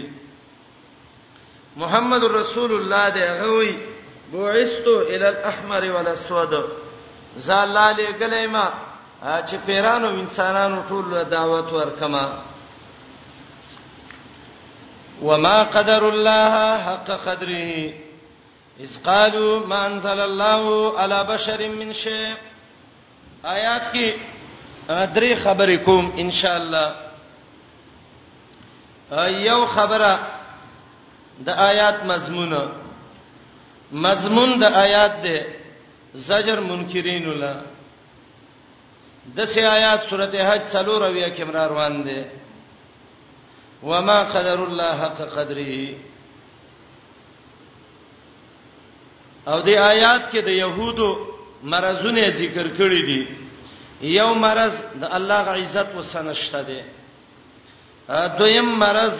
محمد 1.76 2.22
رسول 2.24 2.70
الله 2.72 3.08
دی 3.08 3.24
غوي 3.42 3.74
بعثت 4.32 4.86
الى 5.10 5.26
الاحمر 5.28 5.82
والاسود 5.90 6.52
زال 7.36 7.76
لګلې 7.98 8.46
ما 8.50 8.72
چې 9.46 9.54
پیرانو 9.66 10.08
انسانانو 10.08 10.82
ټول 10.90 11.24
دعوت 11.30 11.72
ورکما 11.72 12.24
وما 15.22 15.62
قدر 15.62 16.08
الله 16.08 16.78
حق 16.86 17.10
قدره 17.10 17.72
اذ 18.80 18.92
قالوا 19.04 19.66
ما 19.66 19.86
انزل 19.86 20.20
الله 20.20 20.62
على 20.98 21.18
بشر 21.24 21.68
من 21.68 21.92
شيء 21.92 22.26
آیات 23.44 23.82
کې 23.94 24.12
درې 24.90 25.34
خبرې 25.44 25.78
کوم 25.84 26.12
ان 26.18 26.30
شاء 26.30 26.56
الله 26.56 26.94
یو 29.28 29.66
خبره 29.66 30.18
د 31.44 31.48
آیات 31.48 32.04
مضمون 32.04 32.52
مضمون 33.92 34.58
د 34.60 34.64
آیات 34.64 35.22
ده 35.22 35.46
زجر 36.14 36.60
منکرین 36.60 37.24
الله 37.28 37.56
د 39.36 39.44
سه 39.44 39.66
آیات 39.66 40.02
سورته 40.10 40.50
حج 40.52 40.60
څلور 40.72 41.02
اویا 41.02 41.30
کې 41.36 41.40
روان 41.42 42.02
ده 42.04 42.24
وما 43.82 44.22
قدر 44.22 44.58
الله 44.64 44.96
حق 45.02 45.20
قدره 45.38 45.72
او 49.50 49.58
د 49.60 49.68
آیات 49.92 50.22
کې 50.32 50.38
د 50.48 50.50
يهودو 50.62 51.08
مرزونه 51.62 52.24
ذکر 52.40 52.66
کړی 52.78 53.02
دي 53.08 53.22
یو 54.02 54.34
مرز 54.34 54.72
د 55.00 55.04
الله 55.16 55.38
غ 55.44 55.48
عزت 55.62 55.88
وسنشته 55.96 56.62
دي 56.62 56.80
دویم 58.38 58.68
مرز 58.82 59.14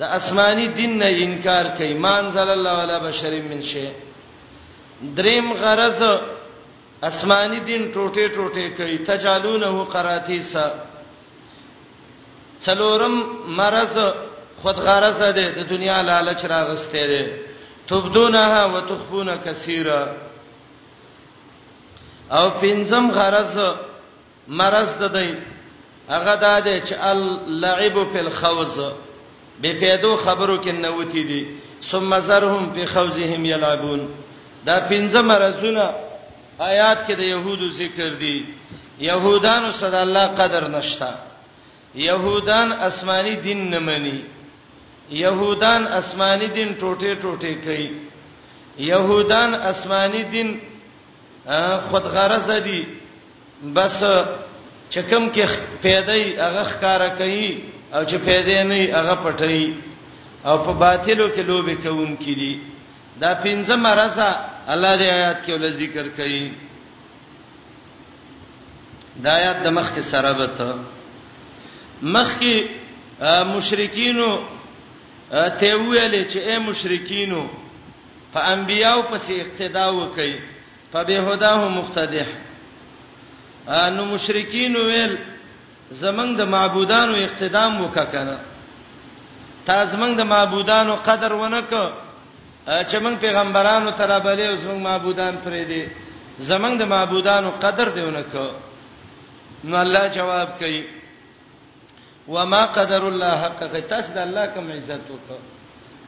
د 0.00 0.02
آسماني 0.02 0.66
دین 0.78 0.98
نه 0.98 1.08
انکار 1.26 1.66
کوي 1.78 1.94
مانزل 1.94 2.48
الله 2.50 2.72
ولا 2.82 2.98
بشر 2.98 3.30
من 3.50 3.62
شي 3.62 3.86
دریم 5.02 5.52
غرض 5.52 6.00
آسماني 7.02 7.60
دین 7.60 7.92
ټوټه 7.92 8.24
ټوټه 8.36 8.64
کوي 8.76 8.96
تجالونه 8.98 9.84
قراتیسا 9.92 10.68
څلورم 12.60 13.16
مرز 13.58 13.98
خود 14.62 14.76
غرض 14.86 15.18
ده 15.22 15.30
د 15.58 15.68
دنیا 15.72 16.00
لالچ 16.02 16.40
راغسته 16.44 17.06
ده 17.10 17.22
تبدونها 17.88 18.64
وتخفون 18.72 19.28
کثیرا 19.44 20.02
او 22.30 22.50
پنځم 22.62 23.10
غرض 23.10 23.56
مرز 24.48 24.98
ده 24.98 25.08
دی 25.08 25.30
هغه 26.12 26.34
دا 26.36 26.60
ده 26.60 26.80
چې 26.86 26.92
اللعب 27.10 27.96
فی 28.12 28.18
الخوز 28.18 28.78
به 29.60 29.70
پیدو 29.80 30.16
خبرو 30.16 30.56
کې 30.64 30.68
نوتی 30.68 31.22
دي 31.24 31.46
ثم 31.90 32.20
زرهم 32.20 32.72
فی 32.74 32.86
خوزهم 32.86 33.44
یلعبون 33.44 34.08
دا 34.66 34.80
پنځه 34.90 35.16
مرزونه 35.16 35.90
آیات 36.58 37.08
کې 37.08 37.12
د 37.16 37.20
يهودو 37.20 37.70
ذکر 37.72 38.08
دي 38.08 38.44
يهودانو 38.98 39.72
صد 39.72 39.94
الله 39.94 40.26
قدر 40.26 40.68
نشتا 40.68 41.27
يهودان 41.94 42.72
آسماني 42.72 43.34
دین 43.40 43.70
نه 43.70 43.78
مني 43.78 44.24
يهودان 45.10 45.86
آسماني 45.86 46.46
دین 46.46 46.74
ټوټه 46.80 47.14
ټوټه 47.22 47.54
کوي 47.64 47.92
يهودان 48.78 49.54
آسماني 49.54 50.22
دین 50.22 50.58
خود 51.90 52.02
غرض 52.04 52.50
دي 52.64 52.82
بس 53.74 54.04
چکم 54.90 55.28
کې 55.32 55.44
پیدای 55.82 56.36
هغه 56.36 56.64
ښکارا 56.64 57.08
کوي 57.16 57.58
او 57.92 58.04
چې 58.04 58.16
پیدا 58.24 58.62
نه 58.62 58.92
هغه 58.96 59.14
پټي 59.24 59.74
او 60.44 60.58
په 60.64 60.72
باطلو 60.72 61.28
کې 61.28 61.40
لوبه 61.48 61.74
کوون 61.82 62.16
کې 62.16 62.34
دي 62.40 62.60
دا 63.20 63.34
پنځه 63.44 63.74
مرزه 63.76 64.28
الله 64.72 64.96
دې 64.96 65.06
آیات 65.06 65.46
کې 65.46 65.50
ول 65.52 65.72
ذکر 65.72 66.08
کوي 66.08 66.52
دا 69.22 69.32
آیات 69.34 69.62
د 69.62 69.68
مخ 69.72 69.90
کې 69.94 70.00
سره 70.02 70.32
به 70.32 70.46
ته 70.56 70.78
مخکي 72.02 72.54
مشرکینو 73.56 74.28
ته 75.30 75.74
ویلې 75.76 76.24
چې 76.32 76.38
اے 76.48 76.58
مشرکینو 76.58 77.46
په 78.32 78.40
انبیاو 78.52 79.02
پسې 79.10 79.32
اقتدا 79.40 79.86
وکړي 79.90 80.36
په 80.92 81.02
بهداه 81.02 81.68
مختدح 81.70 82.26
نو 83.94 84.04
مشرکینو 84.04 84.80
ویل 84.84 85.16
زمنګ 86.02 86.36
د 86.38 86.42
معبودانو 86.54 87.14
اقتدام 87.24 87.80
وککنه 87.82 88.36
تا 89.66 89.84
زمنګ 89.86 90.14
د 90.18 90.22
معبودانو 90.32 90.96
قدر 91.04 91.32
ونک 91.32 91.70
چې 92.66 92.96
موږ 93.02 93.14
پیغمبرانو 93.20 93.90
ترا 93.90 94.18
بلې 94.18 94.42
او 94.48 94.56
زمنګ 94.56 94.78
معبودان 94.82 95.34
پرې 95.44 95.64
دي 95.64 95.86
زمنګ 96.40 96.78
د 96.78 96.82
معبودانو 96.88 97.50
قدر 97.62 97.88
دیونه 97.88 98.22
ک 98.32 98.34
نو 99.64 99.76
الله 99.76 100.08
جواب 100.16 100.58
کوي 100.58 100.82
وما 102.28 102.62
قدر 102.76 103.08
الله 103.08 103.32
حق 103.44 103.60
قیاس 103.76 104.06
د 104.16 104.18
الله 104.26 104.44
کوم 104.54 104.66
عزت 104.78 105.02
وکړه 105.14 105.38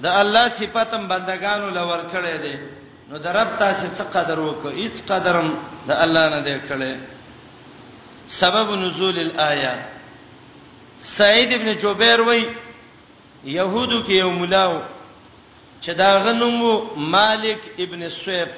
د 0.05 0.07
الله 0.21 0.45
صفاتم 0.61 1.03
بندگانو 1.13 1.67
لور 1.77 2.01
کړي 2.15 2.37
دي 2.45 2.55
نو 3.11 3.15
د 3.25 3.27
رب 3.39 3.51
تاسو 3.63 3.87
څه 3.97 4.05
قدر 4.15 4.39
وکړه 4.49 4.71
هیڅ 4.83 4.95
قدرم 5.11 5.49
د 5.89 5.93
الله 6.05 6.25
نه 6.35 6.41
دی 6.47 6.57
کړي 6.69 6.93
سبب 8.41 8.69
نزول 8.83 9.17
الايه 9.27 9.75
سعید 11.19 11.51
ابن 11.59 11.69
جبیر 11.83 12.21
وای 12.29 12.43
يهودو 13.45 13.99
کې 14.07 14.13
یو 14.23 14.31
ملاو 14.41 14.81
چې 15.83 15.91
دا 16.03 16.11
غنمو 16.25 16.75
مالک 17.17 17.61
ابن 17.85 18.01
سویف 18.11 18.55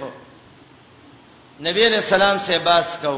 نبی 1.66 1.82
علیہ 1.86 2.02
السلام 2.06 2.36
سے 2.46 2.58
باس 2.66 2.98
کو 3.02 3.16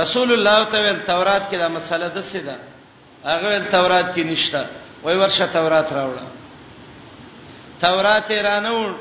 رسول 0.00 0.32
الله 0.32 0.58
تعالی 0.72 1.00
تورات 1.06 1.42
کې 1.50 1.56
دا 1.58 1.68
مسله 1.76 2.08
دسه 2.16 2.40
ده 2.48 2.56
هغه 3.24 3.58
تورات 3.72 4.14
کې 4.14 4.20
نشته 4.24 4.66
وای 5.04 5.16
ورشه 5.16 5.46
تورات 5.46 5.92
راوړه 5.92 6.26
تورات 7.80 8.30
یې 8.30 8.42
رانو 8.44 8.96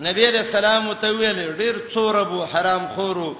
نبی 0.00 0.26
رسول 0.26 0.64
الله 0.64 0.94
ته 0.94 1.08
ویل 1.12 1.56
ډیر 1.56 1.74
څوربو 1.94 2.44
حرام 2.46 2.86
خورو 2.94 3.36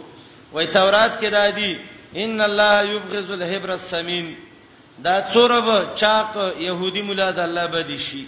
وای 0.53 0.67
تورات 0.67 1.21
کې 1.21 1.29
دا 1.31 1.51
دی 1.51 1.81
ان 2.15 2.41
الله 2.41 2.83
یبغض 2.95 3.31
الهبر 3.31 3.71
السمین 3.71 4.37
دا 5.05 5.23
څورب 5.35 5.95
چاق 5.97 6.37
يهودي 6.59 7.03
مولا 7.03 7.31
د 7.31 7.39
الله 7.41 7.67
بدی 7.67 7.99
شي 7.99 8.27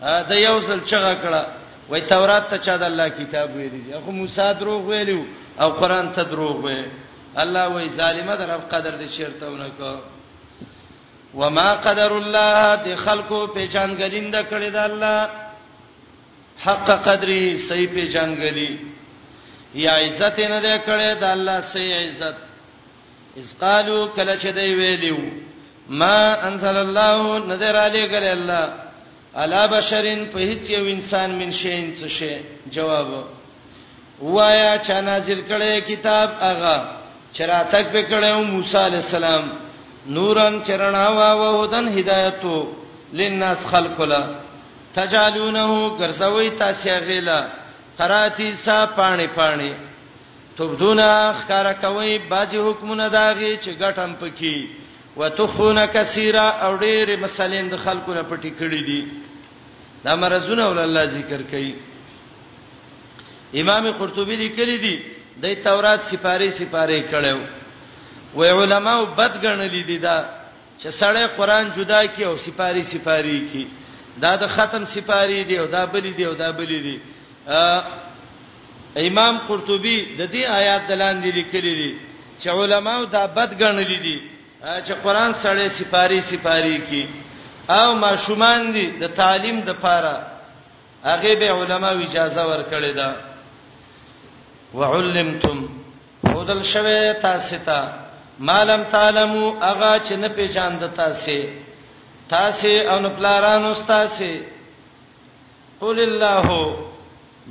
دا 0.00 0.34
یو 0.42 0.60
ځل 0.60 0.80
چغه 0.86 1.14
کړه 1.22 1.46
وای 1.90 2.00
تورات 2.00 2.48
ته 2.50 2.58
چا 2.58 2.76
د 2.76 2.82
الله 2.82 3.08
کتاب 3.08 3.56
ویلی 3.56 3.94
اخو 3.94 4.12
موسی 4.12 4.52
دروغ 4.60 4.82
ویلو 4.86 5.24
او 5.60 5.70
قران 5.70 6.12
ته 6.12 6.22
دروغ 6.24 6.64
ویلی 6.64 6.90
الله 7.38 7.60
وای 7.68 7.88
ظالمه 7.90 8.36
در 8.36 8.46
رب 8.46 8.60
قدر 8.68 8.98
دې 9.06 9.10
چیرته 9.10 9.46
ونکو 9.46 9.92
وما 11.34 11.74
قدر 11.74 12.12
الله 12.12 12.84
دې 12.84 12.94
خلکو 12.98 13.46
په 13.46 13.66
جانګلیندا 13.68 14.42
کړی 14.42 14.70
دا 14.72 14.82
الله 14.84 15.28
حق 16.64 16.90
قدرې 17.08 17.56
صحیح 17.68 17.88
په 17.88 18.08
جانګلی 18.08 18.78
یا 19.74 19.92
عزت 19.96 20.38
نه 20.38 20.62
دې 20.62 20.82
کړی 20.86 21.20
دا 21.20 21.32
الله 21.32 21.60
صحیح 21.60 22.06
عزت 22.08 22.34
اذ 23.36 23.52
قالو 23.60 24.06
کله 24.16 24.38
چې 24.38 24.46
دی 24.48 24.74
ویلو 24.74 25.16
ما 25.88 26.34
انزل 26.48 26.76
الله 26.76 27.38
نظر 27.46 27.76
علی 27.76 28.08
کړی 28.08 28.30
الله 28.38 28.68
الا 29.34 29.66
بشرین 29.66 30.26
په 30.26 30.38
هیڅ 30.38 30.70
یو 30.70 30.84
انسان 30.84 31.30
من 31.30 31.50
شین 31.50 31.94
څه 31.94 32.06
شی 32.08 32.36
جواب 32.70 33.08
وایا 34.22 34.76
چا 34.78 35.00
نازل 35.00 35.40
کړي 35.48 35.80
کتاب 35.90 36.28
اغه 36.40 37.05
چراتک 37.36 37.84
په 37.94 38.02
کړهو 38.10 38.42
موسی 38.50 38.76
علی 38.80 38.96
السلام 38.96 39.46
نورن 40.18 40.58
چرنا 40.66 41.06
وا 41.16 41.30
وهدن 41.40 41.88
هدایتو 41.98 42.52
للناس 43.20 43.60
خلقلا 43.72 44.22
تجالونه 44.98 45.66
ګرځوي 45.98 46.50
تاسو 46.62 46.88
غیلا 47.08 47.40
قراتی 47.98 48.48
سا 48.64 48.76
پانی 49.00 49.26
پانی 49.34 49.72
تبدونا 50.58 51.10
خکارا 51.40 51.72
کوي 51.82 52.12
باجی 52.30 52.58
حکمونه 52.68 53.04
داغي 53.16 53.52
چې 53.56 53.70
ګټم 53.80 54.10
پکې 54.22 54.56
وتخون 55.16 55.78
کثیره 55.96 56.46
او 56.64 56.78
ډېر 56.78 57.16
مسلین 57.26 57.66
د 57.74 57.76
خلکو 57.82 58.10
نه 58.14 58.22
پټی 58.30 58.50
کړی 58.62 58.82
دي 58.88 59.00
دا 60.08 60.14
مرزونه 60.22 60.64
ول 60.68 60.78
الله 60.84 61.02
ذکر 61.18 61.40
کوي 61.52 61.72
امام 63.64 63.84
قرطبي 64.00 64.36
لیکلی 64.36 64.76
دي 64.86 64.96
د 65.42 65.54
تورات 65.64 66.00
سپاره 66.10 66.46
سپاره 66.60 66.98
کړو 67.12 67.38
و 68.36 68.40
علماء 68.58 68.98
بد 69.18 69.32
ګڼل 69.44 69.74
دي 69.88 69.98
دا 70.06 70.16
چې 70.80 70.88
سړی 71.00 71.24
قران 71.38 71.64
جدا 71.76 72.00
کی 72.14 72.22
او 72.28 72.34
سپاره 72.46 72.82
سپاره 72.94 73.34
کی 73.52 73.64
دا 74.22 74.32
د 74.42 74.46
ختم 74.56 74.82
سپاره 74.94 75.44
دی 75.48 75.56
او 75.60 75.66
دا 75.76 75.82
بلی 75.92 76.12
دی 76.18 76.24
او 76.28 76.34
دا 76.42 76.50
بلی 76.58 76.78
دی 76.86 76.96
امام 79.08 79.34
قرطبي 79.48 79.98
د 80.20 80.22
دې 80.32 80.44
آیات 80.60 80.82
دلاندې 80.88 81.26
لیکلي 81.38 81.74
دي 81.80 81.90
چې 82.40 82.46
علماء 82.48 83.04
دا 83.16 83.26
بد 83.26 83.50
ګڼل 83.60 83.90
دي 84.06 84.18
چې 84.86 84.92
قران 85.04 85.30
سړی 85.44 85.68
سپاره 85.78 86.20
سپاره 86.32 86.78
کی 86.90 87.04
او 87.78 87.86
ماشومان 88.04 88.60
دي 88.74 88.86
د 89.02 89.06
تعلیم 89.20 89.60
د 89.60 89.70
پاره 89.84 90.16
هغه 91.04 91.32
به 91.40 91.50
علماو 91.60 92.02
اجازه 92.02 92.42
ورکړي 92.50 92.94
ده 93.00 93.12
وعلمتم 94.74 95.58
خودل 96.32 96.62
شوه 96.72 97.12
تاسو 97.12 97.56
ته 97.66 97.78
مالم 98.38 98.82
تعلمو 98.90 99.52
اغا 99.62 99.98
چې 99.98 100.12
نه 100.16 100.28
پیژاند 100.36 100.82
تاسو 100.96 101.38
تاسو 102.30 102.68
او 102.90 103.00
نه 103.00 103.08
پلارانو 103.08 103.72
تاسو 103.88 104.32
قول 105.80 106.00
الله 106.00 106.46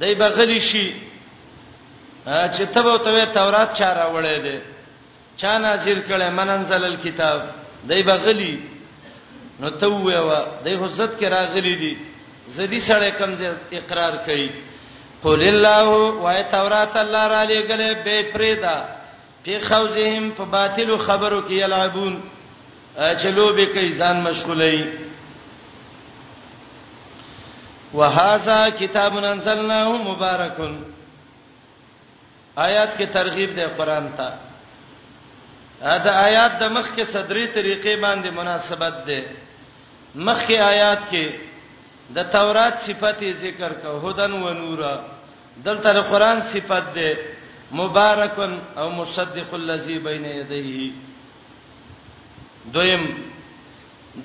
دای 0.02 0.16
بغلی 0.16 0.60
شي 0.60 0.96
چې 2.28 2.62
تبو 2.74 2.98
ته 2.98 3.26
تورات 3.26 3.74
چا 3.78 3.94
راوړې 3.94 4.40
ده 4.46 4.62
چا 5.38 5.58
نازل 5.58 6.02
کړي 6.10 6.30
مننزل 6.30 6.86
الكتاب 6.86 7.42
دای 7.88 8.04
بغلی 8.04 8.54
نو 9.60 9.70
ته 9.70 9.88
وې 9.88 10.20
وا 10.28 10.46
دای 10.66 10.76
حضرت 10.76 11.20
کې 11.20 11.24
راغلي 11.24 11.76
دي 11.82 11.98
زدي 12.56 12.80
سره 12.82 13.12
کمزې 13.12 13.50
اقرار 13.74 14.14
کړي 14.28 14.50
قل 15.26 15.42
الله 15.44 15.88
وای 16.24 16.44
تورات 16.54 16.96
الله 16.98 17.28
را 17.28 17.44
لګلې 17.44 17.92
به 18.06 18.16
فریدا 18.34 18.78
په 19.46 19.60
خوزهم 19.70 20.32
په 20.38 20.46
باطل 20.46 20.98
خبرو 20.98 21.42
کې 21.48 21.52
یلعبون 21.54 22.20
چلو 23.22 23.54
به 23.54 23.66
کې 23.74 23.98
ځان 24.00 24.18
مشغولې 24.22 24.88
وهذا 27.94 28.70
کتاب 28.70 29.18
انزلناه 29.18 29.88
مبارک 30.10 30.60
آیات 32.56 32.98
کې 32.98 33.08
ترغیب 33.14 33.56
دی 33.56 33.66
قران 33.78 34.12
ته 34.18 34.30
دا 36.06 36.12
آیات 36.28 36.60
د 36.60 36.64
مخ 36.72 36.88
کې 36.98 37.04
صدري 37.06 37.48
طریقې 37.48 37.98
باندې 38.04 38.30
مناسبت 38.38 38.94
ده 39.08 39.24
مخ 40.16 40.46
کې 40.48 40.54
آیات 40.60 41.02
کې 41.12 41.34
د 42.16 42.30
تورات 42.32 42.78
صفته 42.80 43.34
ذکر 43.42 43.74
کا 43.74 43.92
هدن 44.04 44.32
و 44.32 44.54
نورا 44.54 44.96
دلته 45.64 45.94
د 45.94 46.00
قران 46.12 46.42
صفت 46.52 46.94
ده 46.96 47.16
مبارکن 47.72 48.60
او 48.78 48.90
مصدق 48.90 49.54
الذی 49.54 49.98
بین 50.08 50.26
یدیه 50.26 50.92
دویم 52.74 53.04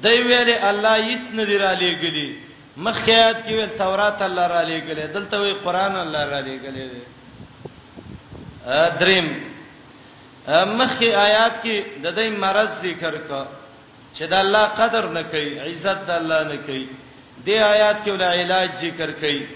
دوی 0.03 0.21
ویل 0.29 0.51
الله 0.69 0.97
هیڅ 1.09 1.23
نه 1.37 1.45
دی 1.49 1.57
را 1.59 1.73
لېګلی 1.73 2.29
مخیات 2.77 3.37
کې 3.47 3.53
ویل 3.55 3.69
تورات 3.79 4.23
الله 4.23 4.47
را 4.47 4.63
لېګلی 4.63 5.07
دلته 5.15 5.37
وی 5.43 5.53
قران 5.65 5.97
الله 5.97 6.25
را 6.25 6.41
لېګلی 6.41 6.87
دی 6.93 7.03
دریم 9.01 9.29
مخکې 10.49 11.09
آیات 11.27 11.55
کې 11.63 11.77
د 12.03 12.07
دې 12.17 12.29
مرز 12.45 12.69
ذکر 12.83 13.15
کا 13.29 13.47
چې 14.17 14.25
د 14.27 14.35
الله 14.35 14.67
قدر 14.79 15.09
نه 15.09 15.23
کوي 15.23 15.59
عزت 15.61 16.07
د 16.07 16.11
الله 16.11 16.43
نه 16.45 16.57
کوي 16.67 16.89
دې 17.47 17.57
آیات 17.75 18.05
کې 18.05 18.11
ول 18.11 18.23
علاج 18.23 18.71
ذکر 18.83 19.11
کوي 19.13 19.47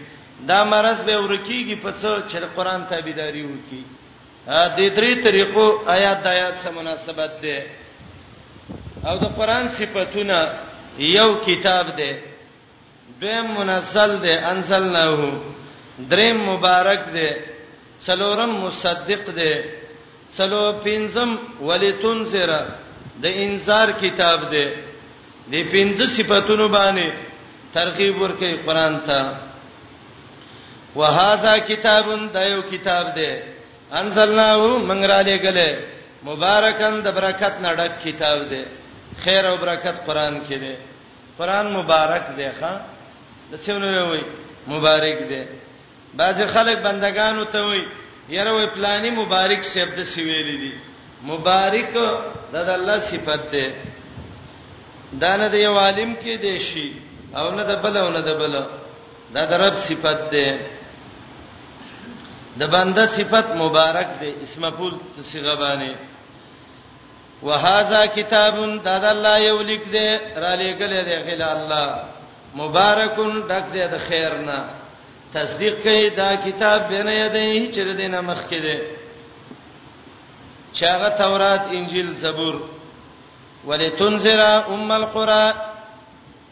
دا 0.51 0.61
مرز 0.73 0.99
به 1.09 1.15
ورکیږي 1.25 1.77
په 1.85 1.91
څو 2.01 2.13
چې 2.31 2.37
قرآن 2.57 2.81
تابعداري 2.93 3.45
وکي 3.53 3.83
د 4.77 4.81
درې 4.97 5.13
طریقو 5.27 5.67
آیات 5.97 6.19
د 6.25 6.27
آیات 6.37 6.55
سره 6.63 6.73
مناسبت 6.81 7.33
ده 7.45 7.57
او 9.09 9.15
د 9.23 9.25
قرآن 9.39 9.65
صفاتونه 9.79 10.37
یو 11.17 11.31
کتاب 11.47 11.87
ده 12.01 12.11
دویم 13.21 13.47
منزل 13.59 14.11
ده 14.25 14.33
انزلناه 14.53 15.21
دریم 16.13 16.39
مبارک 16.51 17.03
ده 17.17 17.29
څلورم 18.07 18.53
مصدق 18.65 19.25
ده 19.41 19.53
څلو 20.37 20.61
پنځم 20.87 21.31
ولتنذر 21.69 22.51
د 23.25 23.27
انذار 23.45 23.89
کتاب 24.03 24.39
ده 24.55 24.67
د 25.53 25.55
پنځه 25.75 26.05
صفاتونو 26.17 26.67
باندې 26.79 27.09
ترغیب 27.75 28.15
ورکې 28.23 28.51
قرآن 28.67 28.95
ته 29.09 29.21
وهذا 30.97 31.53
کتابن 31.71 32.23
دا 32.35 32.43
یو 32.53 32.63
کتاب 32.73 33.07
دی 33.19 33.29
انزلناه 34.01 34.63
منګراله 34.91 35.35
غلې 35.45 35.71
مبارکان 36.29 36.95
د 37.07 37.09
برکت 37.19 37.55
نه 37.65 37.71
ډک 37.79 37.93
کتاب 38.05 38.39
دی 38.51 38.63
خیر 39.25 39.45
او 39.51 39.57
برکت 39.63 39.97
قران 40.07 40.35
کې 40.49 40.57
دی 40.63 40.75
قران 41.39 41.67
مبارک 41.79 42.25
دی 42.39 42.49
ښا 42.61 42.73
د 43.51 43.55
څونو 43.65 43.87
وی 44.11 44.23
مبارک 44.73 45.19
دی 45.31 45.43
بعض 46.19 46.39
خلک 46.55 46.77
بندگانو 46.87 47.45
ته 47.53 47.61
وی 47.69 47.83
یره 48.37 48.53
وی 48.55 48.67
پلاني 48.77 49.11
مبارک 49.11 49.61
شپ 49.75 49.91
د 49.99 50.01
سویل 50.15 50.49
دی 50.63 50.73
مبارک 51.31 51.93
د 52.53 52.57
الله 52.79 52.99
صفت 53.11 53.43
دی 53.53 53.67
دا 55.23 55.33
نه 55.41 55.47
د 55.55 55.57
یو 55.67 55.75
عالم 55.85 56.11
کې 56.23 56.35
دی 56.45 56.57
شي 56.69 56.87
او 57.39 57.47
نه 57.57 57.63
د 57.71 57.73
بل 57.83 57.95
او 57.97 58.09
نه 58.17 58.21
د 58.29 58.31
بل 58.41 58.55
دا 59.35 59.43
د 59.51 59.53
رب 59.65 59.75
صفت 59.89 60.19
دی 60.33 60.47
د 62.61 62.67
بنده 62.75 63.05
صفت 63.17 63.49
مبارک 63.57 64.09
دی 64.21 64.31
اسم 64.43 64.61
مفعول 64.65 64.93
صيغه 65.29 65.55
باندې 65.55 65.93
وهذا 67.43 68.07
کتاب 68.19 68.55
دا 68.85 68.99
د 69.05 69.07
الله 69.13 69.39
یو 69.49 69.59
لیک 69.71 69.85
دی 69.95 70.09
را 70.45 70.55
لیکل 70.63 70.93
دی 71.09 71.17
غل 71.27 71.43
الله 71.43 71.89
مبارکون 72.61 73.33
ډک 73.49 73.67
دی 73.75 73.87
د 73.95 73.97
خیر 74.09 74.35
نه 74.49 74.59
تصدیق 75.33 75.83
کوي 75.83 76.11
دا 76.21 76.31
کتاب 76.45 76.89
بنه 76.91 77.15
یده 77.15 77.73
چې 77.73 77.81
د 77.89 77.97
دینه 78.03 78.21
مخ 78.21 78.41
کې 78.51 78.59
دی 78.67 78.79
چاغه 80.81 81.09
تورات 81.09 81.61
انجیل 81.73 82.15
زبور 82.23 82.61
ولتنذر 83.67 84.41
ام 84.45 84.91
القرى 84.93 85.53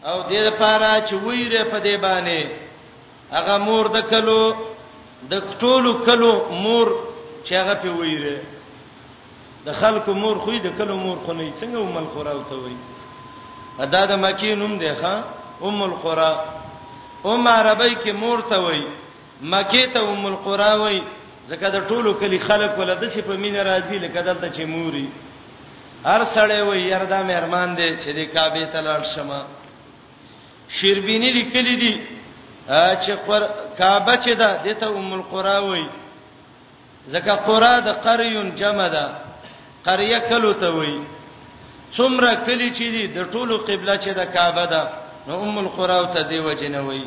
او 0.05 0.23
دې 0.29 0.47
لپاره 0.49 1.07
چې 1.07 1.13
ویره 1.15 1.65
په 1.65 1.81
دې 1.81 1.97
باندې 1.99 2.47
هغه 3.39 3.59
مور 3.59 3.87
د 3.95 4.01
کلو 4.11 4.43
د 5.31 5.41
ټولو 5.61 5.93
کلو 6.07 6.33
مور 6.65 6.87
چې 7.47 7.53
هغه 7.61 7.75
په 7.83 7.91
ویره 7.99 8.35
د 9.67 9.75
خلکو 9.81 10.11
مور 10.23 10.37
خو 10.45 10.53
د 10.67 10.71
کلو 10.79 10.95
مور 11.05 11.19
خو 11.25 11.33
نه 11.39 11.53
څنګه 11.61 11.79
ام 11.83 11.97
القرى 12.03 12.35
ته 12.49 12.55
وایي 12.63 12.79
ادا 13.85 14.03
د 14.11 14.13
مکی 14.25 14.55
نوم 14.63 14.73
دی 14.83 14.93
ښا 15.01 15.15
ام 15.67 15.83
القرى 15.91 16.31
ام 17.31 17.47
عربی 17.59 17.95
کې 18.03 18.13
مور 18.23 18.39
ته 18.51 18.59
وایي 18.65 18.87
مکی 19.53 19.85
ته 19.95 20.01
ام 20.13 20.25
القرى 20.31 20.73
وایي 20.83 21.03
ځکه 21.51 21.67
د 21.75 21.79
ټولو 21.89 22.11
کلی 22.21 22.39
خلک 22.49 22.71
ولدا 22.79 23.07
چې 23.15 23.21
په 23.29 23.37
مینه 23.43 23.63
راضي 23.71 23.99
لکه 24.05 24.21
دلته 24.29 24.49
چې 24.57 24.65
موري 24.75 25.09
هر 26.11 26.23
سړی 26.35 26.61
وایي 26.69 26.87
یردا 26.95 27.23
مهرمان 27.31 27.69
دی 27.79 27.91
چې 28.03 28.11
د 28.19 28.21
کعبه 28.35 28.65
ته 28.73 28.81
لاړ 28.89 29.03
شمه 29.15 29.41
شیربینی 30.77 31.31
لیکلی 31.39 31.75
دی 31.83 31.93
چې 32.69 33.17
قر 33.27 33.43
کعبه 33.79 34.15
چې 34.25 34.33
ده 34.35 34.63
دته 34.65 34.89
ام 34.89 35.13
القرا 35.13 35.59
وای 35.61 35.87
ځکه 37.13 37.35
قرا 37.47 37.81
د 37.81 37.89
قریون 38.05 38.55
جمع 38.55 38.89
ده 38.89 39.05
قريه 39.85 40.19
کلو 40.31 40.53
ته 40.53 40.71
وای 40.71 41.01
څومره 41.97 42.31
کلی 42.47 42.71
چې 42.71 42.87
دي 42.95 43.07
د 43.09 43.31
ټولو 43.33 43.57
قبله 43.67 43.97
چې 44.03 44.11
ده 44.19 44.27
کعبه 44.35 44.65
ده 44.67 44.83
نو 45.27 45.43
ام 45.43 45.59
القرا 45.59 46.05
ته 46.15 46.23
دی 46.23 46.39
وجنه 46.39 46.81
وای 46.81 47.05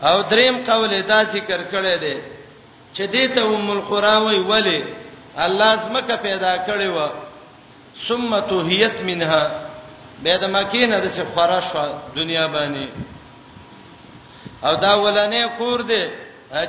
او 0.00 0.22
دریم 0.22 0.64
قول 0.66 1.02
دا 1.02 1.24
ذکر 1.24 1.60
کړی 1.72 1.96
دی 2.00 2.20
چې 2.94 3.00
دته 3.12 3.42
ام 3.44 3.70
القرا 3.70 4.18
وای 4.18 4.38
ولی 4.38 4.84
الله 5.36 5.76
زمکه 5.76 6.16
پیدا 6.16 6.64
کړی 6.66 6.88
و 6.98 7.08
ثم 8.08 8.40
توهیت 8.40 9.00
منها 9.00 9.50
به 10.22 10.38
د 10.38 10.44
مکینه 10.56 11.00
د 11.00 11.08
څخه 11.10 11.28
خورا 11.34 11.60
شو 11.60 11.94
دنیا 12.16 12.46
باندې 12.48 13.15
او 14.64 14.74
دا 14.76 14.92
ولنې 15.04 15.58
کور 15.58 15.80
دی 15.82 16.04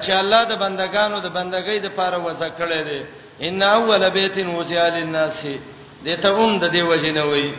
چې 0.03 0.11
الله 0.11 0.41
د 0.51 0.53
بندگانو 0.63 1.17
د 1.21 1.27
بندګۍ 1.38 1.77
د 1.81 1.88
پاره 1.97 2.17
وځ 2.19 2.39
کړی 2.59 2.81
دی 2.89 3.01
ان 3.47 3.63
اول 3.63 4.09
بیت 4.09 4.38
وجال 4.57 4.95
الناس 5.05 5.41
دې 6.05 6.15
ته 6.21 6.29
هم 6.38 6.59
د 6.59 6.65
دې 6.73 6.81
وجه 6.89 7.11
نه 7.11 7.23
وای 7.25 7.51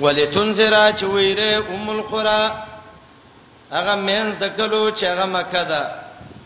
ولتنذر 0.00 0.92
چې 0.98 1.04
ویره 1.04 1.64
ام 1.74 1.88
القرى 1.90 2.42
هغه 3.72 3.94
مین 3.94 4.30
د 4.42 4.48
کلو 4.58 4.90
چې 4.90 5.04
هغه 5.04 5.26
مکه 5.26 5.62
ده 5.62 5.82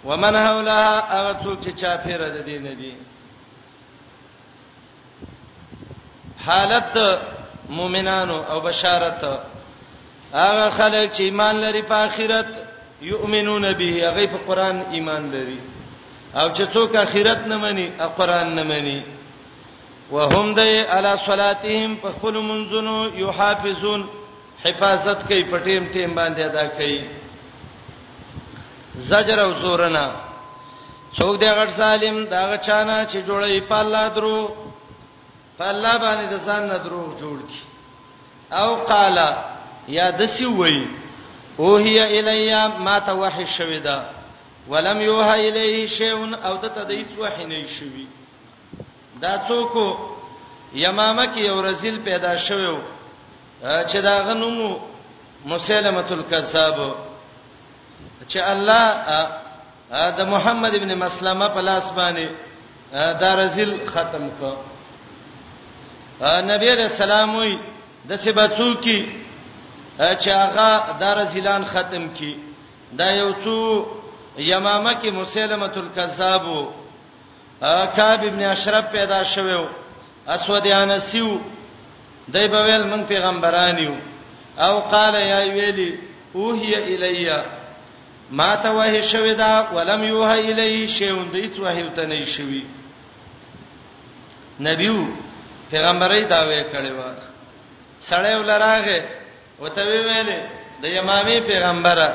ومن 0.05 0.34
حولها 0.46 0.86
هغه 1.16 1.32
څوک 1.42 1.57
چې 1.64 1.70
چافر 1.80 2.20
د 2.36 2.44
دین 2.44 2.62
دی, 2.66 2.74
دی. 2.74 2.92
حالت 6.46 6.98
مؤمنانو 7.68 8.44
او 8.50 8.61
بشارت 8.61 9.22
هغه 10.35 10.70
خلک 10.70 11.12
چې 11.12 11.20
ایمان 11.22 11.61
لري 11.61 11.82
په 11.82 11.95
آخرت 11.95 12.47
یؤمنون 13.03 13.72
به 13.72 13.87
هغه 14.07 14.26
په 14.26 14.39
قران 14.47 14.76
ایمان 14.93 15.30
لري 15.30 15.61
او 16.41 16.47
چې 16.57 16.62
څوک 16.74 16.95
آخرت 16.97 17.41
نه 17.47 17.57
مني 17.59 17.91
او 18.03 18.09
قران 18.09 18.55
نه 18.55 18.62
مني 18.62 19.03
وهم 20.12 20.55
د 20.55 20.61
علی 20.61 21.12
صلاتهم 21.26 21.97
په 21.97 22.09
خپل 22.11 22.35
منځونو 22.49 22.97
یحافظون 23.18 24.05
حفاظت 24.64 25.22
کوي 25.28 25.45
په 25.45 25.59
ټیم 25.64 25.89
ټیم 25.93 26.11
باندې 26.14 26.41
ادا 26.41 26.66
کوي 26.66 27.03
زجر 28.97 29.39
او 29.41 29.53
زورنا 29.53 30.07
څوک 31.16 31.35
دی 31.41 31.47
غټ 31.47 31.70
سالم 31.76 32.24
دا 32.24 32.57
چانه 32.57 33.07
چې 33.09 33.18
جوړي 33.28 33.61
په 33.70 33.74
الله 33.76 34.09
درو 34.09 34.49
په 35.59 35.64
الله 35.72 35.99
باندې 35.99 36.24
د 36.32 36.37
ځان 36.47 36.62
نه 36.70 36.78
دروغ 36.78 37.09
جوړ 37.20 37.37
کی 37.49 37.61
او 38.57 38.74
قالا 38.74 39.30
یا 39.89 40.11
دسی 40.11 40.45
وای 40.45 40.87
او 41.57 41.76
هي 41.76 42.18
الیا 42.18 42.68
ما 42.78 42.99
ته 43.01 43.12
وحی 43.12 43.47
شوی 43.47 43.80
دا 43.80 44.05
ولم 44.68 45.01
یوها 45.01 45.32
الیه 45.35 45.87
شیء 45.87 46.14
او 46.45 46.57
دته 46.57 46.85
د 46.85 46.91
هیڅ 46.91 47.11
وحی 47.18 47.45
نه 47.45 47.66
شوی 47.66 48.07
دا 49.22 49.41
څوک 49.49 49.97
یمامه 50.74 51.26
کې 51.26 51.39
یو 51.39 51.62
رزل 51.62 51.99
پیدا 51.99 52.37
شوی 52.37 52.76
چې 53.64 53.97
دا 53.97 54.22
غنومو 54.24 54.80
مسلمه 55.47 56.05
الکذاب 56.11 56.95
چې 58.28 58.37
الله 58.37 59.05
د 59.91 60.20
محمد 60.26 60.74
ابن 60.74 60.95
مسلمه 60.95 61.49
په 61.49 61.61
لاس 61.61 61.91
باندې 61.91 62.28
دا 62.93 63.35
رزل 63.35 63.87
ختم 63.87 64.30
کړ 64.41 64.53
نبی 66.41 66.70
رسول 66.70 67.11
الله 67.11 67.61
د 68.09 68.16
سبا 68.16 68.49
څوک 68.49 69.05
چې 69.99 70.28
هغه 70.42 70.99
دار 71.01 71.24
زیلان 71.24 71.64
ختم 71.64 72.05
کی 72.14 72.34
دا 72.99 73.09
یو 73.20 73.30
څو 73.45 73.57
یمامه 74.38 74.95
کې 75.03 75.09
مسلمه 75.12 75.66
تل 75.68 75.88
کذابو 75.97 76.62
کعب 77.97 78.24
ابن 78.30 78.42
اشرف 78.45 78.84
پیدا 78.92 79.22
شوو 79.34 79.66
اسود 80.34 80.66
انسیو 80.66 81.38
دای 82.34 82.47
په 82.49 82.59
ویل 82.64 82.84
من 82.86 83.03
پیغمبرانیو 83.05 83.92
او 84.59 84.80
قال 84.80 85.14
یا 85.14 85.38
ویلی 85.55 85.99
اوهی 86.32 86.74
الیا 86.97 87.45
ما 88.30 88.57
ته 88.57 88.70
وحی 88.70 89.03
شوی 89.03 89.34
دا 89.34 89.66
ولم 89.74 90.05
یوه 90.05 90.28
الی 90.30 90.88
شیون 90.88 91.28
دیت 91.32 91.59
وحی 91.61 91.88
ته 91.97 92.07
نه 92.07 92.24
شوی 92.26 92.62
نبیو 94.61 95.07
پیغمبرای 95.70 96.24
دا 96.24 96.40
وې 96.55 96.74
کړی 96.74 96.92
و 96.99 97.03
سړیو 98.09 98.42
لراغه 98.47 99.23
وته 99.62 99.82
ویلې 99.86 100.38
د 100.82 100.84
یمامي 100.98 101.38
پیغمبره 101.50 102.09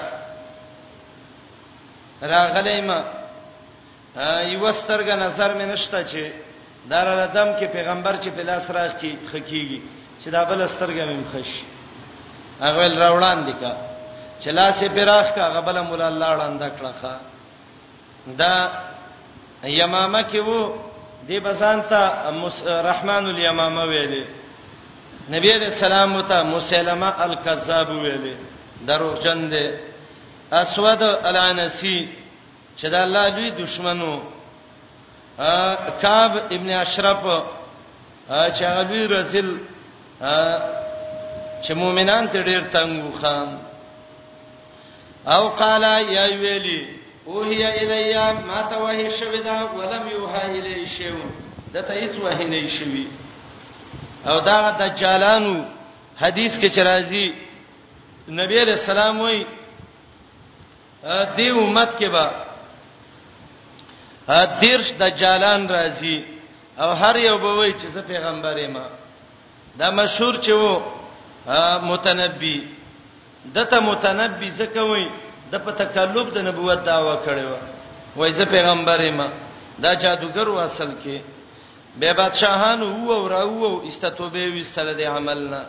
راغلی 2.22 2.82
ما 2.88 3.00
یو 4.54 4.66
سترګ 4.82 5.08
نظر 5.26 5.50
مې 5.56 5.66
نشته 5.74 6.04
چې 6.04 6.24
دار 6.92 7.08
الدم 7.08 7.50
کې 7.60 7.66
پیغمبر 7.76 8.14
چې 8.24 8.30
په 8.36 8.42
لاس 8.50 8.70
راځ 8.72 8.92
کې 9.02 9.12
خکېږي 9.32 9.80
چې 10.24 10.28
دا 10.36 10.44
بل 10.46 10.68
سترګ 10.68 10.98
مې 11.08 11.16
مخش 11.22 11.50
هغه 12.62 12.84
راوړان 13.04 13.38
دي 13.46 13.54
کا 13.62 13.74
چې 14.42 14.50
لاسې 14.58 14.86
پیراخ 14.96 15.36
کا 15.36 15.44
غبل 15.56 15.82
مولا 15.82 16.08
الله 16.08 16.30
وړاند 16.38 16.64
کړه 16.78 16.94
دا 18.28 18.54
یمامه 19.64 20.22
کې 20.32 20.40
وو 20.48 20.62
دی 21.28 21.40
بسانتا 21.40 22.02
رحمان 23.00 23.26
الیمامه 23.26 23.84
ویلې 23.86 24.24
نبی 25.32 25.52
علیہ 25.54 25.68
السلام 25.68 26.14
ته 26.30 26.44
مسلمه 26.46 27.10
الکذاب 27.26 27.88
ویلې 27.88 28.36
دروغجن 28.88 29.42
دی 29.52 29.66
اسود 30.60 31.04
الانسی 31.04 31.98
چې 32.78 32.88
د 32.94 32.96
الله 33.02 33.30
دوی 33.36 33.50
دشمنو 33.64 34.14
کعب 36.04 36.34
ابن 36.58 36.70
اشرف 36.80 37.22
چې 38.30 38.64
هغه 38.64 38.84
دوی 38.94 39.06
رسول 39.14 39.54
چې 41.64 41.74
مؤمنان 41.84 42.30
ته 42.34 42.44
ډیر 42.50 42.62
تنګ 42.74 43.14
خام 43.22 43.58
او 45.38 45.50
قال 45.64 45.84
یا 46.10 46.26
ویلی 46.44 46.82
او 47.26 47.42
هي 47.44 47.64
الیا 47.84 48.28
ما 48.52 48.62
توهی 48.76 49.10
شودا 49.20 49.62
ولم 49.80 50.08
یوها 50.12 50.42
الی 50.44 50.86
شیون 50.98 51.32
دته 51.74 51.94
هیڅ 51.94 52.16
وهی 52.24 52.46
نه 52.46 52.68
شوی 52.68 53.08
او 54.28 54.38
دا 54.50 54.58
دجالانو 54.82 55.54
حدیث 56.22 56.54
کې 56.62 56.68
چرایي 56.76 57.26
نبی 58.40 58.56
علیہ 58.64 58.74
السلام 58.80 59.16
وای 59.22 59.38
دی 61.38 61.50
امت 61.62 61.90
کې 62.00 62.08
با 62.14 62.24
دیرش 64.62 64.88
دجالان 65.02 65.62
راځي 65.70 66.18
او 66.82 66.90
هر 67.02 67.16
یو 67.16 67.38
به 67.44 67.52
وای 67.54 67.74
چې 67.80 67.88
زه 67.96 68.02
پیغمبر 68.02 68.58
یم 68.58 68.78
دا 69.80 69.88
مشهور 69.92 70.34
چې 70.44 70.52
وو 70.52 70.80
متنبی 71.92 72.58
دته 73.56 73.80
متنبی 73.80 74.50
زکه 74.50 74.82
وای 74.82 75.06
د 75.52 75.54
په 75.64 75.72
تکلب 75.72 76.28
د 76.34 76.38
نبوت 76.48 76.80
داوا 76.86 77.16
کړو 77.26 77.54
وای 78.16 78.32
زه 78.34 78.46
پیغمبر 78.46 78.98
یم 79.06 79.22
دا 79.84 79.92
جادوګر 79.96 80.48
واصل 80.50 80.92
کې 81.04 81.16
به 82.00 82.14
بادشاہان 82.14 82.82
وو 82.84 83.12
او 83.18 83.28
راو 83.34 83.60
او 83.70 83.74
استتوبه 83.90 84.44
وستل 84.60 84.90
د 84.98 85.02
عملنا 85.16 85.62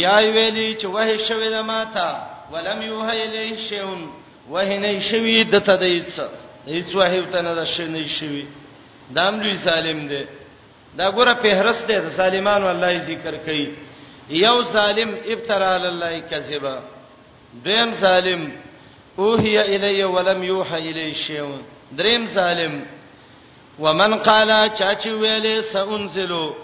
یا 0.00 0.16
ویلی 0.34 0.76
چې 0.80 0.84
وه 0.86 1.16
شوی 1.28 1.48
د 1.50 1.54
ماتا 1.70 2.08
ولم 2.52 2.82
یوهی 2.82 3.18
الی 3.22 3.56
شیون 3.68 4.00
وه 4.52 4.78
نه 4.84 5.00
شوی 5.10 5.44
د 5.44 5.56
تدیڅ 5.68 6.10
هیڅ 6.74 6.88
وه 6.98 7.12
ته 7.32 7.40
نه 7.46 7.64
شنه 7.64 8.06
شوی 8.16 8.44
دام 9.16 9.34
دوی 9.42 9.56
سالم 9.64 10.06
دی 10.08 10.22
دا 10.98 11.10
ګوره 11.12 11.34
فهرست 11.42 11.86
دی 11.90 11.98
د 12.06 12.12
سالمانو 12.20 12.68
الله 12.70 12.98
ذکر 13.08 13.36
کوي 13.46 13.68
یو 14.30 14.62
ظالم 14.62 15.10
افترا 15.34 15.70
علی 15.74 15.88
الله 15.88 16.14
کذبا 16.30 16.74
دیم 17.64 17.92
ظالم 18.00 18.42
اوهی 19.18 19.58
الی 19.74 20.02
ولم 20.02 20.42
یوحی 20.44 20.88
الی 20.92 21.14
شیون 21.14 21.60
دریم 21.98 22.26
ظالم 22.26 22.74
ومن 23.80 24.14
قال 24.28 24.50
چا 24.74 24.92
چې 24.94 25.08
ویلې 25.08 25.60
سأنزلو 25.72 26.54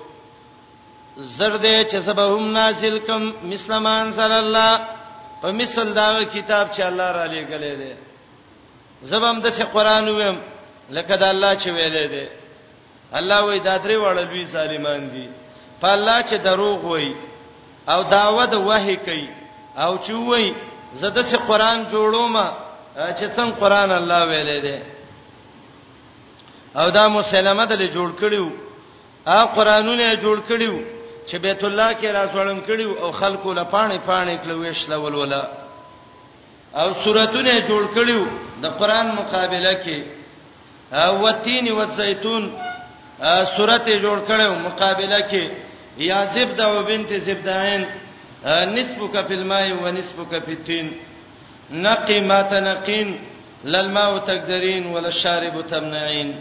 زرد 1.17 1.65
چې 1.91 1.99
سبهم 2.07 2.51
نازل 2.53 2.99
کم 3.07 3.23
مسلمان 3.51 4.13
صلی 4.13 4.39
الله 4.45 4.81
په 5.43 5.53
مثل 5.61 5.93
دا 5.95 6.09
کتاب 6.33 6.69
چې 6.73 6.81
الله 6.87 7.11
را 7.13 7.27
لېګلې 7.27 7.75
ده 7.81 7.97
زبم 9.11 9.41
د 9.41 9.47
څه 9.59 9.65
قران 9.75 10.09
ویم 10.09 10.39
لکه 10.91 11.17
دا 11.17 11.29
الله 11.29 11.55
چې 11.59 11.69
ویلې 11.69 12.07
ده 12.07 12.29
الله 13.19 13.45
وی 13.47 13.59
دا 13.61 13.77
درې 13.77 13.97
وړل 14.05 14.29
وی 14.33 14.45
سالمان 14.57 15.09
دي 15.11 15.29
په 15.81 15.89
الله 15.93 16.23
چې 16.23 16.35
دروغ 16.45 16.85
وی 16.85 17.15
او 17.89 18.03
داود 18.03 18.55
وحی 18.55 18.97
کوي 18.97 19.29
او 19.77 19.99
چې 19.99 20.11
وی 20.13 20.55
زده 20.93 21.23
څه 21.23 21.37
قران 21.49 21.87
جوړوم 21.93 22.37
چې 22.97 23.27
څنګه 23.37 23.61
قران 23.61 23.91
الله 23.91 24.23
ویلې 24.29 24.61
ده 24.67 24.94
او 26.81 26.89
دا 26.91 27.09
مسلمه 27.19 27.65
دل 27.71 27.83
جوړ 27.97 28.11
کړیو 28.21 28.47
ا 29.39 29.41
قرانونه 29.57 30.15
جوړ 30.25 30.37
کړیو 30.51 30.75
چې 31.29 31.37
بیت 31.45 31.63
الله 31.67 31.91
کې 32.01 32.09
راځولم 32.19 32.59
کړیو 32.69 32.91
او 33.03 33.11
خلکو 33.21 33.49
لا 33.59 33.65
پانی 33.75 33.99
پانی 34.11 34.35
کړو 34.43 34.53
ویشل 34.59 34.93
ولولا 34.93 35.43
او 36.81 36.89
سوراتونه 37.05 37.53
جوړ 37.71 37.85
کړیو 37.97 38.23
د 38.63 38.67
قران 38.81 39.07
مقابله 39.21 39.73
کې 39.85 39.99
او 40.95 41.31
تین 41.47 41.69
او 41.73 41.85
زيتون 41.85 42.43
سورته 43.57 44.01
جوړ 44.05 44.19
کړو 44.29 44.53
مقابله 44.69 45.21
کې 45.31 45.45
یا 45.99 46.19
زبد 46.35 46.61
او 46.61 46.83
بنت 46.91 47.11
زبدائن 47.27 47.85
نسبک 48.77 49.15
فی 49.29 49.35
الماء 49.35 49.67
و 49.85 49.91
نسبک 49.99 50.33
فی 50.47 50.53
التین 50.57 50.87
نقی 51.71 52.21
ما 52.21 52.41
تنقین 52.43 53.17
للماء 53.65 54.11
تقدرین 54.19 54.87
ولا 54.87 55.09
الشارب 55.09 55.61
تمنعین 55.69 56.33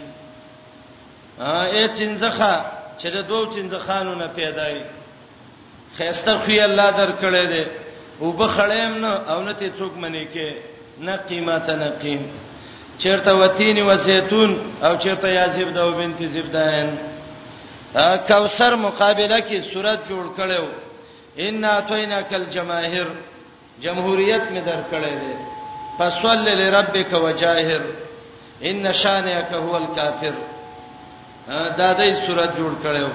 اې 1.38 1.88
چنځخه 1.98 2.54
چې 2.98 3.08
د 3.10 3.16
دوو 3.28 3.52
چنځخانو 3.54 4.14
نه 4.14 4.26
پیدا 4.36 4.66
وي 4.74 4.84
خيسته 5.98 6.38
خو 6.44 6.50
الله 6.68 6.90
درکړې 6.98 7.44
ده 7.52 7.64
وبخړېم 8.20 8.94
نو 9.04 9.12
او 9.30 9.40
نه 9.42 9.52
ته 9.52 9.70
څوک 9.78 9.92
منی 9.96 10.28
کې 10.34 10.48
نه 10.98 11.16
قیمت 11.16 11.70
نه 11.70 11.90
قیم 12.02 12.30
چیرته 12.98 13.32
وتین 13.34 13.82
و 13.86 13.96
زيتون 13.96 14.60
او 14.84 14.96
چیرته 14.96 15.28
یازیب 15.32 15.70
دا 15.74 15.88
وبنت 15.88 16.22
زبدان 16.26 16.96
کوثر 18.28 18.74
مقابله 18.76 19.38
کې 19.48 19.72
صورت 19.72 20.00
جوړ 20.08 20.26
کړو 20.38 20.64
ان 21.38 21.64
اتیناکل 21.64 22.44
جماهیر 22.44 23.06
جمهوریت 23.80 24.42
می 24.50 24.60
درکړې 24.66 25.12
ده 25.20 25.36
فصلی 25.98 26.54
لربک 26.54 27.12
وجاهر 27.12 27.80
ان 28.62 28.92
شانک 28.92 29.52
هو 29.52 29.74
الکافر 29.76 30.53
دا 31.48 31.92
دای 31.94 32.10
صورت 32.26 32.56
جوړ 32.56 32.72
کړو 32.82 33.08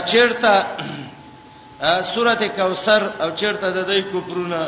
چیرته 0.00 0.66
سورته 2.14 2.48
کوثر 2.56 3.02
او 3.22 3.28
چیرته 3.36 3.70
د 3.70 3.86
دای 3.88 4.02
کوپرونه 4.12 4.62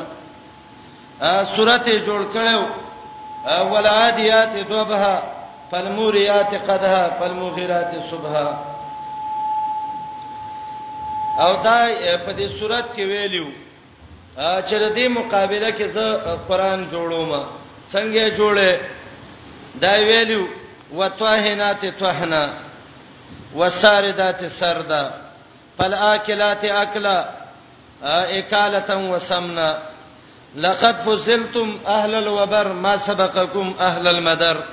سورته 1.57 1.99
جوړ 2.09 2.23
کړو 2.25 2.65
ولعادیات 3.73 4.57
دوبها 4.69 5.15
فالموریات 5.71 6.55
قدها 6.55 7.11
فالمغیرات 7.19 7.93
صبحا 8.11 8.47
او 11.45 11.53
دا 11.65 11.79
په 12.27 12.33
دې 12.33 12.49
صورت 12.61 12.87
کې 12.97 13.03
ویلیو 13.13 13.47
چې 14.37 14.75
د 14.75 14.95
دې 14.95 15.09
مقابله 15.19 15.71
کې 15.79 15.85
زه 15.87 16.07
قران 16.49 16.87
جوړوم 16.91 17.45
څنګه 17.93 18.37
جوړه 18.37 18.79
دا 19.83 19.93
ویلیو 20.09 20.45
وتوهنات 20.93 21.87
توهنا 21.87 22.59
وساردات 23.55 24.45
سردا 24.47 25.13
فالاكلات 25.79 26.65
اكلا 26.65 27.29
اكاله 28.05 29.11
وسمنا 29.11 29.83
لقد 30.57 30.97
فزلتم 30.97 31.79
اهل 31.87 32.15
الوبر 32.15 32.73
ما 32.73 32.97
سبقكم 32.97 33.75
اهل 33.81 34.09
المدر 34.09 34.65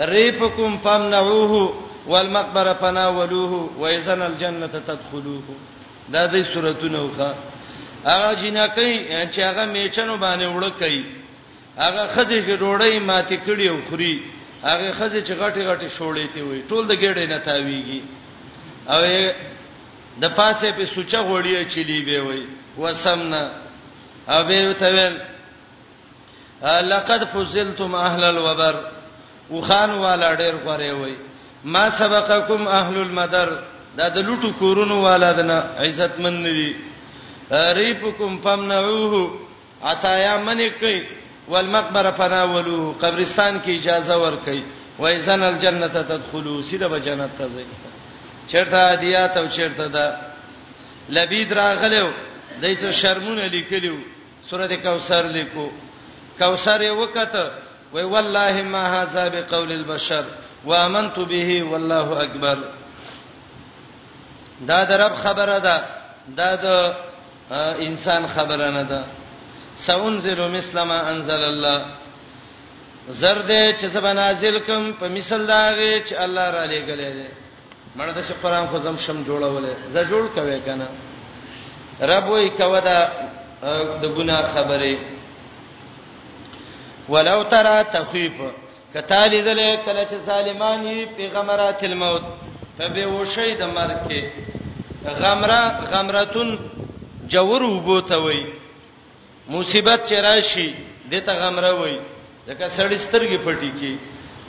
ريبكم 0.00 0.78
فامنعوه 0.78 1.74
والمقبره 2.06 2.72
فناولوه 2.72 3.70
واذن 3.78 4.22
الجنه 4.22 4.66
تدخلوه 4.66 5.42
دا 6.08 6.26
دې 6.32 6.46
سوراتونه 6.46 7.02
وخا 7.04 7.34
هغه 8.06 8.32
جنکې 8.34 9.34
چې 9.34 9.38
هغه 9.38 9.64
میچنو 9.64 10.16
باندې 10.16 10.44
وړکې 10.46 11.04
هغه 11.78 12.06
خځې 12.14 12.38
چې 12.46 12.52
ډوړې 12.60 12.94
ماتې 13.06 13.36
کړي 13.46 13.68
او 13.68 13.78
خوري 13.90 14.14
هغه 14.62 14.92
خزه 14.92 15.20
چې 15.22 15.32
غټي 15.40 15.62
غټي 15.70 15.88
شوړې 15.96 16.26
تی 16.34 16.42
وي 16.42 16.60
ټول 16.70 16.84
د 16.86 16.92
ګډې 17.02 17.24
نه 17.32 17.38
تاویږي 17.46 18.00
او 18.94 19.00
د 20.22 20.30
پاسه 20.36 20.68
په 20.76 20.84
سوچا 20.94 21.20
غوړی 21.28 21.52
چلی 21.74 22.00
به 22.06 22.18
وي 22.28 22.42
وسمنا 22.78 23.42
او 24.28 24.44
به 24.48 24.58
وتویل 24.70 25.14
لقد 26.92 27.24
فزلتم 27.32 27.94
اهل 27.94 28.24
الوبر 28.24 28.74
وخان 29.50 29.90
والا 30.02 30.30
ډېر 30.36 30.54
غره 30.64 30.92
وي 30.92 31.14
ما 31.64 31.90
سبقکم 31.90 32.68
اهل 32.68 32.96
المدر 32.98 33.48
دا 33.96 34.08
د 34.08 34.18
لټو 34.28 34.50
کورونو 34.58 35.02
والا 35.02 35.32
دنه 35.32 35.58
عزت 35.78 36.18
من 36.20 36.42
نوي 36.42 36.74
ریفکم 37.74 38.38
فمنعوه 38.44 39.34
عطایا 39.82 40.36
منی 40.46 40.70
کوي 40.70 41.02
والمقبره 41.50 42.10
فناولو 42.10 42.94
قبرستان 43.02 43.60
کې 43.60 43.68
اجازه 43.68 44.16
ورکړي 44.22 44.62
وایزن 44.98 45.42
الجنه 45.42 45.86
تدخلوا 45.86 46.62
سیده 46.62 46.86
به 46.88 46.98
جنت 47.00 47.30
ته 47.38 47.48
ځي 47.48 47.64
چیرته 48.50 48.94
دیات 48.94 49.36
او 49.36 49.46
چیرته 49.48 49.86
دا 49.88 50.06
لبید 51.08 51.52
راغلو 51.52 52.08
دایته 52.62 52.90
شرمونه 52.92 53.46
لیکلو 53.48 53.96
سوره 54.50 54.76
کوثر 54.76 55.24
لیکو 55.34 55.66
کوثر 56.38 56.82
یو 56.82 56.94
وخت 57.02 57.34
وی 57.94 58.02
والله 58.02 58.62
ما 58.62 58.82
هذا 58.96 59.28
بقول 59.28 59.72
البشر 59.72 60.24
وامنت 60.64 61.18
به 61.18 61.62
والله 61.70 62.08
اکبر 62.24 62.58
دا 64.68 64.84
درب 64.84 65.14
خبره 65.14 65.58
ده 65.58 65.76
دا 66.36 66.56
د 66.56 66.66
انسان 67.88 68.26
خبره 68.26 68.70
نه 68.70 68.82
ده 68.82 69.00
سأنزل 69.78 70.50
مثل 70.50 70.80
ما 70.82 71.10
انزل 71.10 71.44
الله 71.44 71.86
زرد 73.08 73.50
چې 73.78 73.86
زبا 73.92 74.12
نازل 74.12 74.58
کوم 74.58 74.92
په 75.00 75.08
مثال 75.08 75.46
داغه 75.46 76.00
چې 76.04 76.12
الله 76.22 76.50
را 76.50 76.64
لېګلې 76.66 77.12
ده 77.16 77.28
مړه 77.96 78.12
د 78.12 78.24
قرآن 78.42 78.66
خو 78.66 78.78
زم 78.78 78.96
شم 78.96 79.22
جوړولې 79.24 79.88
زه 79.88 80.02
جوړ 80.10 80.24
کوي 80.34 80.60
کنه 80.66 80.88
رب 82.00 82.24
وې 82.28 82.50
کو 82.60 82.80
دا 82.80 82.98
د 84.02 84.04
ګناه 84.18 84.42
خبره 84.54 84.98
ولو 87.08 87.42
ترى 87.42 87.84
تخيف 87.92 88.32
کتالی 88.94 89.42
دله 89.42 89.76
کله 89.86 90.04
چې 90.06 90.14
ظالمانی 90.16 91.06
پیغمبرات 91.16 91.84
الموت 91.84 92.22
فبه 92.78 93.06
وشي 93.06 93.54
د 93.54 93.62
مرګ 93.74 93.98
کې 94.08 94.24
غمره 95.08 95.88
غمرتون 95.92 96.56
جور 97.34 97.62
وبوتوي 97.62 98.42
مصیبت 99.52 100.08
چې 100.08 100.12
راشي 100.24 100.66
دته 101.10 101.32
غم 101.42 101.56
راوي 101.66 101.96
ځکه 102.48 102.66
سړی 102.76 102.98
سترګې 103.06 103.38
پټي 103.46 103.70
کی 103.80 103.96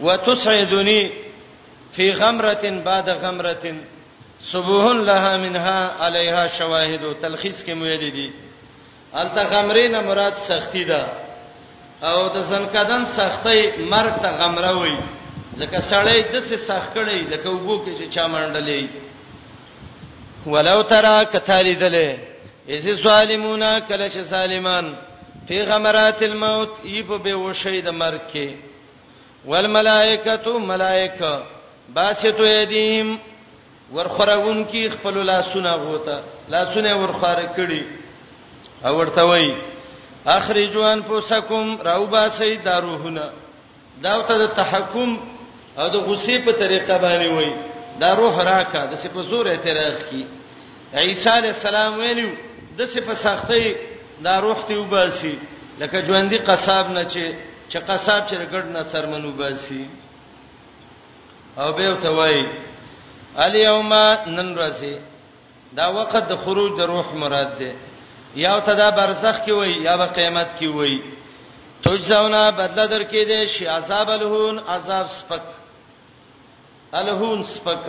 وتسعدنی 0.05 0.99
فی 1.95 2.11
غمرتن 2.19 2.75
بعد 2.87 3.07
غمرتن 3.21 3.77
صبح 4.51 4.83
لها 5.09 5.37
منها 5.43 5.93
علیها 6.07 6.47
شواهد 6.57 7.03
تلخیص 7.21 7.61
کې 7.65 7.71
مویل 7.71 8.11
دي 8.17 8.29
الته 9.21 9.41
غمرین 9.53 9.99
مراد 10.07 10.33
سختی 10.47 10.83
ده 10.91 11.03
او 12.11 12.27
د 12.35 12.39
زنکدن 12.49 13.05
سختي 13.19 13.59
مرګ 13.71 14.21
ته 14.25 14.29
غمره 14.41 14.73
وي 14.81 14.97
ځکه 15.57 15.79
سړی 15.79 16.19
د 16.33 16.39
څه 16.39 16.55
سخت 16.69 16.89
کړي 16.93 17.17
لکه 17.31 17.49
وګو 17.49 17.77
کې 17.85 17.93
چې 17.99 18.15
چا 18.17 18.27
منډلې 18.27 18.83
ولو 20.45 20.81
ترى 20.91 21.15
کتاریدلې 21.31 22.09
اذ 22.78 22.88
سالمون 23.03 23.63
کله 23.88 24.07
چې 24.15 24.24
سالمان 24.30 24.86
فی 25.47 25.59
غمرات 25.70 26.22
الموت 26.30 26.70
یب 26.95 27.11
به 27.24 27.36
وشید 27.43 27.88
مرګ 28.01 28.22
کې 28.34 28.49
والملائکۃ 29.49 30.47
ملائکه 30.72 31.32
باسطو 31.93 32.45
یدیم 32.45 33.07
ورخرون 33.95 34.59
کی 34.72 34.82
خپل 34.95 35.15
لاسونه 35.30 35.72
غوته 35.84 36.17
لاسونه 36.55 36.91
ورخاره 36.99 37.45
کړي 37.57 37.82
او 38.88 38.97
ورته 38.99 39.22
وای 39.30 39.47
اخرجوان 40.34 41.01
پوسکم 41.07 41.74
راوبا 41.88 42.22
سي 42.41 42.49
داروهنا 42.67 43.26
داوته 44.03 44.36
د 44.43 44.47
تحکم 44.59 45.15
او 45.78 45.88
د 45.88 45.95
غصې 45.95 46.45
په 46.45 46.51
طریقه 46.61 46.97
باندې 46.97 47.32
وای 47.34 47.49
دا 48.01 48.13
روح 48.22 48.38
راکا 48.49 48.86
د 48.91 48.95
سپه 49.03 49.22
زور 49.32 49.45
اعتراض 49.53 49.97
کی 50.09 50.24
عیسی 51.05 51.30
علی 51.38 51.47
السلام 51.47 51.99
ویلو 52.03 52.30
د 52.80 52.82
څه 52.93 52.99
په 53.07 53.13
سختۍ 53.25 53.63
دا 54.25 54.34
روح 54.45 54.59
ته 54.67 54.73
وباسي 54.84 55.36
لکه 55.82 55.97
ژوندۍ 56.07 56.39
قصاب 56.49 56.86
نه 56.97 57.03
چې 57.13 57.23
چې 57.71 57.77
قصاب 57.89 58.21
چې 58.30 58.34
رګړ 58.41 58.63
نه 58.75 58.82
سرمنو 58.91 59.32
باسي 59.39 59.82
او 61.61 61.67
به 61.77 61.88
ته 62.03 62.09
وای 62.17 62.38
الیوم 63.45 63.91
نن 64.38 64.49
راځي 64.61 64.95
دا 65.77 65.86
وخت 65.97 66.23
د 66.32 66.34
خروج 66.43 66.71
د 66.80 66.82
روح 66.91 67.07
مراد 67.21 67.51
ده 67.59 67.71
یا 68.43 68.55
ته 68.67 68.73
دا 68.82 68.88
برزخ 68.99 69.36
کې 69.45 69.53
وای 69.59 69.71
یا 69.88 69.93
به 70.01 70.07
قیامت 70.17 70.49
کې 70.57 70.67
وای 70.77 70.93
تجزاونا 71.86 72.43
بدله 72.59 72.86
درکې 72.93 73.21
ده 73.30 73.39
شی 73.53 73.63
عذاب 73.77 74.07
الهون 74.17 74.55
عذاب 74.75 75.05
سپک 75.19 75.43
الهون 76.99 77.39
سپک 77.53 77.82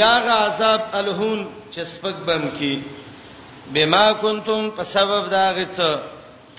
یا 0.00 0.12
غ 0.24 0.26
عذاب 0.46 0.80
الهون 0.98 1.38
چې 1.72 1.80
سپک 1.94 2.16
بم 2.28 2.42
کې 2.58 2.72
بما 3.74 4.04
کنتم 4.22 4.62
په 4.76 4.82
سبب 4.94 5.24
دا 5.30 5.46
غڅ 5.58 5.76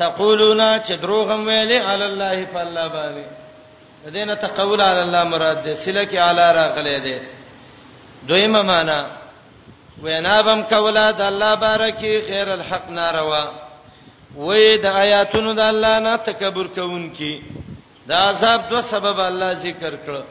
تقولون 0.02 0.62
چې 0.86 0.94
دروغ 1.04 1.32
هم 1.32 1.42
ویلې 1.48 1.80
علی 1.92 2.06
الله 2.12 2.38
فالله 2.54 2.88
باندې 2.88 4.12
دینه 4.16 4.34
تقول 4.46 4.82
علی 4.82 5.02
الله 5.06 5.24
مراد 5.34 5.64
ده 5.68 5.74
سله 5.84 6.04
کې 6.10 6.16
اعلی 6.20 6.48
راغلې 6.62 7.02
ده 7.06 7.22
دویمه 8.28 8.62
معنا 8.72 9.00
وینابم 10.04 10.62
کولا 10.70 11.12
د 11.12 11.22
الله 11.22 11.56
بارکی 11.66 12.12
خیر 12.28 12.50
الحق 12.54 12.90
ناروا 12.90 13.46
وې 14.38 14.82
د 14.84 14.86
آیاتونو 15.04 15.54
د 15.54 15.60
الله 15.60 16.00
نه 16.00 16.16
تکبر 16.32 16.68
کوونکی 16.80 17.34
دا 18.08 18.18
عذاب 18.30 18.70
دو 18.70 18.82
سبب 18.90 19.20
الله 19.30 19.54
ذکر 19.66 19.94
کړ 20.08 20.22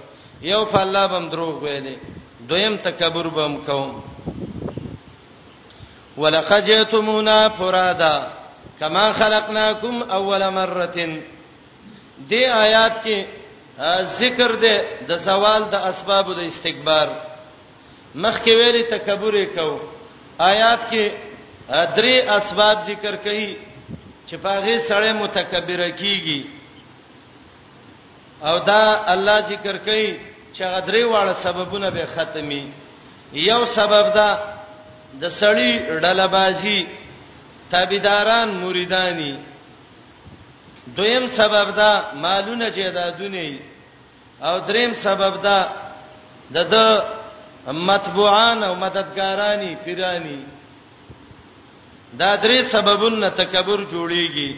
یو 0.50 0.64
په 0.72 0.80
الله 0.80 1.06
بم 1.12 1.28
دروغ 1.36 1.54
ویلې 1.64 1.94
دویم 2.48 2.76
تکبر 2.88 3.28
بم 3.38 3.56
کوم 3.66 4.04
ولقد 6.18 6.64
جئتمونا 6.66 7.36
فرادا 7.58 8.16
کما 8.80 9.10
خلقناکم 9.18 10.02
اول 10.10 10.42
مره 10.54 10.86
دې 12.30 12.34
آیات 12.34 13.04
کې 13.04 13.24
ذکر 14.18 14.52
دی 14.60 14.76
د 15.08 15.16
سوال 15.24 15.64
د 15.72 15.88
اسباب 15.90 16.32
د 16.36 16.42
استکبار 16.50 17.08
مخکې 18.14 18.50
ویلي 18.56 18.82
تکبر 18.92 19.44
کو 19.56 19.68
آیات 20.40 20.80
کې 20.90 21.10
درې 21.98 22.16
اسباب 22.36 22.80
ذکر 22.86 23.16
کړي 23.24 23.56
چې 24.26 24.34
پاغه 24.34 24.78
سړی 24.78 25.12
متکبر 25.20 25.82
کیږي 25.98 26.40
او 28.44 28.58
دا 28.58 29.04
الله 29.14 29.40
ذکر 29.40 29.76
کړي 29.86 30.20
چې 30.54 30.62
غدري 30.74 31.04
واړه 31.04 31.32
سببونه 31.42 31.90
به 31.90 32.04
ختمي 32.16 32.64
یو 33.32 33.64
سبب 33.76 34.14
دا 34.14 34.30
د 35.22 35.30
سړی 35.40 35.70
ډلبازي 36.02 36.78
تابعداران 37.72 38.48
مریدانی 38.62 39.32
دویم 40.96 41.26
سبب 41.38 41.66
دا 41.80 41.90
مالونه 42.22 42.66
چې 42.70 42.84
دا 42.98 43.06
دونی 43.18 43.58
او 44.48 44.54
دریم 44.68 44.92
سبب 44.94 45.34
دا 45.46 45.58
د 46.54 46.56
د 46.72 46.76
متبوعان 47.86 48.58
او 48.68 48.74
مددګارانی 48.74 49.70
پیرانی 49.84 50.40
دا 52.20 52.30
درې 52.44 52.58
سببونه 52.72 53.28
تکبر 53.40 53.80
جوړیږي 53.92 54.50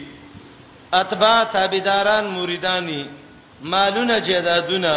اتباع 0.93 1.43
تابعداران 1.43 2.25
مریدانی 2.27 3.05
مالونه 3.61 4.19
جدادونه 4.19 4.93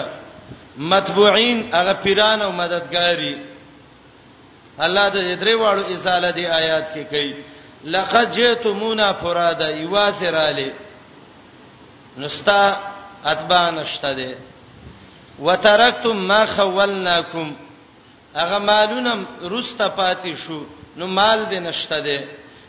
متبوعين 0.78 1.70
هغه 1.74 1.92
پیران 2.02 2.42
او 2.42 2.52
مددګاری 2.52 3.34
الله 4.80 5.08
د 5.10 5.16
درې 5.42 5.54
واړو 5.54 5.84
ازاله 5.92 6.30
دی 6.36 6.46
آیات 6.46 6.86
کې 6.94 7.02
کوي 7.10 7.34
لقد 7.84 8.32
جئتمونا 8.32 9.12
فرادا 9.12 9.68
یواسر 9.70 10.34
علی 10.36 10.70
نستا 12.16 12.74
اتبع 13.26 13.70
نشته 13.70 14.12
دی 14.14 14.34
وترکتم 15.40 16.16
ما 16.28 16.46
خولناکم 16.46 17.54
هغه 18.34 18.58
مالونه 18.58 19.26
رسته 19.42 19.88
پاتې 19.88 20.34
شو 20.36 20.64
نو 20.96 21.06
مال 21.06 21.46
دې 21.50 21.54
نشته 21.58 22.00
دی 22.00 22.20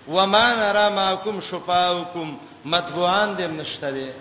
وما 0.07 0.55
نرى 0.55 0.89
معكم 0.95 1.39
شفاءكم 1.41 2.37
مطبوعان 2.65 3.37
دې 3.37 3.41
نشته 3.47 3.91
دی 3.91 4.11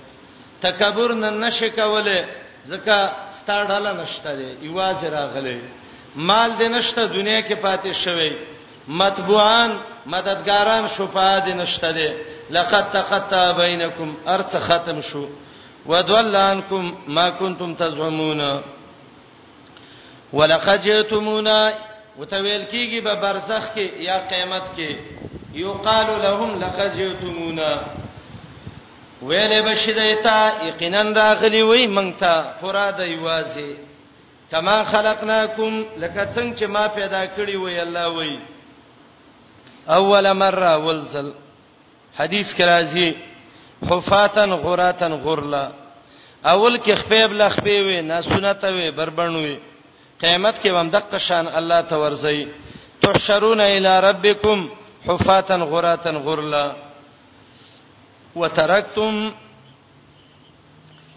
تکبر 0.62 1.12
نن 1.14 1.40
نشه 1.40 1.68
کوله 1.68 2.24
ځکه 2.66 3.10
ستاړه 3.38 3.92
نشته 4.02 4.36
دی 4.36 4.56
ایواز 4.62 5.04
راغله 5.04 5.58
مال 6.16 6.50
دې 6.58 6.64
نشته 6.68 7.06
دنیا 7.06 7.40
کې 7.42 7.54
پاتې 7.54 7.92
شوی 7.92 8.30
مطبوعان 8.88 9.76
مددګاران 10.06 10.88
شفاعه 10.96 11.40
دې 11.46 11.52
نشته 11.56 11.92
دې 11.92 12.08
لقد 12.50 12.92
تقطع 12.92 13.52
بينكم 13.52 14.14
ارث 14.28 14.56
ختم 14.56 15.00
شو 15.00 15.26
وضل 15.86 16.36
عنكم 16.36 16.94
ما 17.08 17.30
كنتم 17.30 17.74
تزعمون 17.74 18.40
ولقد 20.32 20.82
جئتمونا 20.82 21.72
وتویل 22.18 22.64
کیږي 22.64 23.00
به 23.00 23.14
برزخ 23.14 23.74
کې 23.74 23.90
یا 24.04 24.18
قیامت 24.18 24.62
کې 24.76 24.96
یقال 25.54 26.06
لهم 26.22 26.60
لقد 26.60 26.96
جئتمونا 26.96 27.82
ویلې 29.22 29.58
بشیدایتا 29.66 30.50
یقینا 30.68 31.02
راغلی 31.02 31.62
وای 31.62 31.86
مونږ 31.94 32.18
ته 32.20 32.52
فراد 32.60 33.00
ایوازي 33.00 33.76
کما 34.52 34.76
خلقناکم 34.92 35.72
لکه 35.96 36.24
څنګه 36.34 36.56
چې 36.58 36.64
ما 36.68 36.86
پیدا 36.96 37.22
کړی 37.36 37.56
وې 37.64 37.78
الله 37.86 38.08
وې 38.16 38.38
اول 39.96 40.32
مره 40.32 40.70
ولزل 40.86 41.32
حدیث 42.18 42.54
کراځي 42.58 43.12
حفاتن 43.90 44.50
غراتن 44.64 45.12
غرلا 45.24 45.64
اول 46.52 46.76
کې 46.84 46.92
خپيب 47.02 47.30
لخپي 47.40 47.78
وې 47.84 47.98
نه 48.10 48.20
سنت 48.20 48.60
وې 48.64 48.88
بربن 48.96 49.32
وې 49.36 49.56
قیامت 50.20 50.54
کې 50.62 50.68
هم 50.68 50.90
دغه 50.90 51.18
شان 51.18 51.48
الله 51.48 51.80
ته 51.80 51.96
ورځي 51.96 52.46
تحشرون 53.02 53.60
الی 53.60 54.00
ربکم 54.00 54.68
حفاتن 55.06 55.62
غراتن 55.62 56.16
غرلا 56.16 56.64
وترکتم 58.36 59.30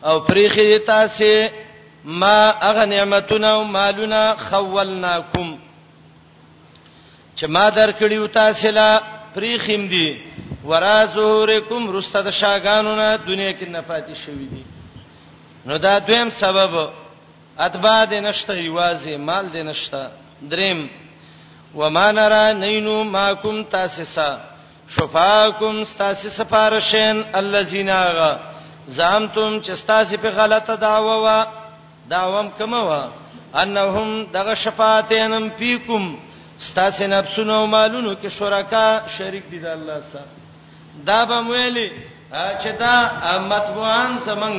او 0.06 0.16
فریخي 0.28 0.80
تاسو 0.86 1.34
ما 2.06 2.50
اغه 2.70 2.86
نعمتونه 2.86 3.48
او 3.48 3.64
مالونه 3.64 4.36
خولناکم 4.36 5.58
چې 7.36 7.46
ما 7.48 7.70
درکړیو 7.70 8.28
تاسو 8.28 8.70
لا 8.72 9.00
پریخیم 9.36 9.88
دي 9.88 10.18
ورا 10.64 11.06
زورکم 11.14 11.98
رسته 11.98 12.22
د 12.22 12.32
شاګانو 12.32 12.96
نه 12.96 13.18
دنیا 13.28 13.52
کې 13.52 13.64
نه 13.68 13.82
پاتې 13.82 14.14
شوی 14.26 14.46
دي 14.46 14.64
نو 15.66 15.78
دا 15.78 16.00
دویم 16.00 16.30
سبب 16.30 16.90
اتبا 17.60 18.06
دې 18.06 18.14
نشته 18.22 18.56
یوازې 18.64 19.18
مال 19.18 19.46
دې 19.54 19.58
نشته 19.62 20.12
دریم 20.42 20.90
وما 21.76 22.12
نرى 22.12 22.54
نينو 22.54 23.04
ماكم 23.04 23.64
تاسسا 23.64 24.38
شفاکم 24.88 25.84
تاسس 26.00 26.36
سفارشین 26.38 27.24
الذين 27.34 27.92
زامتم 28.88 29.62
چې 29.62 29.80
تاسې 29.88 30.16
په 30.18 30.30
غلطه 30.30 30.76
دعوه 30.76 31.18
وا 31.22 31.65
دا 32.10 32.24
وم 32.40 32.50
کموا 32.60 33.02
انهم 33.62 34.10
دغه 34.34 34.56
شفاعتینم 34.64 35.46
فیکم 35.58 36.04
ستاسو 36.60 37.08
نفسونو 37.08 37.54
او 37.54 37.66
مالونو 37.68 38.16
کې 38.22 38.28
شرکا 38.30 38.88
شریک 39.18 39.44
دي 39.52 39.60
د 39.60 39.66
الله 39.66 40.00
سره 40.12 40.26
دا 41.08 41.26
به 41.26 41.40
ویلي 41.50 41.92
چې 42.34 42.70
دا 42.80 42.96
مطبوعان 43.52 44.10
زمنګ 44.28 44.58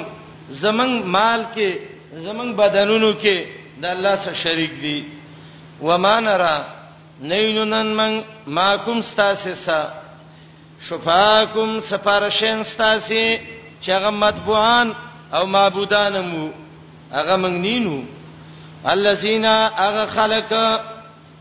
زمنګ 0.63 0.95
مال 1.05 1.41
کې 1.55 1.71
زمنګ 2.15 2.57
بدنونو 2.57 3.13
کې 3.23 3.37
د 3.83 3.85
الله 3.85 4.17
سره 4.17 4.35
شریک 4.35 4.81
دي 4.81 5.05
وما 5.83 6.21
نرى 6.21 6.59
نیننن 7.21 7.87
من 7.87 8.23
ما 8.47 8.77
کوم 8.77 9.01
ستاسو 9.03 9.55
سره 9.55 9.93
شفاعکم 10.89 11.81
سفارشین 11.81 12.63
ستاسو 12.63 13.25
چې 13.83 13.89
هغه 13.89 14.11
مطبوعان 14.11 14.93
او 15.35 15.47
معبودانمو 15.47 16.53
هغه 17.13 17.37
منګنینو 17.37 18.05
الذين 18.87 19.45
هغه 19.83 20.05
خلق 20.07 20.51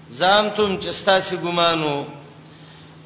زامتم 0.10 0.78
چې 0.78 0.90
ستاسو 0.92 1.36
ګمانو 1.38 2.06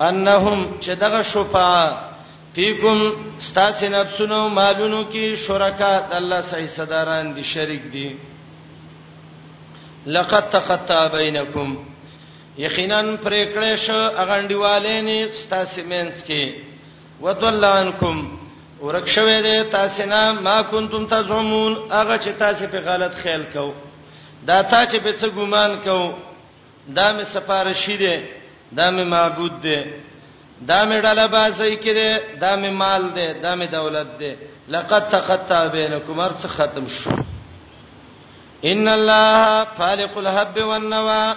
انهم 0.01 0.75
چې 0.81 0.91
دغه 0.95 1.21
شفاعه 1.23 2.09
فیکم 2.53 3.13
ستاسو 3.39 3.87
نفسونو 3.87 4.49
مالونو 4.49 5.03
کې 5.11 5.35
شرکا 5.45 5.99
د 5.99 6.15
الله 6.17 6.41
سعی 6.41 6.67
صدران 6.67 7.33
دي 7.35 7.43
شریک 7.43 7.83
دي 7.91 8.09
لقد 10.05 10.49
تقطع 10.51 11.07
بینکم 11.17 11.75
یقینا 12.57 13.01
پرې 13.23 13.53
کړې 13.55 13.75
شو 13.85 13.97
اغانډیوالې 14.09 14.99
نه 15.07 15.31
ستاسو 15.41 15.81
مینس 15.85 16.23
کې 16.27 16.53
وضلعنکم 17.21 18.15
ورک 18.81 19.05
شوې 19.07 19.41
ده 19.41 19.63
تاسو 19.71 20.05
نه 20.05 20.33
ما 20.33 20.61
کنتم 20.61 21.07
تزعمون 21.07 21.73
هغه 21.91 22.17
چې 22.17 22.29
تاسو 22.43 22.67
په 22.67 22.79
غلط 22.79 23.13
خیال 23.23 23.43
کو 23.53 23.73
دا 24.47 24.61
تا 24.61 24.85
چې 24.91 24.97
په 25.03 25.11
څه 25.19 25.27
ګمان 25.37 25.71
کو 25.83 26.13
دا 26.87 27.07
مې 27.17 27.23
سفارشی 27.23 27.97
ده 27.97 28.19
دا 28.71 28.91
مې 28.91 29.03
معبود 29.15 29.61
ده 29.61 29.85
دا 30.61 30.79
مې 30.85 31.01
ډاله 31.03 31.25
باسي 31.27 31.77
کړي 31.77 32.39
دا 32.39 32.55
مې 32.61 32.71
مال 32.83 33.09
ده 33.15 33.33
دا 33.33 33.55
مې 33.55 33.67
دولت 33.71 34.07
ده 34.19 34.35
لقد 34.67 35.09
تقطع 35.09 35.67
بينكم 35.67 36.19
ارث 36.19 36.45
ختم 36.45 36.87
شو 36.87 37.11
ان 38.65 38.87
الله 38.87 39.65
خالق 39.77 40.17
الحب 40.17 40.59
والنوى 40.63 41.35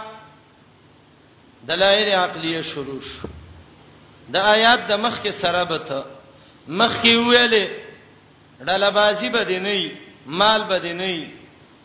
دلایل 1.69 2.12
عقلیه 2.12 2.62
شروع 2.62 3.01
شو 3.12 3.28
د 4.35 4.36
آیات 4.36 4.86
د 4.89 4.93
مخ 5.01 5.23
کې 5.23 5.31
سره 5.43 5.64
به 5.64 5.78
ته 5.78 6.05
مخ 6.69 6.95
کې 7.03 7.17
ویلې 7.17 7.69
ډله 8.67 8.91
بازی 8.95 9.29
بد 9.29 9.51
نه 9.51 9.69
ای 9.69 9.89
مال 10.27 10.65
بد 10.65 10.87
نه 10.87 11.03
ای 11.05 11.27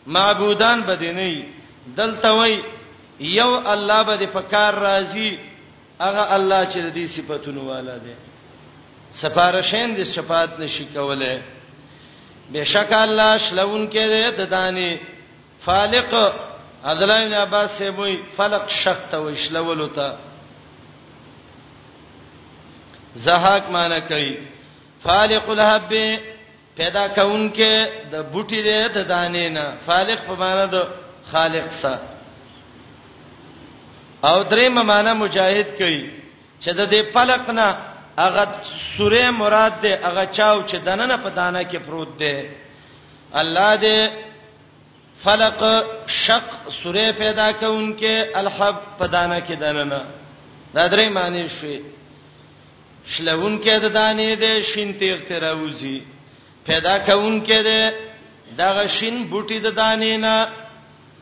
معبودان 0.06 0.82
بد 0.82 1.02
نه 1.04 1.20
ای 1.20 1.44
دلته 1.96 2.28
وای 2.30 2.62
یو 3.20 3.56
الله 3.66 4.02
به 4.04 4.16
د 4.16 4.26
فکار 4.26 4.74
راضی 4.74 5.38
هغه 6.00 6.34
الله 6.34 6.70
چې 6.70 6.78
د 6.78 6.94
دې 6.94 7.06
صفاتونو 7.16 7.64
والا 7.68 7.96
دی 7.98 8.12
سفارشین 9.12 9.94
د 9.94 10.02
شفاعت 10.04 10.60
نشي 10.60 10.84
کوله 10.84 11.42
بشک 12.54 12.92
الله 12.92 13.36
شلون 13.38 13.88
کې 13.90 14.06
دې 14.12 14.36
د 14.38 14.50
دانی 14.50 14.96
فالق 15.64 16.14
عدلان 16.84 17.32
عباس 17.34 17.70
سے 17.70 17.88
وای 17.88 18.16
فلق 18.36 18.68
شخت 18.70 19.14
او 19.14 19.34
شلولو 19.34 19.86
ته 19.86 20.16
زهاک 23.14 23.70
معنی 23.70 24.00
کوي 24.08 24.36
فالق 25.02 25.48
الحب 25.50 25.92
پیدا 26.76 27.04
کونکې 27.08 27.72
د 28.12 28.14
بوټي 28.32 28.60
دې 28.66 28.80
د 28.96 28.98
دانې 29.12 29.46
نه 29.56 29.64
فالق 29.86 30.20
په 30.28 30.34
معنی 30.42 30.66
د 30.74 30.76
خالق 31.30 31.66
سره 31.80 32.00
او 34.30 34.36
درې 34.52 34.66
معنی 34.68 35.12
مجاهد 35.24 35.68
کوي 35.78 36.02
چې 36.62 36.70
د 36.78 36.80
دې 36.92 37.00
فلق 37.14 37.50
نه 37.58 37.66
هغه 38.22 38.44
سوره 38.96 39.30
مراد 39.40 39.74
دې 39.82 39.92
هغه 40.06 40.24
چاو 40.36 40.56
چې 40.68 40.76
دننه 40.86 41.16
په 41.24 41.28
دانه 41.38 41.62
کې 41.70 41.78
پروت 41.86 42.10
دې 42.20 42.36
الله 43.42 43.70
دې 43.76 43.98
فلق 45.24 45.62
شق 46.22 46.48
سوره 46.82 47.12
پیدا 47.22 47.48
کونکې 47.52 48.14
الحب 48.40 48.76
په 48.98 49.06
دانه 49.14 49.38
کې 49.46 49.54
دننه 49.62 50.00
دا 50.74 50.84
درې 50.94 51.06
معنی 51.16 51.48
شوي 51.56 51.78
شلون 53.08 53.58
کې 53.64 53.78
د 53.84 53.88
دانې 53.98 54.34
د 54.42 54.60
شین 54.68 54.90
تیغ 55.00 55.18
ته 55.28 55.38
راوځي 55.44 55.98
پیدا 56.66 56.94
کون 57.08 57.36
کې 57.46 57.60
د 57.68 57.70
دغه 58.60 58.82
شین 58.96 59.14
بوټي 59.30 59.58
د 59.66 59.76
دانې 59.80 60.16
نه 60.24 60.36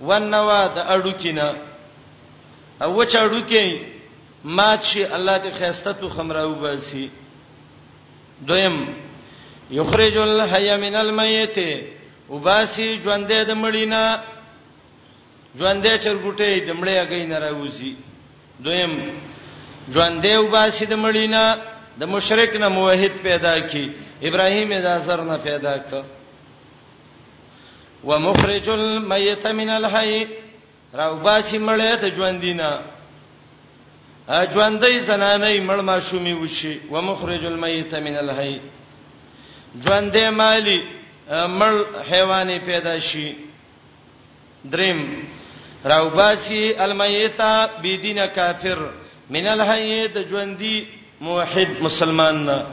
ونوا 0.08 0.62
د 0.76 0.78
اړو 0.94 1.12
کې 1.20 1.32
نه 1.38 1.48
او 2.84 3.04
چې 3.10 3.16
اړو 3.24 3.42
کې 3.50 3.64
مات 4.56 4.82
شي 4.90 5.02
الله 5.18 5.36
دې 5.44 5.50
خیسته 5.58 5.92
تو 6.00 6.08
خمراو 6.08 6.54
باسي 6.64 7.08
دویم 8.48 8.76
یخرج 9.78 10.16
الحی 10.22 10.68
من 10.84 10.94
المیت 11.04 11.56
وباسي 12.30 12.88
ژوندې 13.04 13.40
د 13.48 13.52
مړینا 13.62 14.02
ژوندې 15.58 15.92
چرګټې 16.04 16.50
د 16.66 16.70
مړې 16.80 16.96
اگې 17.02 17.22
نه 17.30 17.38
راوځي 17.46 17.92
دویم 18.64 18.94
ژوندې 19.94 20.32
وباسي 20.46 20.84
د 20.92 20.96
مړینا 21.06 21.46
د 22.00 22.04
مشرک 22.14 22.52
نه 22.56 22.68
موحد 22.68 23.14
پیدا 23.26 23.58
کی 23.72 23.86
ابراهیم 24.28 24.70
دا 24.88 24.94
سر 25.06 25.20
نه 25.30 25.36
پیدا 25.46 25.76
ک 25.90 25.94
ومخرج 28.08 28.68
المیت 28.70 29.46
من 29.60 29.68
الحی 29.76 30.26
راو 30.98 31.16
باسی 31.20 31.58
مړې 31.58 31.94
ته 32.00 32.08
ژوندینا 32.16 32.80
ژوندۍ 34.52 34.96
زنانې 35.08 35.58
مړ 35.68 35.78
ما 35.88 35.96
شومې 36.00 36.32
وشي 36.42 36.80
ومخرج 36.90 37.44
المیت 37.46 37.94
من 37.94 38.16
الحی 38.16 38.60
ژوندې 39.84 40.30
مالی 40.36 40.78
مړ 41.28 41.72
حیوانې 42.10 42.58
پیدا 42.66 42.98
شي 42.98 43.32
دریم 44.72 45.02
راو 45.84 46.08
باسی 46.10 46.74
المیت 46.88 47.40
بيدینه 47.82 48.26
کافر 48.34 48.86
من 49.30 49.46
الحی 49.46 50.06
د 50.14 50.28
ژوندۍ 50.30 50.78
موحد 51.20 51.68
مسلمان 51.82 52.42
نه 52.46 52.66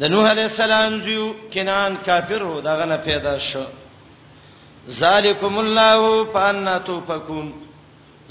د 0.00 0.04
نوح 0.10 0.28
علی 0.30 0.42
السلام 0.42 0.96
جو 1.00 1.32
کنان 1.54 1.96
کافر 2.04 2.42
و 2.42 2.60
دغه 2.60 2.84
نه 2.84 2.96
پیدا 3.02 3.36
شو 3.48 3.60
ذالکم 5.00 5.58
الله 5.58 6.24
فانا 6.32 6.78
توفکون 6.88 7.52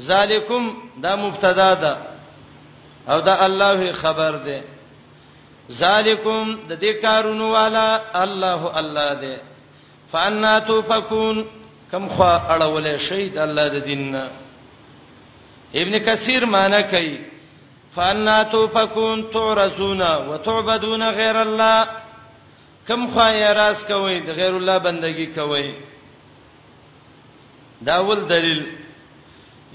ذالکم 0.07 0.67
دا 1.03 1.15
مبتدا 1.15 1.73
ده 1.73 1.97
او 3.09 3.19
دا 3.21 3.45
الله 3.45 3.91
خبر 3.91 4.31
ده 4.31 4.63
ذالکم 5.71 6.51
د 6.69 6.79
دې 6.81 7.01
کارونو 7.01 7.51
والا 7.51 8.01
الله 8.23 8.77
الله 8.79 9.13
ده 9.21 9.37
فانا 10.11 10.59
توفکون 10.59 11.45
کم 11.91 12.07
خوا 12.07 12.41
اړولې 12.57 12.97
شي 12.99 13.29
د 13.29 13.37
الله 13.37 13.67
د 13.69 13.75
دین 13.85 14.15
ابن 15.75 15.99
کثیر 15.99 16.45
معنی 16.45 16.83
کوي 16.91 17.17
فانا 17.95 18.43
توفكون 18.43 19.31
تعرسون 19.31 20.01
وتعبدون 20.29 21.03
غير 21.09 21.41
الله 21.41 21.81
کم 22.87 23.01
خوای 23.13 23.53
راس 23.53 23.83
کوي 23.85 24.19
د 24.19 24.29
غیر 24.39 24.53
الله 24.59 24.77
بندگی 24.85 25.25
کوي 25.37 25.65
داول 27.87 28.19
دلیل 28.31 28.61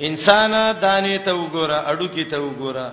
انسان 0.01 0.53
دانه 0.81 1.17
ته 1.19 1.33
وګوره 1.35 1.79
اډو 1.93 2.09
کې 2.15 2.25
ته 2.31 2.37
وګوره 2.45 2.87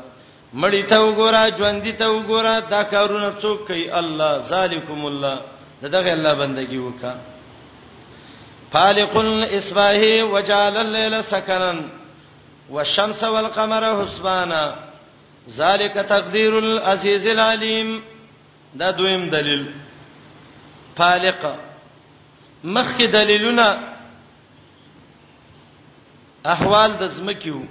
مړی 0.62 0.84
ته 0.92 0.98
وګوره 1.08 1.58
ژوند 1.58 1.86
ته 2.00 2.06
وګوره 2.16 2.60
دا 2.72 2.84
کارونه 2.84 3.34
څوک 3.42 3.68
کوي 3.68 3.86
الله 4.00 4.32
ذالکم 4.42 5.06
الله 5.06 5.38
دغه 5.84 6.12
الله 6.14 6.34
بندگی 6.36 6.78
وکا 6.78 7.14
فالق 8.72 9.18
الاصباح 9.18 10.02
وجعل 10.34 10.78
الليل 10.78 11.24
سكنا 11.24 11.82
والشمس 12.70 13.24
والقمر 13.24 13.84
حسبانا 14.06 14.87
ذالک 15.56 15.94
تقدیر 16.08 16.54
العزیز 16.54 17.28
العلیم 17.28 18.00
دا 18.80 18.90
دویم 18.98 19.30
دلیل 19.30 19.64
فالق 20.98 21.46
مخکې 22.64 23.06
دلیلونه 23.08 23.68
احوال 26.54 26.94
د 27.00 27.08
زمکیو 27.18 27.62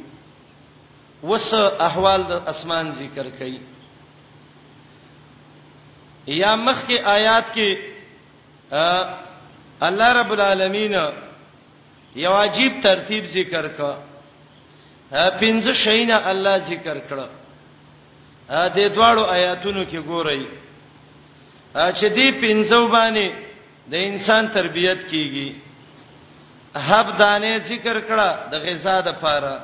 وس 1.25 1.53
احوال 1.89 2.23
د 2.29 2.33
اسمان 2.49 2.91
ذکر 2.99 3.27
کړي 3.39 3.61
یا 6.41 6.55
مخکې 6.57 6.97
آیات 7.05 7.47
کې 7.55 7.79
الله 9.89 10.13
رب 10.21 10.31
العالمین 10.33 10.95
یو 12.25 12.33
عجیب 12.43 12.81
ترتیب 12.83 13.25
ذکر 13.39 13.69
کړه 13.79 13.97
پنځه 15.41 15.73
شیونه 15.83 16.21
الله 16.31 16.59
ذکر 16.69 16.99
کړه 17.11 17.27
ا 18.49 18.69
دې 18.77 18.89
دواړو 18.95 19.23
آیاتونو 19.37 19.85
کې 19.91 19.99
ګورئ 20.07 20.41
چې 21.99 22.09
دې 22.19 22.29
پنځو 22.41 22.87
باندې 22.89 23.27
د 23.91 23.95
انسان 24.11 24.49
تربيت 24.55 25.01
کیږي 25.11 25.49
حب 26.89 27.09
دانه 27.19 27.59
ذکر 27.71 27.97
کړه 28.09 28.29
د 28.53 28.55
غذا 28.67 29.01
د 29.01 29.09
پاره 29.23 29.57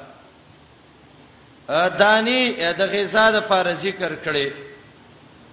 دانی 1.98 2.42
د 2.78 2.82
غذا 2.94 3.26
د 3.30 3.36
پاره 3.48 3.74
ذکر 3.84 4.12
کړي 4.24 4.46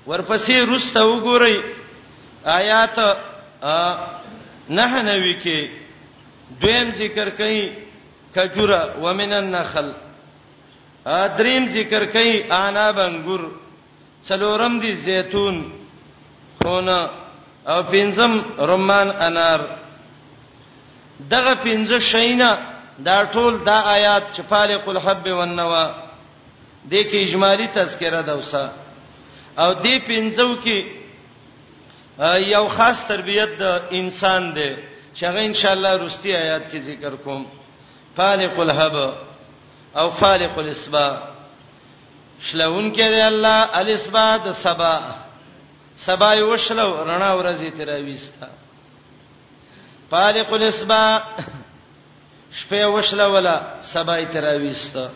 ورپسې 0.10 0.56
روسته 0.72 1.00
وګورئ 1.10 1.58
آیات 2.46 2.98
نه 4.78 5.02
نوي 5.10 5.36
کې 5.44 5.60
دویم 6.62 6.88
ذکر 6.92 7.28
کړي 7.40 7.62
کجوره 8.36 8.82
ومن 9.04 9.34
النخل 9.34 9.88
دریم 11.38 11.66
ذکر 11.74 12.06
کوي 12.14 12.42
انا 12.64 12.90
بنګور 12.98 13.40
څلورم 14.28 14.80
دی 14.80 14.94
زيتون 15.06 15.56
خونه 16.62 17.10
او 17.72 17.80
پنځم 17.92 18.34
رمان 18.72 19.10
انار 19.28 19.62
دغه 21.34 21.54
پنځه 21.64 22.00
شینا 22.12 22.52
دا 23.06 23.16
ټول 23.34 23.54
دا 23.66 23.78
آیات 23.96 24.24
چې 24.36 24.42
فالق 24.50 24.90
الحب 24.90 25.28
والنوا 25.40 25.86
د 26.92 26.94
کې 26.94 27.16
اجمالی 27.24 27.68
تذکرہ 27.74 28.22
ده 28.28 28.32
اوسه 28.34 28.72
او 29.62 29.70
دې 29.84 29.96
پنځو 30.08 30.48
کې 30.64 30.78
یو 32.54 32.68
خاص 32.68 33.06
تربیت 33.08 33.50
د 33.62 33.82
انسان 34.02 34.54
ده 34.54 34.70
چې 35.16 35.24
هغه 35.30 35.40
ان 35.46 35.54
شاء 35.62 35.72
الله 35.72 35.96
رستي 36.04 36.36
آیات 36.36 36.70
کې 36.72 36.78
ذکر 36.92 37.16
کوم 37.24 37.46
فالق 38.18 38.60
الحب 38.60 38.96
او 39.96 40.10
خالق 40.10 40.58
الاسبا 40.60 41.08
شلون 42.48 42.92
کې 42.96 43.06
دی 43.14 43.22
الله 43.22 43.58
الاسبا 43.80 44.28
د 44.46 44.52
سبا 44.64 44.96
سبا 46.06 46.34
یو 46.34 46.58
شلو 46.58 46.90
رڼا 47.10 47.32
ورځی 47.40 47.70
تراويستا 47.80 48.48
خالق 50.12 50.54
الاسبا 50.54 51.04
شپه 52.58 52.86
وشلو 52.88 53.30
ولا 53.36 53.58
سبا 53.82 54.24
تراويستا 54.24 55.10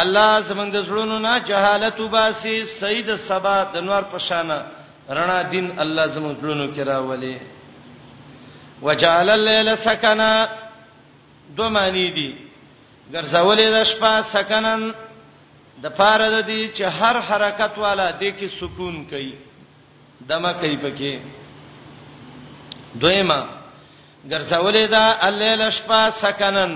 الله 0.00 0.40
زمنګ 0.42 0.74
زړونو 0.86 1.18
نه 1.18 1.38
جهالت 1.38 2.00
وباسي 2.00 2.64
سید 2.64 3.14
سبا 3.14 3.64
د 3.64 3.76
نور 3.76 4.02
پشانه 4.02 4.58
رڼا 5.10 5.40
دین 5.50 5.80
الله 5.80 6.06
زمنګ 6.06 6.34
زړونو 6.42 6.66
کې 6.76 6.80
راولي 6.80 7.40
وجعل 8.82 9.30
الليل 9.30 9.76
سکنا 9.76 10.46
دو 11.56 11.70
معنی 11.70 12.10
دي 12.10 12.47
ګرځولې 13.14 13.68
د 13.74 13.78
شپه 13.90 14.12
سکنن 14.32 14.82
د 15.82 15.86
پاره 15.98 16.28
د 16.34 16.38
دې 16.50 16.60
چې 16.76 16.84
هر 16.98 17.16
حرکت 17.28 17.74
والا 17.84 18.08
د 18.20 18.36
کې 18.38 18.48
سکون 18.60 18.94
کوي 19.10 19.34
دمه 20.28 20.52
کوي 20.60 20.76
پکې 20.84 21.12
دویمه 23.02 23.40
ګرځولې 24.32 24.84
دا 24.96 25.06
الليل 25.28 25.62
شپه 25.78 26.10
سکنن 26.24 26.72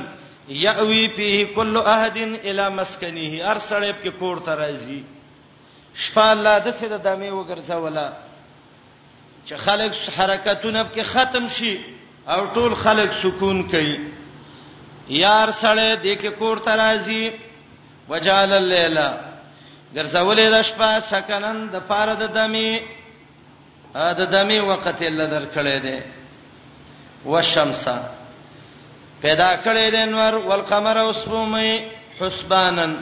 یاوی 0.48 1.08
فيه 1.16 1.44
كل 1.56 1.76
احد 1.76 2.16
الى 2.48 2.66
مسكنه 2.78 3.24
هر 3.50 3.58
سړی 3.70 3.92
په 4.02 4.10
کور 4.22 4.36
ته 4.48 4.52
راځي 4.62 5.00
شپه 6.06 6.26
الله 6.32 6.58
د 6.58 6.68
څه 6.78 6.86
د 6.94 7.04
دمه 7.10 7.30
وګرځولا 7.34 8.08
چې 9.46 9.54
خلک 9.64 9.94
حرکتونه 10.16 10.80
په 10.96 11.02
ختم 11.12 11.48
شي 11.60 11.74
او 12.28 12.40
ټول 12.56 12.72
خلک 12.84 13.10
سکون 13.22 13.62
کوي 13.70 13.96
یار 15.08 15.48
سره 15.60 15.96
د 15.96 16.06
کې 16.20 16.30
کور 16.38 16.56
ترازی 16.58 17.30
وجال 18.08 18.52
الليل 18.52 18.98
ګرځولې 19.94 20.48
د 20.50 20.62
شپه 20.62 21.00
سکنن 21.10 21.68
د 21.72 21.76
پاره 21.88 22.14
د 22.14 22.22
دمی 22.34 22.80
ا 23.94 24.12
د 24.12 24.20
دمی 24.32 24.58
وخت 24.60 25.00
یې 25.00 25.10
لدر 25.10 25.44
کړې 25.54 25.78
ده 25.84 26.02
والشمس 27.24 27.84
پیدا 29.22 29.50
کړې 29.64 29.90
ده 29.92 29.98
انور 30.02 30.34
والقمر 30.34 30.96
وسومې 31.10 31.72
حسبانن 32.20 32.92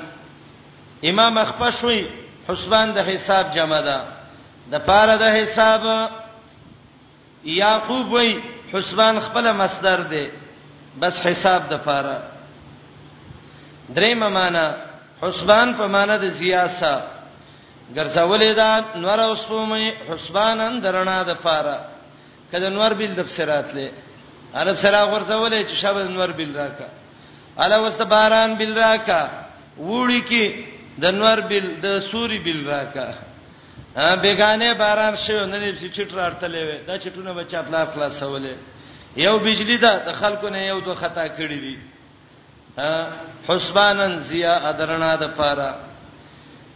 امام 1.04 1.38
اخپشوي 1.38 2.06
حسبان 2.48 2.92
د 2.92 2.98
حساب 3.08 3.54
جمع 3.54 3.80
ده 3.80 4.04
د 4.72 4.80
پاره 4.86 5.16
د 5.16 5.24
حساب 5.36 5.82
یعقوب 7.44 8.12
وی 8.12 8.40
حسبان 8.74 9.20
خپل 9.20 9.52
مصدر 9.52 10.00
ده 10.10 10.26
بس 11.00 11.14
حساب 11.26 11.62
د 11.72 11.74
پاره 11.86 12.18
درېم 13.94 14.18
معنا 14.34 14.66
حسبان 15.22 15.68
په 15.78 15.86
معنا 15.86 16.16
د 16.18 16.30
سیاسه 16.40 16.94
ګرځولې 17.96 18.50
دا 18.54 18.72
نور 19.04 19.18
اوس 19.20 19.42
په 19.48 19.64
مې 19.70 19.84
حسبانن 20.08 20.80
درنا 20.82 21.22
د 21.22 21.30
پاره 21.44 21.76
کله 22.50 22.68
نور 22.70 22.90
بیل 22.98 23.14
د 23.14 23.20
بصرات 23.28 23.68
له 23.74 23.90
عرب 24.54 24.76
سره 24.84 25.00
ورځولې 25.14 25.60
چې 25.68 25.74
شب 25.82 25.96
نور 25.98 26.28
بیل 26.38 26.56
راکا 26.56 26.86
الا 27.58 27.78
واست 27.82 28.02
باران 28.02 28.54
بیل 28.56 28.78
راکا 28.78 29.22
وړي 29.78 30.20
کې 30.30 30.44
د 31.02 31.06
نور 31.20 31.38
بیل 31.50 31.66
د 31.80 31.98
سوري 32.10 32.38
بیل 32.38 32.68
راکا 32.70 33.08
ا 33.96 34.16
بیگانه 34.22 34.72
باران 34.74 35.14
شو 35.16 35.46
نن 35.46 35.62
چې 35.80 35.88
چټ 35.96 36.10
راړتلې 36.20 36.64
دا 36.86 36.94
چټونه 37.02 37.30
بچا 37.38 37.60
پلا 37.62 37.84
خلاصولې 37.92 38.54
یو 39.16 39.38
بجلی 39.38 39.76
دا 39.78 39.96
د 39.98 40.12
خلکو 40.12 40.48
نه 40.48 40.58
یو 40.66 40.80
دوه 40.80 40.94
خطا 40.94 41.26
کړی 41.28 41.60
دي 41.60 41.78
حسبانن 43.48 44.18
زیا 44.18 44.54
ادرنا 44.68 45.16
د 45.16 45.24
پاره 45.36 45.74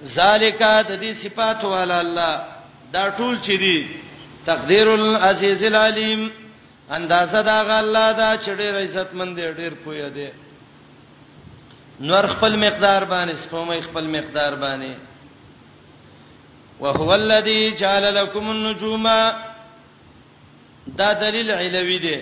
ذالیکا 0.05 0.83
د 0.83 1.01
دې 1.01 1.13
صفات 1.23 1.65
والا 1.65 1.99
الله 2.01 2.41
دا 2.93 3.11
ټول 3.11 3.41
چې 3.41 3.51
دي 3.59 3.87
تقدیر 4.47 4.89
العزیز 4.89 5.65
العلیم 5.65 6.31
اندازه 6.91 7.43
دا 7.43 7.63
غ 7.63 7.71
الله 7.71 8.13
دا 8.13 8.37
چې 8.37 8.59
ډېر 8.59 8.75
عزت 8.75 9.15
مند 9.15 9.37
دی 9.37 9.43
ډېر 9.53 9.73
پوی 9.85 10.11
دی 10.11 10.29
نور 12.01 12.25
خپل 12.27 12.57
مقدار 12.57 13.03
باندې 13.05 13.35
سپومې 13.37 13.81
خپل 13.83 14.07
مقدار 14.07 14.55
باندې 14.55 14.95
وهو 16.81 17.13
الذی 17.15 17.71
جعل 17.79 18.15
لكم 18.15 18.49
النجوم 18.51 19.07
دا 20.99 21.13
دلیل 21.21 21.51
علوي 21.51 21.99
دی 21.99 22.17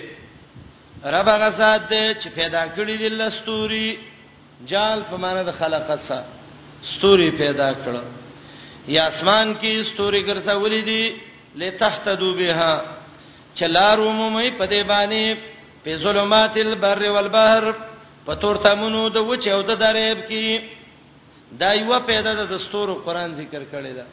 رب 1.13 1.27
هغه 1.27 1.49
ذات 1.49 1.87
دی 1.89 2.03
چې 2.21 2.27
پیدا 2.35 2.65
کړی 2.75 2.97
دی 2.97 3.09
لستوري 3.09 3.97
جال 4.67 5.03
په 5.09 5.17
معنا 5.17 5.43
د 5.43 5.51
خلقت 5.51 5.99
سره 5.99 6.25
ستوري 6.91 7.29
پیدا 7.31 7.71
کړ 7.73 8.01
یا 8.87 9.07
اسمان 9.07 9.55
کې 9.61 9.83
ستوري 9.93 10.23
ګرځولې 10.23 10.81
دي 10.85 11.15
لتهتدو 11.55 12.33
بها 12.33 12.83
چلارو 13.55 14.11
مې 14.11 14.49
په 14.59 14.65
دې 14.65 14.83
باندې 14.83 15.37
په 15.83 15.97
ظلمات 15.97 16.57
البر 16.57 17.09
والبحر 17.09 17.71
په 18.25 18.33
تور 18.35 18.55
تمنو 18.55 19.09
د 19.09 19.17
وچ 19.17 19.47
او 19.47 19.61
د 19.61 19.79
دریاب 19.79 20.17
کې 20.29 20.61
دا 21.59 21.69
یو 21.73 21.99
پیدا 22.05 22.33
د 22.33 22.57
ستورو 22.59 22.95
قران 23.05 23.33
ذکر 23.33 23.63
کړی 23.73 23.93
دا 23.95 24.05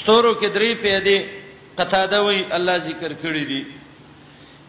ستورو 0.00 0.34
کې 0.34 0.46
درې 0.50 0.82
پیدا 0.82 0.98
دي 1.04 1.43
قطاده 1.78 2.18
وی 2.26 2.38
الله 2.56 2.76
ذکر 2.88 3.12
کړی 3.22 3.44
دی 3.50 3.62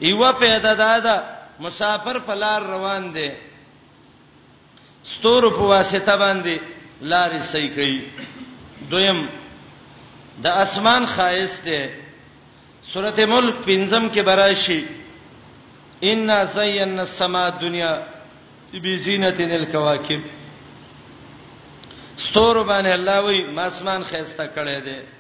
ایوا 0.08 0.32
پیدا 0.44 0.74
دادا 0.74 1.16
مسافر 1.66 2.18
پلار 2.28 2.62
روان 2.74 3.04
دی 3.16 3.30
ستور 5.12 5.44
په 5.58 5.64
واسطه 5.74 6.16
باندې 6.24 6.56
لارې 7.12 7.40
صحیح 7.54 7.72
کړي 7.76 8.02
دویم 8.92 9.20
د 10.44 10.48
اسمان 10.64 11.06
خایس 11.16 11.52
دی 11.66 11.82
سورته 12.94 13.26
ملک 13.36 13.56
پنځم 13.66 14.04
کې 14.14 14.22
براشي 14.30 14.82
ان 16.12 16.30
زینا 16.54 17.02
السما 17.02 17.50
دنیا 17.62 17.98
بزینتن 18.74 19.52
الکواکب 19.52 20.22
ستور 22.18 22.56
باندې 22.66 22.90
الله 22.94 23.20
وی 23.26 23.42
ما 23.56 23.66
اسمان 23.66 24.04
خیسته 24.04 24.48
کړی 24.56 24.80
دی 24.86 25.15